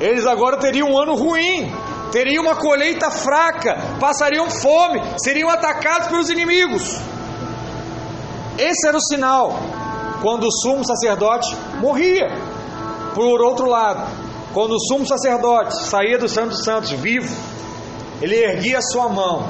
Eles 0.00 0.26
agora 0.26 0.58
teriam 0.58 0.90
um 0.90 0.98
ano 0.98 1.14
ruim, 1.14 1.72
teriam 2.12 2.44
uma 2.44 2.54
colheita 2.54 3.10
fraca, 3.10 3.76
passariam 3.98 4.50
fome, 4.50 5.02
seriam 5.18 5.48
atacados 5.48 6.08
pelos 6.08 6.30
inimigos. 6.30 6.96
Esse 8.58 8.88
era 8.88 8.96
o 8.96 9.00
sinal 9.00 9.58
quando 10.22 10.44
o 10.44 10.52
sumo 10.52 10.84
sacerdote 10.84 11.54
morria. 11.80 12.28
Por 13.14 13.40
outro 13.42 13.66
lado, 13.66 14.10
quando 14.52 14.72
o 14.72 14.80
sumo 14.80 15.06
sacerdote 15.06 15.86
saía 15.86 16.18
do 16.18 16.28
Santo 16.28 16.50
dos 16.50 16.64
Santos 16.64 16.90
vivo, 16.92 17.34
ele 18.20 18.36
erguia 18.36 18.80
sua 18.80 19.08
mão 19.08 19.48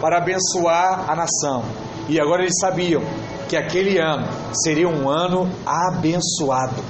para 0.00 0.18
abençoar 0.18 1.10
a 1.10 1.16
nação. 1.16 1.64
E 2.08 2.20
agora 2.20 2.42
eles 2.42 2.58
sabiam 2.60 3.02
que 3.48 3.56
aquele 3.56 3.98
ano 3.98 4.26
seria 4.64 4.88
um 4.88 5.08
ano 5.08 5.50
abençoado, 5.64 6.82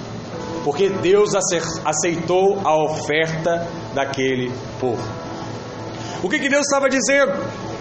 porque 0.65 0.89
Deus 0.89 1.31
aceitou 1.85 2.61
a 2.65 2.77
oferta 2.83 3.69
daquele 3.95 4.53
povo. 4.81 5.03
O 6.23 6.29
que, 6.29 6.39
que 6.39 6.49
Deus 6.49 6.67
estava 6.67 6.89
dizendo? 6.89 7.33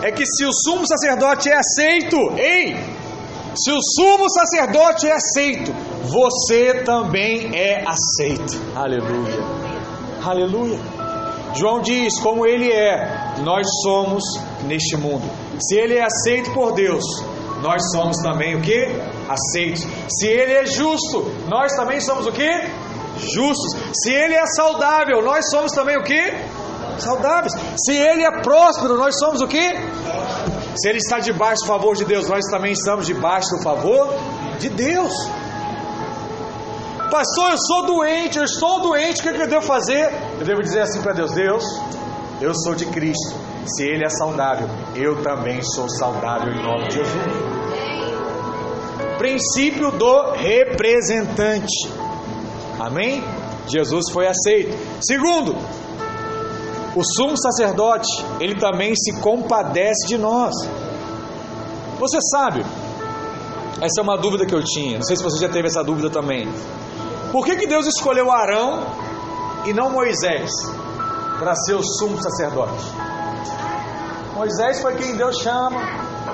É 0.01 0.11
que 0.11 0.25
se 0.25 0.45
o 0.45 0.51
sumo 0.51 0.85
sacerdote 0.85 1.49
é 1.49 1.55
aceito, 1.57 2.17
ei, 2.37 2.75
se 3.55 3.71
o 3.71 3.79
sumo 3.81 4.29
sacerdote 4.29 5.07
é 5.07 5.13
aceito, 5.13 5.71
você 6.03 6.83
também 6.83 7.51
é 7.55 7.85
aceito. 7.87 8.61
Aleluia. 8.75 9.43
Aleluia. 10.25 10.79
João 11.55 11.81
diz: 11.81 12.19
como 12.19 12.45
ele 12.45 12.71
é, 12.71 13.22
nós 13.41 13.65
somos 13.83 14.23
neste 14.63 14.95
mundo. 14.97 15.23
Se 15.59 15.75
ele 15.75 15.95
é 15.95 16.03
aceito 16.03 16.51
por 16.51 16.73
Deus, 16.73 17.03
nós 17.61 17.81
somos 17.91 18.17
também 18.17 18.55
o 18.55 18.61
que? 18.61 18.85
Aceitos. 19.29 19.87
Se 20.09 20.27
ele 20.27 20.53
é 20.53 20.65
justo, 20.65 21.25
nós 21.47 21.73
também 21.75 21.99
somos 22.01 22.27
o 22.27 22.31
que? 22.31 22.49
Justos. 23.17 23.75
Se 23.93 24.11
ele 24.11 24.35
é 24.35 24.45
saudável, 24.47 25.21
nós 25.21 25.49
somos 25.49 25.71
também 25.71 25.97
o 25.97 26.03
que? 26.03 26.21
Saudáveis. 26.99 27.53
Se 27.85 27.93
ele 27.93 28.23
é 28.23 28.41
próspero, 28.41 28.97
nós 28.97 29.17
somos 29.17 29.41
o 29.41 29.47
que? 29.47 29.71
Se 30.75 30.89
ele 30.89 30.97
está 30.97 31.19
debaixo 31.19 31.61
do 31.61 31.67
favor 31.67 31.95
de 31.95 32.05
Deus, 32.05 32.27
nós 32.27 32.45
também 32.49 32.73
estamos 32.73 33.05
debaixo 33.05 33.47
do 33.55 33.61
favor 33.61 34.13
de 34.59 34.69
Deus. 34.69 35.13
Pastor, 37.11 37.51
eu 37.51 37.57
sou 37.59 37.85
doente, 37.85 38.39
eu 38.39 38.43
estou 38.43 38.81
doente, 38.81 39.19
o 39.19 39.23
que, 39.23 39.29
é 39.29 39.33
que 39.33 39.41
eu 39.43 39.47
devo 39.47 39.65
fazer? 39.65 40.11
Eu 40.39 40.45
devo 40.45 40.63
dizer 40.63 40.81
assim 40.81 40.99
para 41.01 41.13
Deus: 41.13 41.31
Deus, 41.31 41.63
eu 42.43 42.53
sou 42.53 42.75
de 42.75 42.85
Cristo. 42.87 43.33
Se 43.65 43.83
Ele 43.83 44.03
é 44.03 44.09
saudável, 44.09 44.67
eu 44.93 45.23
também 45.23 45.61
sou 45.63 45.87
saudável 45.89 46.51
em 46.51 46.61
nome 46.61 46.89
de 46.89 46.95
Jesus. 46.95 47.23
Princípio 49.17 49.91
do 49.91 50.31
representante. 50.31 51.89
Amém? 52.77 53.23
Jesus 53.65 54.11
foi 54.11 54.27
aceito. 54.27 54.77
Segundo, 55.01 55.55
o 56.93 57.01
sumo 57.15 57.37
sacerdote, 57.37 58.09
ele 58.41 58.55
também 58.55 58.93
se 58.93 59.21
compadece 59.21 60.05
de 60.05 60.17
nós. 60.17 60.53
Você 61.97 62.17
sabe, 62.29 62.59
essa 63.79 64.01
é 64.01 64.03
uma 64.03 64.17
dúvida 64.17 64.45
que 64.45 64.53
eu 64.53 64.61
tinha, 64.61 64.97
não 64.97 65.05
sei 65.05 65.15
se 65.15 65.23
você 65.23 65.39
já 65.39 65.47
teve 65.47 65.69
essa 65.69 65.81
dúvida 65.81 66.09
também. 66.09 66.49
Por 67.31 67.45
que, 67.45 67.55
que 67.55 67.67
Deus 67.67 67.87
escolheu 67.87 68.29
Arão 68.29 68.85
e 69.65 69.71
não 69.71 69.89
Moisés 69.89 70.51
para 71.43 71.55
ser 71.55 71.73
o 71.73 71.83
sumo 71.83 72.17
sacerdote? 72.23 72.81
Moisés 74.33 74.81
foi 74.81 74.95
quem 74.95 75.17
Deus 75.17 75.39
chama, 75.39 75.77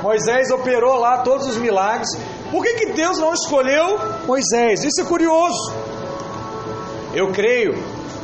Moisés 0.03 0.51
operou 0.51 0.99
lá 0.99 1.23
todos 1.23 1.47
os 1.47 1.57
milagres. 1.57 2.07
Por 2.51 2.63
que, 2.63 2.75
que 2.75 2.93
Deus 2.93 3.17
não 3.17 3.33
escolheu 3.33 3.97
Moisés? 4.27 4.83
Isso 4.83 5.01
é 5.01 5.05
curioso. 5.05 5.73
Eu 7.11 7.31
creio 7.31 7.73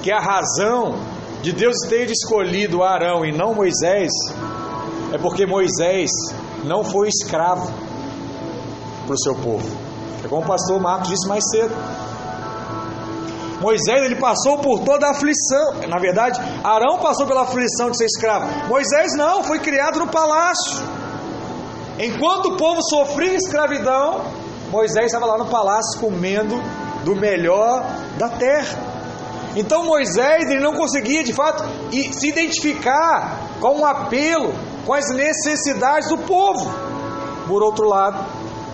que 0.04 0.12
a 0.12 0.20
razão 0.20 1.00
de 1.42 1.52
Deus 1.52 1.76
ter 1.90 2.08
escolhido 2.12 2.84
Arão 2.84 3.26
e 3.26 3.32
não 3.32 3.56
Moisés, 3.56 4.12
é 5.12 5.18
porque 5.18 5.48
Moisés 5.48 6.12
não 6.64 6.84
foi 6.84 7.08
escravo 7.08 7.74
para 9.08 9.14
o 9.16 9.20
seu 9.20 9.34
povo. 9.34 9.68
É 10.24 10.28
como 10.28 10.44
o 10.44 10.46
pastor 10.46 10.80
Marcos 10.80 11.10
disse 11.10 11.28
mais 11.28 11.44
cedo. 11.50 11.74
Moisés 13.62 14.04
ele 14.04 14.16
passou 14.16 14.58
por 14.58 14.80
toda 14.82 15.08
a 15.08 15.12
aflição. 15.12 15.76
Na 15.88 16.00
verdade, 16.00 16.40
Arão 16.64 17.00
passou 17.00 17.26
pela 17.26 17.44
aflição 17.44 17.90
de 17.90 17.98
ser 17.98 18.06
escravo. 18.06 18.48
Moisés 18.68 19.16
não, 19.16 19.44
foi 19.44 19.60
criado 19.60 20.00
no 20.00 20.08
palácio. 20.08 20.84
Enquanto 21.98 22.50
o 22.50 22.58
povo 22.58 22.82
sofria 22.84 23.36
escravidão, 23.36 24.26
Moisés 24.70 25.06
estava 25.06 25.26
lá 25.26 25.38
no 25.38 25.46
palácio 25.46 26.00
comendo 26.00 26.56
do 27.06 27.16
melhor 27.16 27.86
da 28.18 28.30
terra. 28.30 28.78
Então 29.56 29.86
Moisés 29.86 30.50
ele 30.50 30.60
não 30.60 30.74
conseguia 30.74 31.24
de 31.24 31.32
fato 31.32 31.64
se 31.92 32.28
identificar 32.28 33.40
com 33.62 33.80
o 33.80 33.86
apelo, 33.86 34.54
com 34.86 34.94
as 34.94 35.10
necessidades 35.10 36.10
do 36.10 36.18
povo. 36.18 36.70
Por 37.48 37.64
outro 37.64 37.88
lado, 37.88 38.26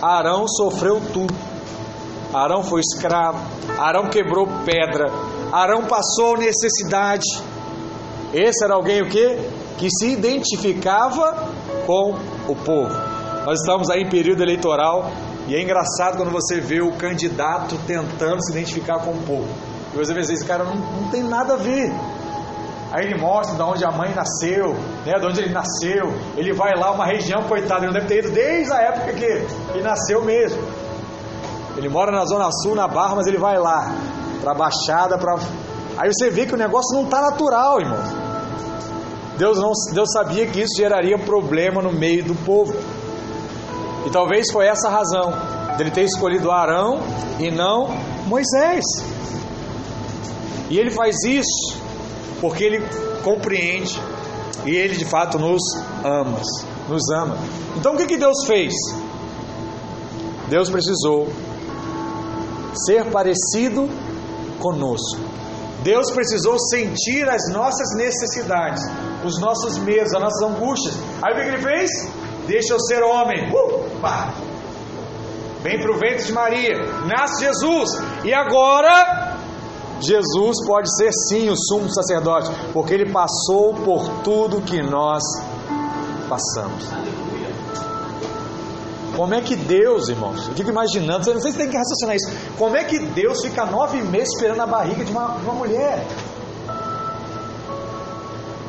Arão 0.02 0.48
sofreu 0.48 1.00
tudo. 1.12 1.51
Arão 2.32 2.62
foi 2.62 2.80
escravo, 2.80 3.38
Arão 3.78 4.08
quebrou 4.08 4.46
pedra, 4.64 5.10
Arão 5.52 5.84
passou 5.84 6.36
necessidade. 6.36 7.26
Esse 8.32 8.64
era 8.64 8.74
alguém 8.74 9.02
o 9.02 9.08
que? 9.08 9.38
Que 9.76 9.88
se 9.90 10.12
identificava 10.12 11.48
com 11.86 12.14
o 12.48 12.56
povo. 12.56 12.94
Nós 13.44 13.60
estamos 13.60 13.90
aí 13.90 14.02
em 14.02 14.08
período 14.08 14.42
eleitoral 14.42 15.10
e 15.46 15.54
é 15.54 15.62
engraçado 15.62 16.16
quando 16.16 16.30
você 16.30 16.60
vê 16.60 16.80
o 16.80 16.92
candidato 16.92 17.76
tentando 17.86 18.42
se 18.42 18.52
identificar 18.52 19.00
com 19.00 19.10
o 19.10 19.22
povo. 19.22 19.48
E 19.92 19.96
você 19.96 20.14
vê 20.14 20.20
esse 20.20 20.44
cara 20.46 20.64
não, 20.64 20.76
não 20.76 21.10
tem 21.10 21.22
nada 21.22 21.54
a 21.54 21.56
ver. 21.56 21.92
Aí 22.92 23.06
ele 23.06 23.18
mostra 23.18 23.56
de 23.56 23.62
onde 23.62 23.84
a 23.84 23.90
mãe 23.90 24.14
nasceu, 24.14 24.74
né, 25.04 25.18
de 25.18 25.26
onde 25.26 25.40
ele 25.40 25.52
nasceu. 25.52 26.12
Ele 26.36 26.52
vai 26.52 26.72
lá, 26.76 26.92
uma 26.92 27.06
região, 27.06 27.42
coitado, 27.44 27.84
ele 27.84 27.92
não 27.92 27.94
deve 27.94 28.06
ter 28.06 28.18
ido 28.18 28.30
desde 28.30 28.72
a 28.72 28.80
época 28.82 29.12
que 29.14 29.24
ele 29.24 29.82
nasceu 29.82 30.22
mesmo. 30.22 30.62
Ele 31.76 31.88
mora 31.88 32.12
na 32.12 32.24
Zona 32.24 32.50
Sul, 32.62 32.74
na 32.74 32.86
Barra, 32.86 33.16
mas 33.16 33.26
ele 33.26 33.38
vai 33.38 33.58
lá, 33.58 33.92
para 34.40 34.52
a 34.52 34.54
Baixada, 34.54 35.18
para. 35.18 35.36
Aí 35.96 36.10
você 36.12 36.30
vê 36.30 36.46
que 36.46 36.54
o 36.54 36.58
negócio 36.58 36.94
não 36.96 37.04
está 37.04 37.20
natural, 37.20 37.80
irmão. 37.80 38.22
Deus, 39.36 39.58
não, 39.58 39.72
Deus 39.92 40.12
sabia 40.12 40.46
que 40.46 40.60
isso 40.60 40.76
geraria 40.76 41.18
problema 41.18 41.82
no 41.82 41.92
meio 41.92 42.24
do 42.24 42.34
povo. 42.44 42.74
E 44.06 44.10
talvez 44.10 44.50
foi 44.52 44.66
essa 44.66 44.88
a 44.88 44.90
razão 44.90 45.32
dele 45.76 45.90
ter 45.90 46.02
escolhido 46.02 46.50
Arão 46.50 47.00
e 47.38 47.50
não 47.50 47.88
Moisés. 48.26 48.84
E 50.68 50.78
ele 50.78 50.90
faz 50.90 51.16
isso 51.24 51.76
porque 52.40 52.64
ele 52.64 52.82
compreende 53.22 54.00
e 54.64 54.70
ele 54.70 54.96
de 54.96 55.04
fato 55.04 55.38
nos 55.38 55.62
ama, 56.04 56.40
nos 56.88 57.10
ama. 57.10 57.38
Então 57.76 57.94
o 57.94 57.96
que, 57.96 58.06
que 58.06 58.16
Deus 58.16 58.44
fez? 58.46 58.74
Deus 60.48 60.68
precisou 60.68 61.28
ser 62.74 63.10
parecido 63.10 63.88
conosco. 64.58 65.20
Deus 65.82 66.10
precisou 66.12 66.56
sentir 66.58 67.28
as 67.28 67.52
nossas 67.52 67.96
necessidades, 67.96 68.82
os 69.24 69.40
nossos 69.40 69.78
medos, 69.78 70.14
as 70.14 70.20
nossas 70.20 70.42
angústias. 70.42 70.94
Aí 71.22 71.32
o 71.32 71.36
que, 71.36 71.48
ele 71.48 71.62
fez? 71.62 71.90
Deixa 72.46 72.74
eu 72.74 72.80
ser 72.80 73.02
homem. 73.02 73.50
Uh. 73.52 73.82
Vem 75.62 75.80
para 75.80 75.92
o 75.92 75.98
ventre 75.98 76.24
de 76.24 76.32
Maria. 76.32 76.74
Nasce 77.06 77.44
Jesus. 77.44 77.90
E 78.24 78.32
agora 78.32 79.36
Jesus 80.00 80.56
pode 80.66 80.92
ser 80.96 81.10
sim 81.28 81.48
o 81.48 81.56
sumo 81.56 81.92
sacerdote, 81.92 82.50
porque 82.72 82.94
ele 82.94 83.12
passou 83.12 83.74
por 83.74 84.08
tudo 84.22 84.60
que 84.60 84.82
nós 84.82 85.22
passamos. 86.28 86.88
Como 89.16 89.34
é 89.34 89.40
que 89.40 89.54
Deus, 89.56 90.08
irmãos, 90.08 90.48
eu 90.48 90.54
fico 90.54 90.70
imaginando, 90.70 91.32
não 91.32 91.40
sei 91.40 91.52
se 91.52 91.58
tem 91.58 91.68
que 91.68 91.76
raciocinar 91.76 92.16
isso, 92.16 92.30
como 92.56 92.76
é 92.76 92.84
que 92.84 92.98
Deus 92.98 93.42
fica 93.42 93.66
nove 93.66 94.00
meses 94.02 94.34
esperando 94.34 94.62
a 94.62 94.66
barriga 94.66 95.04
de 95.04 95.10
uma, 95.10 95.26
uma 95.34 95.54
mulher? 95.54 96.06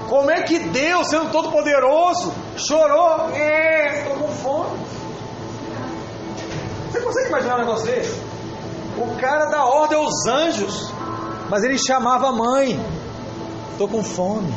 Como 0.10 0.30
é 0.30 0.42
que 0.42 0.60
Deus, 0.60 1.08
sendo 1.08 1.32
todo 1.32 1.50
poderoso, 1.50 2.34
chorou? 2.58 3.30
É, 3.34 4.02
estou 4.02 4.16
com 4.18 4.28
fome. 4.28 4.80
Você 6.92 7.02
consegue 7.02 7.30
imaginar 7.30 7.56
um 7.56 7.60
negócio 7.60 7.86
desse? 7.86 8.22
O 8.98 9.16
cara 9.20 9.46
dá 9.46 9.66
ordem 9.66 9.98
aos 9.98 10.28
anjos 10.28 10.94
mas 11.54 11.64
ele 11.64 11.78
chamava 11.78 12.30
a 12.30 12.32
mãe. 12.32 12.80
Estou 13.72 13.88
com 13.88 14.04
fome. 14.04 14.52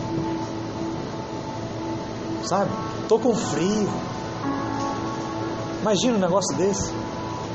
Sabe? 2.43 2.70
Estou 3.03 3.18
com 3.18 3.34
frio. 3.34 3.87
Imagina 5.87 6.16
um 6.16 6.20
negócio 6.20 6.57
desse. 6.57 6.93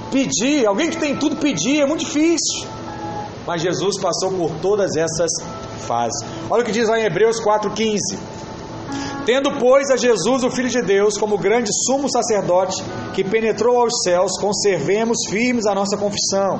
pedir, 0.10 0.66
alguém 0.66 0.90
que 0.90 0.96
tem 0.96 1.18
tudo 1.18 1.36
pedir, 1.36 1.82
é 1.82 1.86
muito 1.86 2.06
difícil. 2.06 2.66
Mas 3.46 3.62
Jesus 3.62 4.00
passou 4.00 4.32
por 4.32 4.52
todas 4.62 4.96
essas 4.96 5.30
fases. 5.86 6.26
Olha 6.50 6.64
o 6.64 6.66
que 6.66 6.72
diz 6.72 6.88
lá 6.88 6.98
em 6.98 7.04
Hebreus 7.04 7.42
4,15. 7.42 7.98
Tendo, 9.26 9.60
pois, 9.60 9.92
a 9.92 9.98
Jesus, 9.98 10.46
o 10.46 10.50
Filho 10.50 10.70
de 10.70 10.82
Deus, 10.82 11.18
como 11.18 11.38
grande 11.38 11.70
sumo 11.86 12.10
sacerdote 12.10 12.82
que 13.14 13.22
penetrou 13.22 13.82
aos 13.82 14.02
céus, 14.02 14.32
conservemos 14.40 15.18
firmes 15.30 15.66
a 15.66 15.76
nossa 15.76 15.98
confissão, 15.98 16.58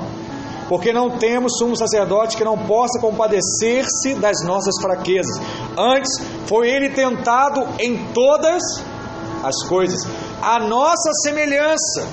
porque 0.68 0.92
não 0.92 1.16
temos 1.16 1.56
sumo 1.56 1.74
sacerdote 1.74 2.36
que 2.36 2.44
não 2.44 2.58
possa 2.66 3.00
compadecer-se 3.00 4.14
das 4.16 4.44
nossas 4.44 4.78
fraquezas. 4.78 5.40
Antes, 5.78 6.20
foi 6.44 6.68
ele 6.68 6.90
tentado 6.90 7.66
em 7.78 7.96
todas 8.12 8.62
as 9.42 9.66
coisas, 9.66 10.06
a 10.42 10.58
nossa 10.58 11.10
semelhança. 11.22 12.06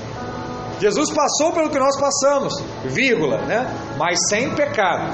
Jesus 0.80 1.11
passou 1.11 1.51
pelo 1.51 1.69
que 1.69 1.80
nós 1.80 1.99
passamos, 1.99 2.53
vírgula, 2.86 3.39
né? 3.39 3.67
Mas 3.97 4.19
sem 4.30 4.55
pecado. 4.55 5.13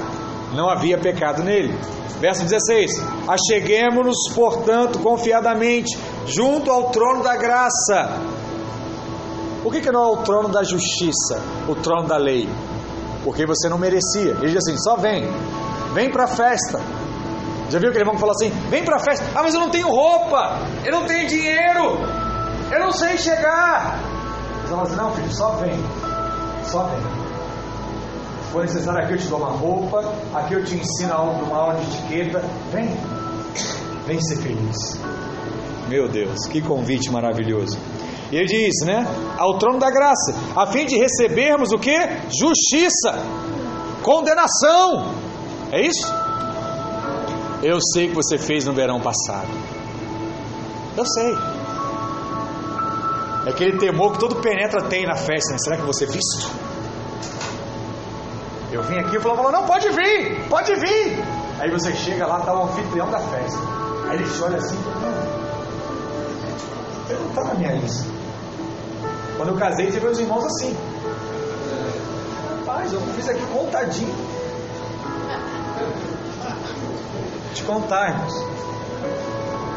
Não 0.54 0.70
havia 0.70 0.96
pecado 0.98 1.42
nele. 1.42 1.76
Verso 2.20 2.44
16: 2.44 2.92
Acheguemos-nos, 3.26 4.16
portanto, 4.34 5.00
confiadamente 5.00 5.98
junto 6.26 6.70
ao 6.70 6.90
trono 6.90 7.22
da 7.22 7.36
graça. 7.36 8.20
Por 9.62 9.72
que, 9.72 9.80
que 9.80 9.90
não 9.90 10.02
é 10.04 10.06
o 10.12 10.16
trono 10.18 10.48
da 10.48 10.62
justiça, 10.62 11.42
o 11.68 11.74
trono 11.74 12.06
da 12.06 12.16
lei? 12.16 12.48
Porque 13.24 13.44
você 13.44 13.68
não 13.68 13.78
merecia. 13.78 14.32
Ele 14.32 14.52
diz 14.52 14.58
assim: 14.58 14.76
só 14.78 14.96
vem, 14.96 15.28
vem 15.92 16.10
para 16.10 16.24
a 16.24 16.28
festa. 16.28 16.80
Já 17.68 17.80
viu 17.80 17.88
aquele 17.88 18.02
irmão 18.02 18.14
que 18.14 18.20
falou 18.20 18.34
assim: 18.34 18.50
vem 18.70 18.84
para 18.84 18.96
a 18.96 19.00
festa? 19.00 19.24
Ah, 19.34 19.42
mas 19.42 19.54
eu 19.54 19.60
não 19.60 19.70
tenho 19.70 19.88
roupa, 19.88 20.60
eu 20.84 20.92
não 20.92 21.04
tenho 21.04 21.26
dinheiro, 21.26 21.98
eu 22.70 22.80
não 22.80 22.92
sei 22.92 23.16
chegar. 23.18 23.98
Você 24.62 24.68
fala 24.68 24.82
assim: 24.82 24.96
não, 24.96 25.14
filho, 25.14 25.32
só 25.32 25.50
vem, 25.52 25.78
só 26.64 26.84
vem 26.84 27.26
for 28.56 28.62
necessário, 28.62 29.04
aqui 29.04 29.12
eu 29.12 29.18
te 29.18 29.26
dou 29.26 29.38
uma 29.38 29.50
roupa, 29.50 30.14
aqui 30.32 30.54
eu 30.54 30.64
te 30.64 30.76
ensino 30.76 31.12
uma 31.14 31.56
aula 31.56 31.74
de 31.74 31.82
etiqueta. 31.82 32.42
Vem, 32.72 32.88
vem 34.06 34.20
ser 34.20 34.36
feliz. 34.36 34.98
Meu 35.88 36.08
Deus, 36.08 36.46
que 36.50 36.62
convite 36.62 37.10
maravilhoso. 37.10 37.78
E 38.32 38.36
ele 38.36 38.46
diz, 38.46 38.86
né? 38.86 39.06
Ao 39.36 39.58
trono 39.58 39.78
da 39.78 39.90
graça, 39.90 40.34
a 40.56 40.66
fim 40.66 40.86
de 40.86 40.96
recebermos 40.96 41.70
o 41.70 41.78
que? 41.78 41.96
Justiça, 42.40 43.12
condenação. 44.02 45.14
É 45.70 45.86
isso? 45.86 46.06
Eu 47.62 47.78
sei 47.92 48.08
que 48.08 48.14
você 48.14 48.38
fez 48.38 48.64
no 48.64 48.72
verão 48.72 49.00
passado. 49.00 49.48
Eu 50.96 51.04
sei. 51.04 51.55
É 53.46 53.50
aquele 53.50 53.78
temor 53.78 54.12
que 54.12 54.18
todo 54.18 54.36
penetra 54.36 54.82
tem 54.88 55.06
na 55.06 55.14
festa, 55.14 55.52
né? 55.52 55.58
Será 55.58 55.76
que 55.76 55.82
você 55.84 56.04
visto? 56.04 56.50
Eu 58.72 58.82
vim 58.82 58.98
aqui 58.98 59.16
e 59.16 59.20
falou, 59.20 59.52
não, 59.52 59.64
pode 59.64 59.88
vir, 59.90 60.48
pode 60.48 60.74
vir. 60.74 61.24
Aí 61.60 61.70
você 61.70 61.94
chega 61.94 62.26
lá, 62.26 62.40
está 62.40 62.52
o 62.52 62.64
anfitrião 62.64 63.08
da 63.08 63.20
festa. 63.20 63.58
Aí 64.08 64.16
ele 64.16 64.28
te 64.28 64.42
olha 64.42 64.58
assim, 64.58 64.76
eu 67.08 67.20
não 67.20 67.28
está 67.28 67.44
na 67.44 67.54
minha 67.54 67.72
lista. 67.72 68.04
Quando 69.36 69.50
eu 69.50 69.56
casei, 69.56 69.92
teve 69.92 70.06
os 70.06 70.18
irmãos 70.18 70.44
assim. 70.44 70.76
Rapaz, 72.58 72.92
eu 72.92 73.00
fiz 73.00 73.28
aqui 73.28 73.46
contadinho. 73.52 74.14
Te 77.54 77.62
contar, 77.62 78.10
irmãos. 78.10 78.34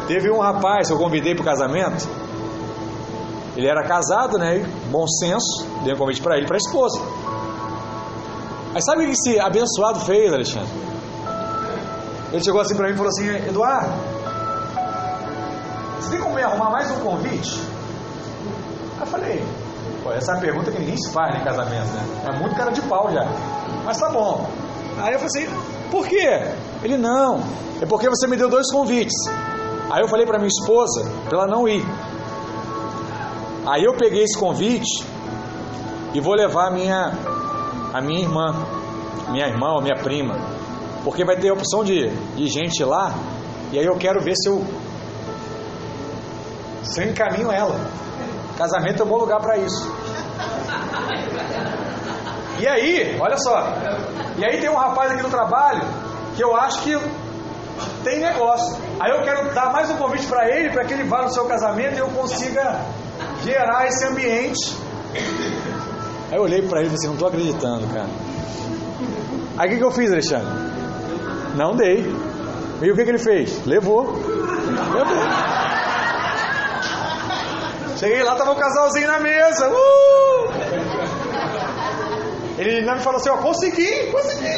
Teve 0.07 0.31
um 0.31 0.39
rapaz 0.39 0.87
que 0.87 0.93
eu 0.93 0.97
convidei 0.97 1.35
para 1.35 1.43
o 1.43 1.45
casamento. 1.45 2.28
Ele 3.59 3.67
era 3.67 3.83
casado, 3.83 4.37
né? 4.37 4.59
Bom 4.89 5.05
senso, 5.05 5.67
dei 5.83 5.93
um 5.93 5.97
convite 5.97 6.21
para 6.21 6.37
ele, 6.37 6.47
para 6.47 6.55
a 6.55 6.63
esposa. 6.63 6.97
Aí 8.73 8.81
sabe 8.81 9.03
o 9.03 9.05
que 9.05 9.11
esse 9.11 9.37
abençoado 9.37 9.99
fez, 10.05 10.31
Alexandre? 10.31 10.69
Ele 12.31 12.41
chegou 12.41 12.61
assim 12.61 12.73
para 12.73 12.87
mim 12.87 12.93
e 12.93 12.95
falou 12.95 13.09
assim: 13.09 13.27
Eduardo, 13.49 13.91
você 15.99 16.11
tem 16.11 16.21
como 16.21 16.35
me 16.35 16.41
arrumar 16.41 16.69
mais 16.69 16.89
um 16.89 17.01
convite? 17.01 17.59
Aí 18.95 19.01
eu 19.01 19.07
falei: 19.07 19.45
Pô, 20.03 20.13
essa 20.13 20.31
é 20.31 20.35
uma 20.35 20.41
pergunta 20.41 20.71
que 20.71 20.79
ninguém 20.79 20.95
se 20.95 21.11
faz 21.11 21.35
em 21.35 21.43
casamento, 21.43 21.87
né? 21.87 22.03
É 22.29 22.39
muito 22.39 22.55
cara 22.55 22.71
de 22.71 22.81
pau 22.83 23.11
já. 23.11 23.25
Mas 23.83 23.97
tá 23.97 24.09
bom. 24.09 24.49
Aí 24.99 25.15
eu 25.15 25.19
falei 25.19 25.25
assim: 25.25 25.47
Por 25.91 26.07
quê? 26.07 26.53
Ele: 26.81 26.95
Não, 26.95 27.43
é 27.81 27.85
porque 27.85 28.07
você 28.07 28.25
me 28.25 28.37
deu 28.37 28.49
dois 28.49 28.71
convites. 28.71 29.17
Aí 29.91 30.01
eu 30.01 30.07
falei 30.07 30.25
para 30.25 30.37
minha 30.37 30.47
esposa 30.47 31.11
para 31.27 31.39
ela 31.39 31.47
não 31.47 31.67
ir. 31.67 31.85
Aí 33.69 33.83
eu 33.83 33.93
peguei 33.93 34.23
esse 34.23 34.35
convite 34.37 35.05
e 36.11 36.19
vou 36.19 36.33
levar 36.33 36.69
a 36.69 36.71
minha 36.71 37.13
a 37.93 38.01
minha 38.01 38.21
irmã, 38.21 38.65
minha 39.29 39.47
irmã 39.47 39.73
ou 39.75 39.81
minha 39.81 39.95
prima, 39.95 40.35
porque 41.03 41.23
vai 41.23 41.37
ter 41.37 41.49
a 41.49 41.53
opção 41.53 41.83
de, 41.83 42.09
de 42.35 42.47
gente 42.47 42.83
lá, 42.83 43.13
e 43.71 43.77
aí 43.77 43.85
eu 43.85 43.95
quero 43.97 44.23
ver 44.23 44.35
se 44.35 44.49
eu, 44.49 44.65
se 46.83 47.01
eu 47.01 47.09
encaminho 47.09 47.51
ela. 47.51 47.79
Casamento 48.57 49.03
é 49.03 49.05
um 49.05 49.09
bom 49.09 49.17
lugar 49.17 49.39
para 49.39 49.57
isso. 49.57 49.87
E 52.59 52.67
aí, 52.67 53.17
olha 53.19 53.37
só, 53.37 53.73
e 54.37 54.45
aí 54.45 54.59
tem 54.59 54.69
um 54.69 54.75
rapaz 54.75 55.11
aqui 55.11 55.21
no 55.21 55.29
trabalho 55.29 55.81
que 56.35 56.43
eu 56.43 56.55
acho 56.55 56.81
que 56.81 56.97
tem 58.03 58.19
negócio. 58.19 58.77
Aí 58.99 59.11
eu 59.11 59.21
quero 59.23 59.53
dar 59.53 59.71
mais 59.71 59.89
um 59.89 59.97
convite 59.97 60.25
para 60.25 60.49
ele, 60.49 60.71
para 60.71 60.85
que 60.85 60.93
ele 60.93 61.03
vá 61.03 61.21
no 61.21 61.29
seu 61.29 61.45
casamento 61.45 61.95
e 61.95 61.99
eu 61.99 62.09
consiga 62.09 62.81
gerar 63.43 63.87
esse 63.87 64.05
ambiente 64.05 64.77
Aí 66.31 66.37
eu 66.37 66.43
olhei 66.43 66.61
para 66.61 66.81
ele 66.81 66.87
e 66.87 66.89
falei 66.89 66.95
assim, 66.95 67.07
não 67.07 67.13
estou 67.13 67.27
acreditando, 67.27 67.87
cara. 67.87 68.09
Aí 69.57 69.67
o 69.67 69.71
que, 69.71 69.77
que 69.77 69.83
eu 69.83 69.91
fiz, 69.91 70.11
Alexandre? 70.11 70.47
Não 71.55 71.75
dei. 71.75 72.05
E 72.81 72.91
o 72.91 72.95
que, 72.95 73.03
que 73.03 73.09
ele 73.09 73.17
fez? 73.17 73.65
Levou. 73.65 74.13
Levou. 74.13 75.17
Cheguei 77.97 78.23
lá, 78.23 78.35
tava 78.35 78.51
um 78.51 78.55
casalzinho 78.55 79.07
na 79.07 79.19
mesa. 79.19 79.69
Uh! 79.69 80.49
Ele 82.59 82.77
ainda 82.77 82.95
me 82.95 83.01
falou 83.01 83.19
assim, 83.19 83.29
ó, 83.29 83.37
consegui, 83.37 84.11
consegui. 84.11 84.53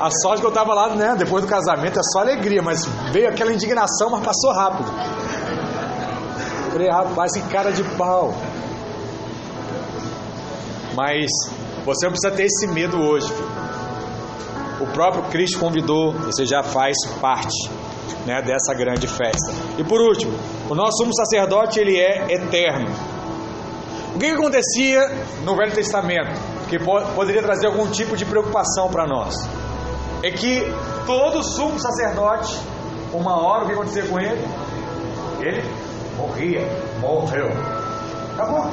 A 0.00 0.10
sorte 0.10 0.40
que 0.40 0.46
eu 0.46 0.52
tava 0.52 0.72
lá, 0.74 0.94
né, 0.94 1.16
depois 1.18 1.44
do 1.44 1.48
casamento 1.48 1.98
é 1.98 2.02
só 2.12 2.20
alegria, 2.20 2.62
mas 2.62 2.84
veio 3.12 3.28
aquela 3.28 3.52
indignação, 3.52 4.10
mas 4.10 4.24
passou 4.24 4.52
rápido. 4.52 4.90
Falei, 6.72 6.88
rapaz, 6.88 7.32
que 7.32 7.40
cara 7.48 7.72
de 7.72 7.82
pau. 7.96 8.34
Mas 10.94 11.28
você 11.84 12.06
não 12.06 12.12
precisa 12.12 12.30
ter 12.30 12.44
esse 12.44 12.66
medo 12.68 13.00
hoje. 13.00 13.32
O 14.80 14.86
próprio 14.92 15.24
Cristo 15.24 15.58
convidou, 15.58 16.12
você 16.12 16.44
já 16.46 16.62
faz 16.62 16.96
parte 17.20 17.68
né, 18.24 18.40
dessa 18.42 18.74
grande 18.74 19.08
festa. 19.08 19.52
E 19.76 19.84
por 19.84 20.00
último, 20.00 20.32
o 20.68 20.74
nosso 20.74 20.98
sumo 20.98 21.14
sacerdote 21.14 21.80
ele 21.80 21.98
é 21.98 22.32
eterno. 22.32 22.88
O 24.14 24.18
que, 24.18 24.26
que 24.26 24.34
acontecia 24.34 25.00
no 25.44 25.56
Velho 25.56 25.72
Testamento 25.72 26.38
que 26.68 26.78
poderia 26.78 27.42
trazer 27.42 27.66
algum 27.66 27.90
tipo 27.90 28.16
de 28.16 28.24
preocupação 28.24 28.88
para 28.88 29.06
nós? 29.06 29.34
É 30.22 30.30
que 30.30 30.62
todo 31.06 31.42
sumo 31.42 31.78
sacerdote, 31.78 32.58
uma 33.12 33.40
hora, 33.40 33.64
o 33.64 33.66
que 33.66 33.72
acontecia 33.72 34.06
com 34.06 34.18
ele? 34.18 34.44
Ele 35.40 35.62
morria, 36.16 36.66
morreu. 37.00 37.48
Acabou. 38.34 38.68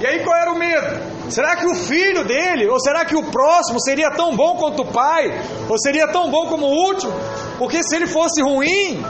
E 0.00 0.06
aí 0.06 0.22
qual 0.24 0.36
era 0.36 0.52
o 0.52 0.58
medo? 0.58 1.30
Será 1.30 1.56
que 1.56 1.66
o 1.66 1.74
filho 1.74 2.24
dele, 2.24 2.68
ou 2.68 2.78
será 2.80 3.04
que 3.04 3.16
o 3.16 3.30
próximo 3.30 3.80
seria 3.80 4.10
tão 4.10 4.36
bom 4.36 4.56
quanto 4.56 4.82
o 4.82 4.86
pai? 4.86 5.32
Ou 5.68 5.78
seria 5.78 6.06
tão 6.08 6.30
bom 6.30 6.46
como 6.46 6.66
o 6.66 6.86
último? 6.88 7.12
Porque 7.58 7.82
se 7.82 7.96
ele 7.96 8.06
fosse 8.06 8.42
ruim, 8.42 9.02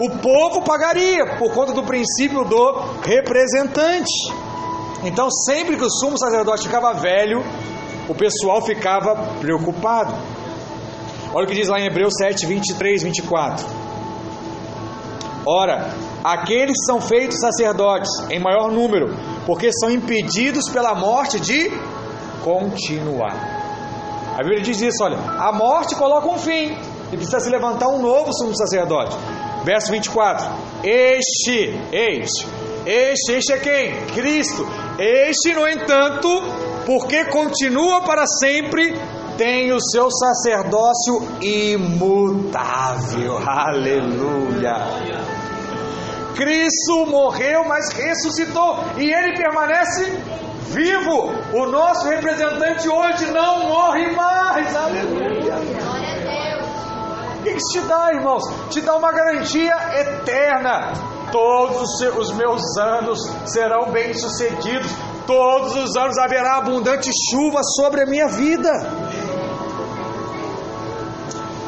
o 0.00 0.10
povo 0.18 0.62
pagaria, 0.62 1.36
por 1.38 1.52
conta 1.52 1.72
do 1.72 1.82
princípio 1.82 2.44
do 2.44 2.72
representante. 3.02 4.32
Então, 5.04 5.28
sempre 5.30 5.76
que 5.76 5.84
o 5.84 5.90
sumo 5.90 6.16
sacerdote 6.18 6.62
ficava 6.62 6.92
velho, 6.94 7.42
o 8.08 8.14
pessoal 8.14 8.62
ficava 8.62 9.16
preocupado. 9.40 10.14
Olha 11.34 11.44
o 11.44 11.48
que 11.48 11.54
diz 11.54 11.68
lá 11.68 11.80
em 11.80 11.86
Hebreus 11.86 12.14
7, 12.18 12.46
23, 12.46 13.02
24. 13.02 13.66
Ora, 15.46 15.92
Aqueles 16.22 16.76
são 16.86 17.00
feitos 17.00 17.36
sacerdotes 17.40 18.08
em 18.30 18.38
maior 18.38 18.70
número, 18.70 19.12
porque 19.44 19.70
são 19.72 19.90
impedidos 19.90 20.68
pela 20.68 20.94
morte 20.94 21.40
de 21.40 21.68
continuar. 22.44 23.34
A 24.34 24.38
Bíblia 24.38 24.60
diz 24.60 24.80
isso, 24.80 25.02
olha, 25.02 25.18
a 25.18 25.52
morte 25.52 25.96
coloca 25.96 26.28
um 26.28 26.38
fim 26.38 26.76
e 27.12 27.16
precisa 27.16 27.40
se 27.40 27.50
levantar 27.50 27.88
um 27.88 28.00
novo 28.00 28.32
sumo 28.32 28.56
sacerdote. 28.56 29.16
Verso 29.64 29.90
24: 29.90 30.46
Este, 30.84 31.74
este, 31.92 32.46
este, 32.86 33.32
este 33.32 33.52
é 33.52 33.58
quem? 33.58 34.06
Cristo. 34.14 34.64
Este, 35.00 35.54
no 35.54 35.66
entanto, 35.66 36.28
porque 36.86 37.24
continua 37.24 38.02
para 38.02 38.24
sempre, 38.26 38.94
tem 39.36 39.72
o 39.72 39.80
seu 39.80 40.08
sacerdócio 40.10 41.22
imutável. 41.40 43.38
Aleluia. 43.46 44.76
Cristo 46.34 47.06
morreu, 47.06 47.64
mas 47.66 47.92
ressuscitou 47.92 48.78
e 48.96 49.12
ele 49.12 49.36
permanece 49.36 50.10
vivo. 50.72 51.30
O 51.52 51.66
nosso 51.66 52.08
representante 52.08 52.88
hoje 52.88 53.30
não 53.30 53.68
morre 53.68 54.10
mais. 54.12 54.74
Aleluia. 54.74 55.56
O 57.38 57.42
que 57.42 57.50
isso 57.50 57.72
te 57.72 57.80
dá, 57.80 58.12
irmãos? 58.12 58.44
Te 58.70 58.80
dá 58.80 58.96
uma 58.96 59.12
garantia 59.12 59.74
eterna. 60.00 60.92
Todos 61.30 62.00
os 62.18 62.32
meus 62.32 62.62
anos 62.78 63.20
serão 63.46 63.90
bem-sucedidos. 63.90 64.90
Todos 65.26 65.76
os 65.76 65.96
anos 65.96 66.18
haverá 66.18 66.58
abundante 66.58 67.10
chuva 67.30 67.60
sobre 67.62 68.02
a 68.02 68.06
minha 68.06 68.28
vida. 68.28 68.70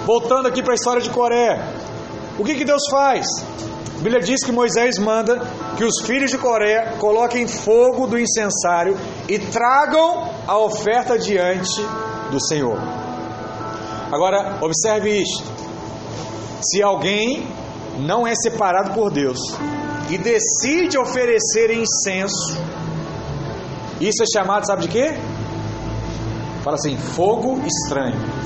Voltando 0.04 0.46
aqui 0.48 0.62
para 0.62 0.72
a 0.72 0.74
história 0.74 1.00
de 1.00 1.08
Coré. 1.10 1.58
O 2.38 2.44
que, 2.44 2.54
que 2.54 2.64
Deus 2.64 2.82
faz? 2.90 3.26
A 3.98 4.02
Bíblia 4.02 4.20
diz 4.20 4.44
que 4.44 4.52
Moisés 4.52 4.98
manda 4.98 5.40
que 5.76 5.84
os 5.84 6.02
filhos 6.04 6.30
de 6.30 6.36
Coré 6.36 6.96
coloquem 6.98 7.46
fogo 7.46 8.06
do 8.06 8.18
incensário 8.18 8.98
e 9.28 9.38
tragam 9.38 10.30
a 10.46 10.58
oferta 10.58 11.18
diante 11.18 11.80
do 12.30 12.38
Senhor. 12.38 12.78
Agora, 14.12 14.58
observe 14.60 15.22
isto. 15.22 15.42
Se 16.60 16.82
alguém 16.82 17.48
não 17.98 18.26
é 18.26 18.34
separado 18.34 18.92
por 18.92 19.10
Deus 19.10 19.38
e 20.10 20.18
decide 20.18 20.98
oferecer 20.98 21.70
incenso, 21.70 22.58
isso 24.00 24.22
é 24.22 24.26
chamado, 24.38 24.66
sabe 24.66 24.82
de 24.82 24.88
quê? 24.88 25.14
Fala 26.62 26.76
assim: 26.76 26.96
fogo 26.96 27.60
estranho. 27.66 28.43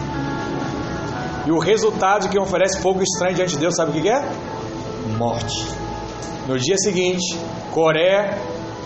E 1.48 1.50
o 1.50 1.58
resultado 1.58 2.24
de 2.24 2.28
quem 2.28 2.38
oferece 2.38 2.78
fogo 2.78 3.02
estranho 3.02 3.34
diante 3.34 3.52
de 3.52 3.60
Deus, 3.60 3.74
sabe 3.74 3.98
o 3.98 4.02
que 4.02 4.06
é? 4.06 4.20
Morte. 5.16 5.66
No 6.46 6.58
dia 6.58 6.76
seguinte, 6.76 7.38
Coré 7.72 8.38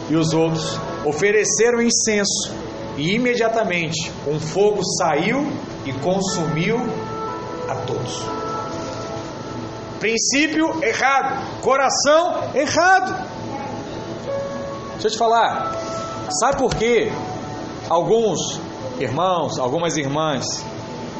e 0.09 0.15
os 0.15 0.33
outros 0.33 0.79
ofereceram 1.05 1.83
incenso 1.83 2.55
e 2.97 3.17
imediatamente 3.17 4.13
um 4.29 4.39
fogo 4.39 4.81
saiu 4.97 5.45
e 5.85 5.93
consumiu 5.95 6.77
a 7.69 7.75
todos. 7.85 8.25
Princípio 9.99 10.85
errado, 10.85 11.61
coração 11.63 12.45
errado. 12.55 13.29
Deixa 14.93 15.09
eu 15.09 15.11
te 15.11 15.19
falar, 15.19 15.73
sabe 16.39 16.59
por 16.59 16.77
que 16.77 17.11
alguns 17.91 18.39
irmãos, 19.01 19.59
algumas 19.59 19.97
irmãs 19.97 20.45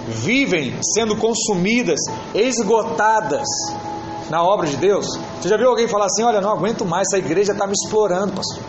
vivem 0.09 0.79
sendo 0.95 1.17
consumidas, 1.17 1.99
esgotadas 2.35 3.47
na 4.31 4.43
obra 4.43 4.67
de 4.67 4.77
Deus? 4.77 5.07
Você 5.41 5.49
já 5.49 5.57
viu 5.57 5.69
alguém 5.69 5.89
falar 5.89 6.07
assim: 6.07 6.23
Olha, 6.23 6.41
não 6.41 6.51
aguento 6.51 6.85
mais, 6.85 7.07
essa 7.09 7.19
igreja 7.19 7.53
está 7.53 7.67
me 7.67 7.73
explorando, 7.73 8.33
pastor. 8.33 8.63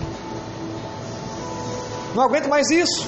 Não 2.15 2.23
aguento 2.23 2.47
mais 2.47 2.69
isso. 2.69 3.07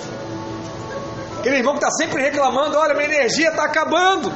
Aquele 1.40 1.58
irmão 1.58 1.74
que 1.74 1.84
está 1.84 1.92
sempre 1.92 2.22
reclamando: 2.22 2.78
Olha, 2.78 2.94
minha 2.94 3.06
energia 3.08 3.50
está 3.50 3.66
acabando. 3.66 4.32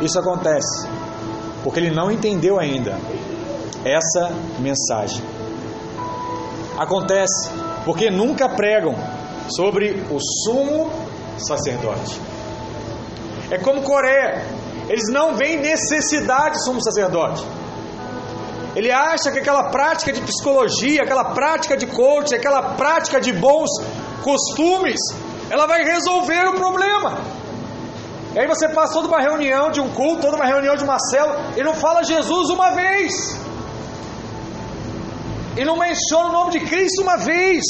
Isso 0.00 0.18
acontece 0.18 0.88
porque 1.62 1.78
ele 1.78 1.90
não 1.90 2.10
entendeu 2.10 2.58
ainda 2.58 2.98
essa 3.84 4.30
mensagem. 4.58 5.22
Acontece 6.76 7.50
porque 7.84 8.10
nunca 8.10 8.48
pregam 8.48 8.94
sobre 9.56 10.02
o 10.10 10.18
sumo 10.20 10.90
sacerdote. 11.38 12.20
É 13.50 13.58
como 13.58 13.82
Coreia, 13.82 14.44
eles 14.88 15.08
não 15.10 15.34
veem 15.34 15.60
necessidade 15.60 16.56
de 16.56 16.64
sumo 16.64 16.82
sacerdote. 16.82 17.44
Ele 18.74 18.90
acha 18.90 19.30
que 19.30 19.38
aquela 19.38 19.70
prática 19.70 20.12
de 20.12 20.20
psicologia, 20.22 21.02
aquela 21.02 21.24
prática 21.34 21.76
de 21.76 21.86
coaching, 21.86 22.36
aquela 22.36 22.74
prática 22.74 23.20
de 23.20 23.32
bons 23.32 23.68
costumes, 24.22 24.98
ela 25.50 25.66
vai 25.66 25.84
resolver 25.84 26.48
o 26.48 26.54
problema. 26.54 27.18
E 28.34 28.38
aí 28.38 28.46
você 28.46 28.66
passa 28.68 28.94
toda 28.94 29.08
uma 29.08 29.20
reunião 29.20 29.70
de 29.70 29.80
um 29.80 29.90
culto, 29.90 30.22
toda 30.22 30.36
uma 30.36 30.46
reunião 30.46 30.74
de 30.74 30.84
uma 30.84 30.98
célula, 30.98 31.52
e 31.54 31.62
não 31.62 31.74
fala 31.74 32.02
Jesus 32.02 32.48
uma 32.48 32.70
vez. 32.70 33.12
E 35.54 35.64
não 35.66 35.76
menciona 35.76 36.30
o 36.30 36.32
nome 36.32 36.52
de 36.52 36.60
Cristo 36.60 37.02
uma 37.02 37.18
vez. 37.18 37.62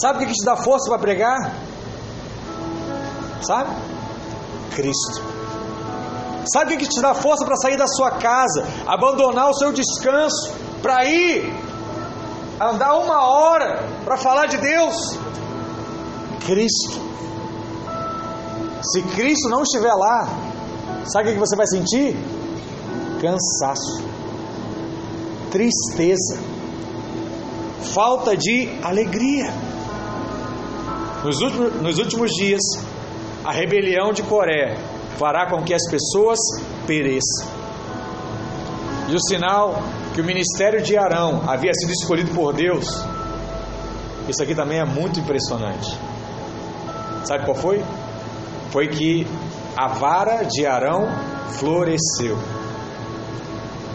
Sabe 0.00 0.24
o 0.24 0.26
que 0.26 0.32
te 0.32 0.44
dá 0.44 0.56
força 0.56 0.88
para 0.88 0.98
pregar? 0.98 1.54
Sabe? 3.42 3.70
Cristo. 4.74 5.22
Sabe 6.52 6.74
o 6.74 6.78
que 6.78 6.86
te 6.86 7.00
dá 7.00 7.14
força 7.14 7.44
para 7.44 7.56
sair 7.56 7.76
da 7.76 7.86
sua 7.86 8.12
casa, 8.12 8.66
abandonar 8.86 9.50
o 9.50 9.54
seu 9.54 9.72
descanso, 9.72 10.52
para 10.80 11.04
ir 11.04 11.52
andar 12.60 12.96
uma 12.98 13.26
hora 13.26 13.86
para 14.04 14.16
falar 14.16 14.46
de 14.46 14.56
Deus? 14.56 15.18
Cristo. 16.46 17.00
Se 18.82 19.02
Cristo 19.14 19.48
não 19.48 19.62
estiver 19.62 19.94
lá, 19.94 20.26
sabe 21.04 21.30
o 21.30 21.32
que 21.34 21.38
você 21.38 21.54
vai 21.54 21.66
sentir? 21.66 22.16
Cansaço, 23.20 24.02
tristeza, 25.52 26.38
falta 27.94 28.36
de 28.36 28.68
alegria. 28.82 29.52
Nos 31.24 31.40
últimos, 31.40 31.80
nos 31.80 31.98
últimos 31.98 32.30
dias, 32.32 32.60
a 33.44 33.52
rebelião 33.52 34.12
de 34.12 34.22
Coré 34.22 34.76
fará 35.18 35.46
com 35.46 35.62
que 35.62 35.72
as 35.72 35.88
pessoas 35.88 36.38
pereçam. 36.86 37.46
E 39.08 39.14
o 39.14 39.20
sinal 39.20 39.82
que 40.14 40.20
o 40.20 40.24
ministério 40.24 40.82
de 40.82 40.96
Arão 40.96 41.42
havia 41.48 41.72
sido 41.74 41.92
escolhido 41.92 42.32
por 42.34 42.52
Deus, 42.52 42.86
isso 44.28 44.42
aqui 44.42 44.54
também 44.54 44.78
é 44.78 44.84
muito 44.84 45.20
impressionante. 45.20 45.96
Sabe 47.24 47.44
qual 47.44 47.56
foi? 47.56 47.84
Foi 48.70 48.88
que 48.88 49.26
a 49.76 49.88
vara 49.88 50.42
de 50.42 50.66
Arão 50.66 51.06
floresceu. 51.50 52.36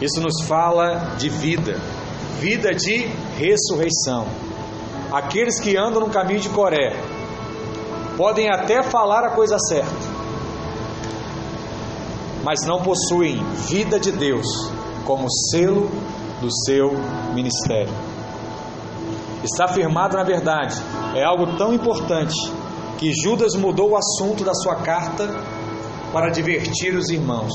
Isso 0.01 0.21
nos 0.21 0.43
fala 0.43 1.15
de 1.17 1.27
vida, 1.27 1.77
vida 2.39 2.73
de 2.73 3.07
ressurreição. 3.37 4.27
Aqueles 5.11 5.59
que 5.59 5.75
andam 5.75 6.01
no 6.01 6.09
caminho 6.09 6.39
de 6.39 6.49
Coré 6.49 6.93
podem 8.17 8.49
até 8.49 8.81
falar 8.81 9.23
a 9.23 9.29
coisa 9.29 9.57
certa, 9.69 9.93
mas 12.43 12.65
não 12.65 12.81
possuem 12.81 13.43
vida 13.69 13.99
de 13.99 14.11
Deus 14.11 14.47
como 15.05 15.29
selo 15.51 15.89
do 16.41 16.49
seu 16.65 16.91
ministério. 17.33 17.93
Está 19.43 19.67
firmado 19.67 20.17
na 20.17 20.23
verdade, 20.23 20.75
é 21.15 21.23
algo 21.23 21.55
tão 21.57 21.73
importante 21.73 22.35
que 22.97 23.13
Judas 23.23 23.53
mudou 23.53 23.91
o 23.91 23.95
assunto 23.95 24.43
da 24.43 24.53
sua 24.55 24.77
carta 24.77 25.29
para 26.11 26.29
divertir 26.31 26.95
os 26.95 27.09
irmãos. 27.09 27.53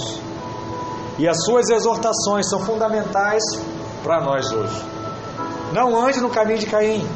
E 1.19 1.29
as 1.29 1.45
suas 1.45 1.69
exortações 1.69 2.49
são 2.49 2.61
fundamentais 2.61 3.43
para 4.03 4.21
nós 4.21 4.51
hoje. 4.53 4.81
Não 5.73 6.01
ande 6.01 6.21
no 6.21 6.31
caminho 6.31 6.59
de 6.59 6.67
Caim. 6.67 7.07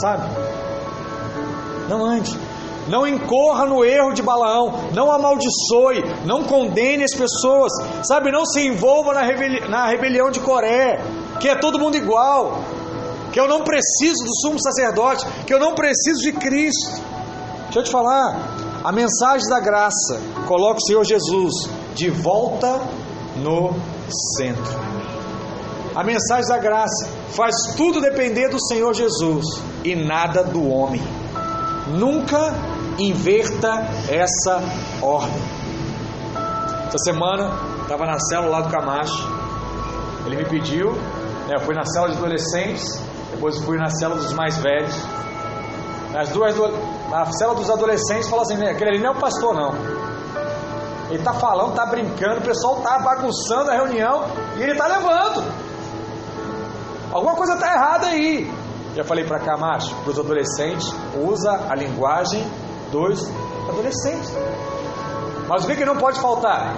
Sabe? 0.00 0.49
Não 1.90 2.04
ande. 2.04 2.38
Não 2.88 3.06
incorra 3.06 3.66
no 3.66 3.84
erro 3.84 4.12
de 4.12 4.22
Balaão, 4.22 4.90
não 4.94 5.10
amaldiçoe, 5.10 6.04
não 6.24 6.44
condene 6.44 7.04
as 7.04 7.14
pessoas, 7.14 7.72
sabe? 8.04 8.30
Não 8.30 8.46
se 8.46 8.64
envolva 8.64 9.12
na, 9.12 9.22
rebeli 9.22 9.68
na 9.68 9.86
rebelião 9.86 10.30
de 10.30 10.40
Coré, 10.40 11.00
que 11.40 11.48
é 11.48 11.56
todo 11.56 11.78
mundo 11.78 11.96
igual, 11.96 12.62
que 13.32 13.40
eu 13.40 13.48
não 13.48 13.62
preciso 13.62 14.24
do 14.24 14.34
sumo 14.40 14.60
sacerdote, 14.60 15.26
que 15.46 15.52
eu 15.52 15.58
não 15.58 15.74
preciso 15.74 16.20
de 16.22 16.32
Cristo. 16.32 17.02
Deixa 17.64 17.80
eu 17.80 17.84
te 17.84 17.90
falar, 17.90 18.56
a 18.84 18.92
mensagem 18.92 19.48
da 19.48 19.60
graça 19.60 20.20
coloca 20.46 20.78
o 20.78 20.86
Senhor 20.86 21.04
Jesus 21.04 21.52
de 21.94 22.08
volta 22.08 22.80
no 23.36 23.74
centro. 24.38 24.78
A 25.94 26.04
mensagem 26.04 26.48
da 26.48 26.58
graça 26.58 27.08
faz 27.30 27.54
tudo 27.76 28.00
depender 28.00 28.48
do 28.48 28.64
Senhor 28.64 28.94
Jesus 28.94 29.44
e 29.84 29.94
nada 29.94 30.42
do 30.44 30.66
homem. 30.68 31.19
Nunca 31.90 32.54
inverta 32.98 33.86
essa 34.08 34.60
ordem. 35.02 35.42
Essa 36.86 36.98
semana 37.04 37.50
estava 37.82 38.06
na 38.06 38.18
célula 38.18 38.58
lá 38.58 38.60
do 38.62 38.68
Camacho. 38.68 39.28
Ele 40.26 40.36
me 40.36 40.44
pediu, 40.44 40.92
né, 40.92 41.54
eu 41.56 41.60
fui 41.60 41.74
na 41.74 41.84
célula 41.84 42.12
de 42.12 42.18
adolescentes, 42.18 43.00
depois 43.30 43.58
fui 43.64 43.78
na 43.78 43.88
célula 43.88 44.20
dos 44.20 44.32
mais 44.32 44.56
velhos. 44.58 44.94
As 46.14 46.28
duas, 46.30 46.54
na 47.10 47.26
célula 47.32 47.58
dos 47.58 47.70
adolescentes, 47.70 48.28
falou 48.28 48.42
assim: 48.42 48.56
né, 48.56 48.70
aquele 48.70 48.90
ali 48.90 48.98
não 48.98 49.12
é 49.12 49.16
o 49.16 49.20
pastor, 49.20 49.54
não. 49.54 49.74
Ele 51.08 51.18
está 51.18 51.32
falando, 51.32 51.70
está 51.70 51.86
brincando, 51.86 52.38
o 52.38 52.42
pessoal 52.42 52.78
está 52.78 52.98
bagunçando 53.00 53.70
a 53.70 53.74
reunião 53.74 54.24
e 54.56 54.62
ele 54.62 54.72
está 54.72 54.86
levando. 54.86 55.44
Alguma 57.12 57.34
coisa 57.34 57.54
está 57.54 57.72
errada 57.72 58.06
aí. 58.06 58.59
Já 58.94 59.04
falei 59.04 59.24
para 59.24 59.38
cá, 59.38 59.56
macho, 59.56 59.94
para 59.96 60.10
os 60.10 60.18
adolescentes, 60.18 60.92
usa 61.16 61.66
a 61.68 61.74
linguagem 61.74 62.44
dos 62.90 63.28
adolescentes. 63.68 64.34
Mas 65.48 65.64
o 65.64 65.66
que, 65.66 65.76
que 65.76 65.84
não 65.84 65.96
pode 65.96 66.20
faltar? 66.20 66.76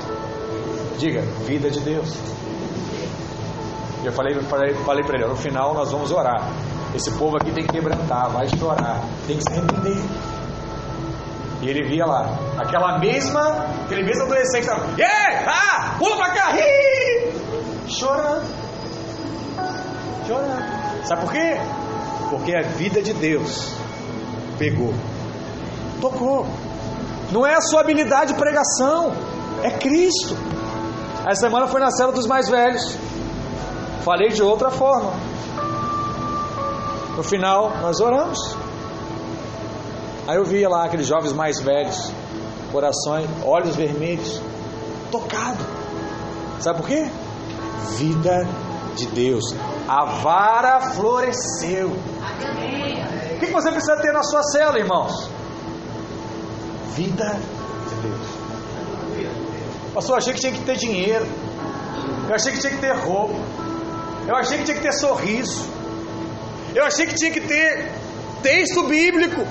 Diga, 0.98 1.22
vida 1.46 1.70
de 1.70 1.80
Deus. 1.80 2.14
Eu 4.04 4.12
falei, 4.12 4.34
falei, 4.42 4.74
falei 4.74 5.04
para 5.04 5.16
ele, 5.16 5.26
no 5.26 5.36
final 5.36 5.74
nós 5.74 5.90
vamos 5.90 6.10
orar. 6.10 6.48
Esse 6.94 7.10
povo 7.12 7.36
aqui 7.36 7.50
tem 7.50 7.64
que 7.64 7.72
quebrantar, 7.72 8.30
vai 8.30 8.48
chorar, 8.48 9.00
tem 9.26 9.36
que 9.36 9.42
se 9.42 9.52
arrepender. 9.52 9.96
E 11.62 11.68
ele 11.68 11.88
via 11.88 12.04
lá, 12.04 12.36
aquela 12.58 12.98
mesma, 12.98 13.66
aquele 13.84 14.02
mesmo 14.02 14.24
adolescente, 14.24 14.66
tava, 14.66 14.84
yeah, 14.98 15.44
ah, 15.46 15.94
pula 15.98 16.16
pra 16.16 16.30
cá, 16.30 16.50
ri! 16.50 17.32
chorando, 17.88 18.46
chorando. 20.26 21.06
Sabe 21.06 21.22
por 21.22 21.32
quê? 21.32 21.60
Porque 22.32 22.54
a 22.54 22.62
vida 22.62 23.02
de 23.02 23.12
Deus 23.12 23.74
pegou, 24.58 24.94
tocou. 26.00 26.46
Não 27.30 27.46
é 27.46 27.56
a 27.56 27.60
sua 27.60 27.80
habilidade 27.80 28.32
de 28.32 28.38
pregação, 28.38 29.12
é 29.62 29.70
Cristo. 29.70 30.34
Essa 31.26 31.42
semana 31.42 31.66
foi 31.66 31.78
na 31.78 31.90
cela 31.90 32.10
dos 32.10 32.26
mais 32.26 32.48
velhos. 32.48 32.96
Falei 34.02 34.30
de 34.30 34.42
outra 34.42 34.70
forma. 34.70 35.12
No 37.18 37.22
final, 37.22 37.76
nós 37.82 38.00
oramos. 38.00 38.38
Aí 40.26 40.38
eu 40.38 40.44
via 40.46 40.70
lá 40.70 40.86
aqueles 40.86 41.06
jovens 41.06 41.34
mais 41.34 41.60
velhos, 41.60 42.10
corações, 42.72 43.28
olhos 43.44 43.76
vermelhos, 43.76 44.40
tocado. 45.10 45.62
Sabe 46.60 46.78
por 46.78 46.88
quê? 46.88 47.10
Vida 47.98 48.48
de 48.96 49.06
Deus. 49.08 49.54
A 49.86 50.06
vara 50.06 50.80
floresceu. 50.80 51.92
O 53.36 53.38
que 53.38 53.46
você 53.46 53.70
precisa 53.70 53.96
ter 53.96 54.12
na 54.12 54.22
sua 54.22 54.42
cela, 54.42 54.78
irmãos? 54.78 55.30
Vida 56.94 57.36
de 57.88 57.94
Deus. 58.08 58.42
Pastor, 59.94 60.14
eu 60.14 60.18
achei 60.18 60.34
que 60.34 60.40
tinha 60.40 60.52
que 60.52 60.64
ter 60.64 60.76
dinheiro. 60.76 61.26
Eu 62.28 62.34
achei 62.34 62.52
que 62.52 62.58
tinha 62.60 62.72
que 62.72 62.80
ter 62.80 62.92
roupa. 62.96 63.34
Eu 64.26 64.36
achei 64.36 64.58
que 64.58 64.64
tinha 64.64 64.76
que 64.76 64.82
ter 64.82 64.92
sorriso. 64.92 65.68
Eu 66.74 66.84
achei 66.84 67.06
que 67.06 67.14
tinha 67.14 67.30
que 67.30 67.40
ter 67.40 67.92
texto 68.42 68.84
bíblico. 68.84 69.46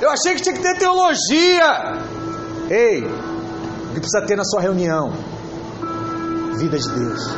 Eu 0.00 0.10
achei 0.10 0.34
que 0.34 0.42
tinha 0.42 0.54
que 0.54 0.62
ter 0.62 0.78
teologia. 0.78 1.96
Ei, 2.68 3.04
o 3.04 3.94
que 3.94 4.00
precisa 4.00 4.26
ter 4.26 4.36
na 4.36 4.44
sua 4.44 4.60
reunião? 4.60 5.12
Vida 6.58 6.78
de 6.78 6.88
Deus. 6.90 7.36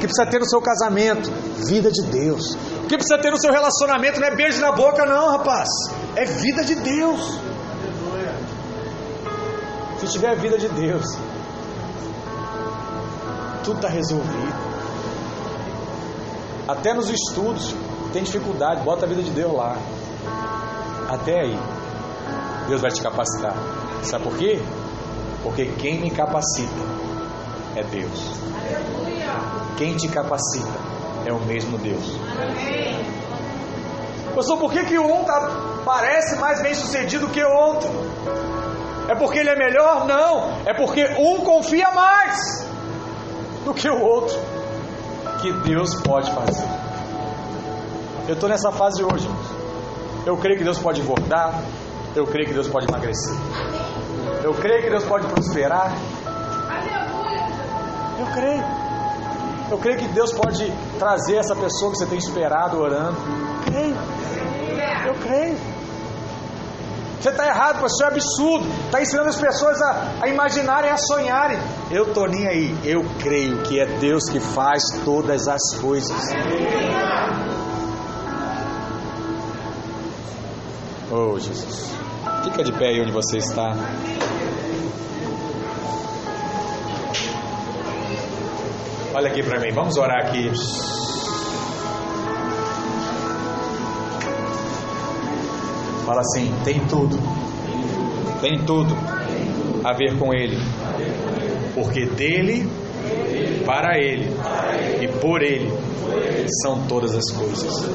Que 0.00 0.06
precisa 0.06 0.26
ter 0.26 0.38
no 0.38 0.48
seu 0.48 0.62
casamento? 0.62 1.30
Vida 1.68 1.90
de 1.90 2.02
Deus. 2.04 2.54
O 2.84 2.86
que 2.86 2.96
precisa 2.96 3.18
ter 3.18 3.30
no 3.30 3.38
seu 3.38 3.52
relacionamento 3.52 4.18
não 4.18 4.26
é 4.26 4.34
beijo 4.34 4.60
na 4.60 4.72
boca, 4.72 5.04
não, 5.04 5.30
rapaz. 5.30 5.68
É 6.16 6.24
vida 6.24 6.64
de 6.64 6.74
Deus. 6.76 7.38
Se 9.98 10.06
tiver 10.06 10.30
a 10.30 10.34
vida 10.34 10.56
de 10.56 10.68
Deus, 10.68 11.04
tudo 13.62 13.76
está 13.76 13.88
resolvido. 13.88 14.70
Até 16.66 16.94
nos 16.94 17.10
estudos 17.10 17.74
tem 18.12 18.22
dificuldade, 18.22 18.82
bota 18.82 19.04
a 19.04 19.08
vida 19.08 19.22
de 19.22 19.30
Deus 19.30 19.52
lá. 19.52 19.76
Até 21.10 21.40
aí, 21.40 21.58
Deus 22.68 22.80
vai 22.80 22.90
te 22.90 23.02
capacitar. 23.02 23.54
Sabe 24.02 24.24
por 24.24 24.36
quê? 24.38 24.62
Porque 25.42 25.66
quem 25.78 26.00
me 26.00 26.10
capacita 26.10 26.72
é 27.76 27.82
Deus. 27.82 28.40
Quem 29.76 29.96
te 29.96 30.08
capacita 30.08 30.68
é 31.26 31.32
o 31.32 31.40
mesmo 31.40 31.78
Deus. 31.78 32.16
Pastor, 34.34 34.58
por 34.58 34.72
que, 34.72 34.84
que 34.84 34.98
um 34.98 35.24
tá, 35.24 35.50
parece 35.84 36.38
mais 36.38 36.62
bem 36.62 36.74
sucedido 36.74 37.28
que 37.28 37.42
o 37.42 37.50
outro? 37.50 37.90
É 39.08 39.14
porque 39.14 39.38
ele 39.38 39.50
é 39.50 39.56
melhor? 39.56 40.06
Não. 40.06 40.52
É 40.64 40.72
porque 40.72 41.04
um 41.18 41.40
confia 41.40 41.90
mais 41.90 42.66
do 43.64 43.74
que 43.74 43.88
o 43.88 44.00
outro. 44.00 44.38
Que 45.40 45.52
Deus 45.52 45.94
pode 46.02 46.30
fazer. 46.32 46.66
Eu 48.28 48.34
estou 48.34 48.48
nessa 48.48 48.70
fase 48.70 49.02
hoje. 49.02 49.28
Eu 50.24 50.36
creio 50.36 50.58
que 50.58 50.64
Deus 50.64 50.78
pode 50.78 51.00
engordar. 51.00 51.60
Eu 52.14 52.26
creio 52.26 52.46
que 52.46 52.54
Deus 52.54 52.68
pode 52.68 52.86
emagrecer. 52.86 53.34
Eu 54.44 54.54
creio 54.54 54.82
que 54.82 54.90
Deus 54.90 55.04
pode 55.04 55.26
prosperar. 55.26 55.92
Eu 58.18 58.26
creio. 58.26 58.89
Eu 59.70 59.78
creio 59.78 59.98
que 59.98 60.08
Deus 60.08 60.32
pode 60.32 60.70
trazer 60.98 61.36
essa 61.36 61.54
pessoa 61.54 61.92
que 61.92 61.98
você 61.98 62.06
tem 62.06 62.18
esperado 62.18 62.80
orando. 62.80 63.16
Eu 63.16 63.72
creio. 63.72 63.96
Eu 65.06 65.14
creio. 65.14 65.56
Você 67.20 67.28
está 67.28 67.46
errado, 67.46 67.80
pastor, 67.80 68.06
é 68.06 68.08
absurdo. 68.08 68.66
Está 68.86 69.02
ensinando 69.02 69.28
as 69.28 69.36
pessoas 69.36 69.80
a, 69.82 70.12
a 70.22 70.28
imaginarem, 70.28 70.90
a 70.90 70.96
sonharem. 70.96 71.58
Eu 71.90 72.08
estou 72.08 72.26
nem 72.26 72.48
aí. 72.48 72.74
Eu 72.82 73.04
creio 73.20 73.62
que 73.62 73.78
é 73.78 73.86
Deus 73.98 74.24
que 74.28 74.40
faz 74.40 74.82
todas 75.04 75.46
as 75.46 75.76
coisas. 75.78 76.16
Oh, 81.12 81.38
Jesus. 81.38 81.90
Fica 82.44 82.64
de 82.64 82.72
pé 82.72 82.86
aí 82.88 83.00
onde 83.02 83.12
você 83.12 83.36
está. 83.36 83.72
Olha 89.12 89.28
aqui 89.28 89.42
para 89.42 89.58
mim, 89.58 89.72
vamos 89.72 89.96
orar 89.96 90.26
aqui. 90.26 90.50
Fala 96.06 96.20
assim: 96.20 96.54
tem 96.64 96.78
tudo, 96.86 97.18
tem 98.40 98.64
tudo 98.64 98.94
a 99.84 99.92
ver 99.92 100.16
com 100.16 100.32
Ele, 100.32 100.56
porque 101.74 102.06
dele, 102.06 102.68
para 103.66 103.98
Ele 103.98 104.30
e 105.00 105.08
por 105.20 105.42
Ele 105.42 105.72
são 106.62 106.86
todas 106.86 107.14
as 107.14 107.30
coisas. 107.32 107.88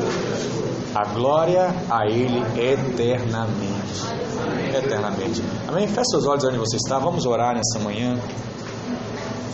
A 0.93 1.13
glória 1.13 1.73
a 1.89 2.05
Ele 2.07 2.41
eternamente. 2.57 4.03
Eternamente. 4.77 5.41
Amém? 5.67 5.87
Feche 5.87 6.09
seus 6.11 6.25
olhos 6.25 6.43
onde 6.45 6.57
você 6.57 6.75
está. 6.75 6.99
Vamos 6.99 7.25
orar 7.25 7.55
nessa 7.55 7.79
manhã. 7.79 8.17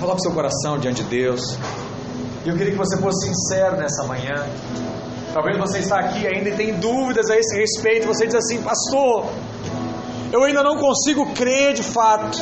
Coloque 0.01 0.23
seu 0.23 0.31
coração 0.31 0.79
diante 0.79 1.03
de 1.03 1.09
Deus. 1.09 1.39
E 2.43 2.49
eu 2.49 2.57
queria 2.57 2.71
que 2.71 2.77
você 2.77 2.97
fosse 2.97 3.27
sincero 3.27 3.77
nessa 3.77 4.03
manhã. 4.07 4.47
Talvez 5.31 5.59
você 5.59 5.77
está 5.77 5.99
aqui 5.99 6.25
ainda 6.25 6.49
e 6.49 6.55
tem 6.55 6.73
dúvidas 6.73 7.29
a 7.29 7.37
esse 7.37 7.55
respeito. 7.55 8.07
Você 8.07 8.25
diz 8.25 8.33
assim, 8.33 8.63
pastor, 8.63 9.27
eu 10.33 10.43
ainda 10.43 10.63
não 10.63 10.77
consigo 10.77 11.31
crer 11.35 11.75
de 11.75 11.83
fato 11.83 12.39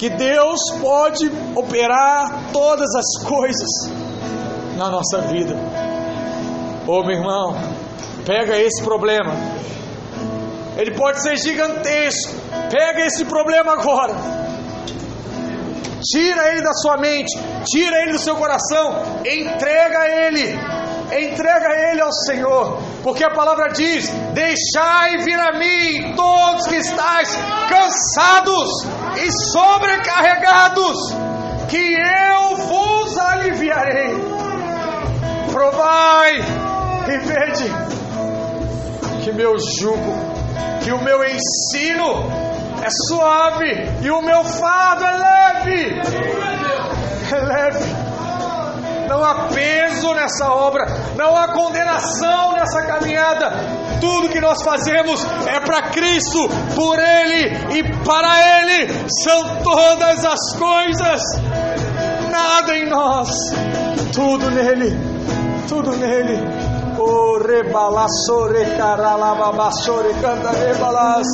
que 0.00 0.10
Deus 0.10 0.58
pode 0.80 1.30
operar 1.54 2.50
todas 2.52 2.88
as 2.96 3.24
coisas 3.24 3.68
na 4.76 4.90
nossa 4.90 5.20
vida. 5.28 5.54
Ô 6.88 7.04
meu 7.04 7.18
irmão, 7.18 7.56
pega 8.26 8.58
esse 8.58 8.82
problema. 8.82 9.32
Ele 10.76 10.90
pode 10.96 11.22
ser 11.22 11.36
gigantesco. 11.36 12.34
Pega 12.68 13.06
esse 13.06 13.24
problema 13.26 13.74
agora. 13.74 14.49
Tira 16.02 16.52
ele 16.52 16.62
da 16.62 16.72
sua 16.72 16.96
mente, 16.96 17.38
tira 17.64 18.02
ele 18.02 18.12
do 18.12 18.18
seu 18.18 18.36
coração, 18.36 19.02
entrega 19.24 20.06
ele 20.26 20.58
entrega 21.18 21.90
ele 21.90 22.00
ao 22.00 22.12
Senhor, 22.12 22.78
porque 23.02 23.24
a 23.24 23.30
palavra 23.30 23.68
diz: 23.68 24.08
Deixai 24.32 25.18
vir 25.18 25.38
a 25.38 25.52
mim 25.58 26.14
todos 26.14 26.66
que 26.66 26.76
estáis 26.76 27.36
cansados 27.68 28.86
e 29.16 29.32
sobrecarregados, 29.52 30.96
que 31.68 31.94
eu 31.94 32.56
vos 32.56 33.18
aliviarei. 33.18 34.14
Provai 35.50 36.36
e 37.08 37.18
vede 37.18 37.72
que 39.24 39.32
meu 39.32 39.56
jugo, 39.58 40.14
que 40.84 40.92
o 40.92 41.02
meu 41.02 41.22
ensino 41.24 42.50
é 42.82 42.88
suave 43.08 43.88
e 44.02 44.10
o 44.10 44.22
meu 44.22 44.44
fardo 44.44 45.04
é 45.04 45.16
leve. 45.16 46.00
É 47.32 47.40
leve 47.40 48.10
não 49.10 49.24
há 49.24 49.48
peso 49.48 50.14
nessa 50.14 50.52
obra, 50.52 50.86
não 51.16 51.36
há 51.36 51.48
condenação 51.48 52.52
nessa 52.52 52.80
caminhada. 52.82 53.50
Tudo 54.00 54.28
que 54.28 54.40
nós 54.40 54.62
fazemos 54.62 55.26
é 55.48 55.58
para 55.58 55.90
Cristo, 55.90 56.48
por 56.76 56.96
Ele 56.96 57.76
e 57.76 58.04
para 58.04 58.60
Ele 58.60 58.88
são 59.24 59.62
todas 59.64 60.24
as 60.24 60.56
coisas. 60.56 61.22
Nada 62.30 62.78
em 62.78 62.88
nós, 62.88 63.28
tudo 64.14 64.48
nele, 64.52 64.96
tudo 65.68 65.90
nele. 65.96 66.38
O 66.96 67.38
rebalassore 67.38 68.76
caralababassore 68.76 70.14
canta 70.20 70.50
rebalas. 70.50 71.26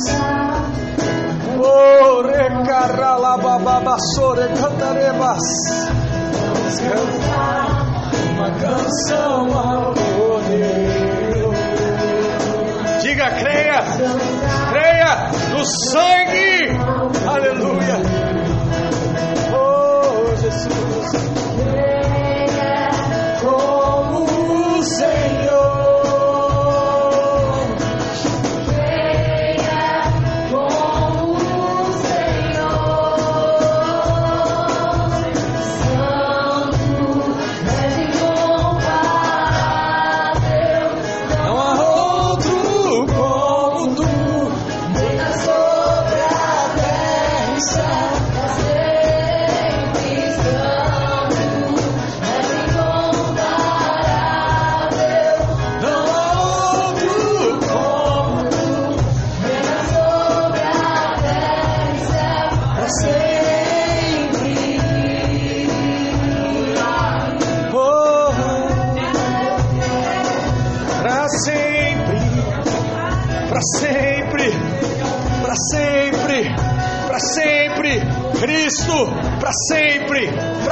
O 1.59 2.21
recaralababassore 2.21 4.47
cantarebas 4.59 5.41
cantar 6.79 7.67
uma 8.31 8.51
canção 8.51 9.57
ao 9.57 9.93
Cordeiro. 9.93 11.51
Diga, 13.01 13.31
creia, 13.31 13.81
creia 14.69 15.31
no 15.51 15.65
sangue 15.65 16.77
Aleluia. 17.27 17.97
Oh, 19.53 20.35
Jesus. 20.35 21.36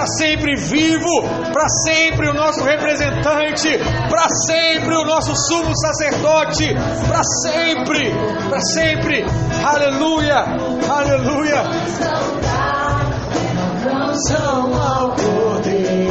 para 0.05 0.17
sempre 0.19 0.55
vivo, 0.55 1.23
para 1.51 1.65
sempre 1.87 2.29
o 2.29 2.33
nosso 2.35 2.63
representante, 2.63 3.69
para 4.07 4.27
sempre 4.47 4.95
o 4.95 5.03
nosso 5.03 5.33
sumo 5.35 5.71
sacerdote, 5.75 6.75
para 7.07 7.23
sempre, 7.41 8.11
para 8.47 8.59
sempre. 8.61 9.25
Aleluia, 9.63 10.45
aleluia. 10.87 11.63
Não 13.83 14.81
ao 14.81 15.15
poder. 15.15 16.04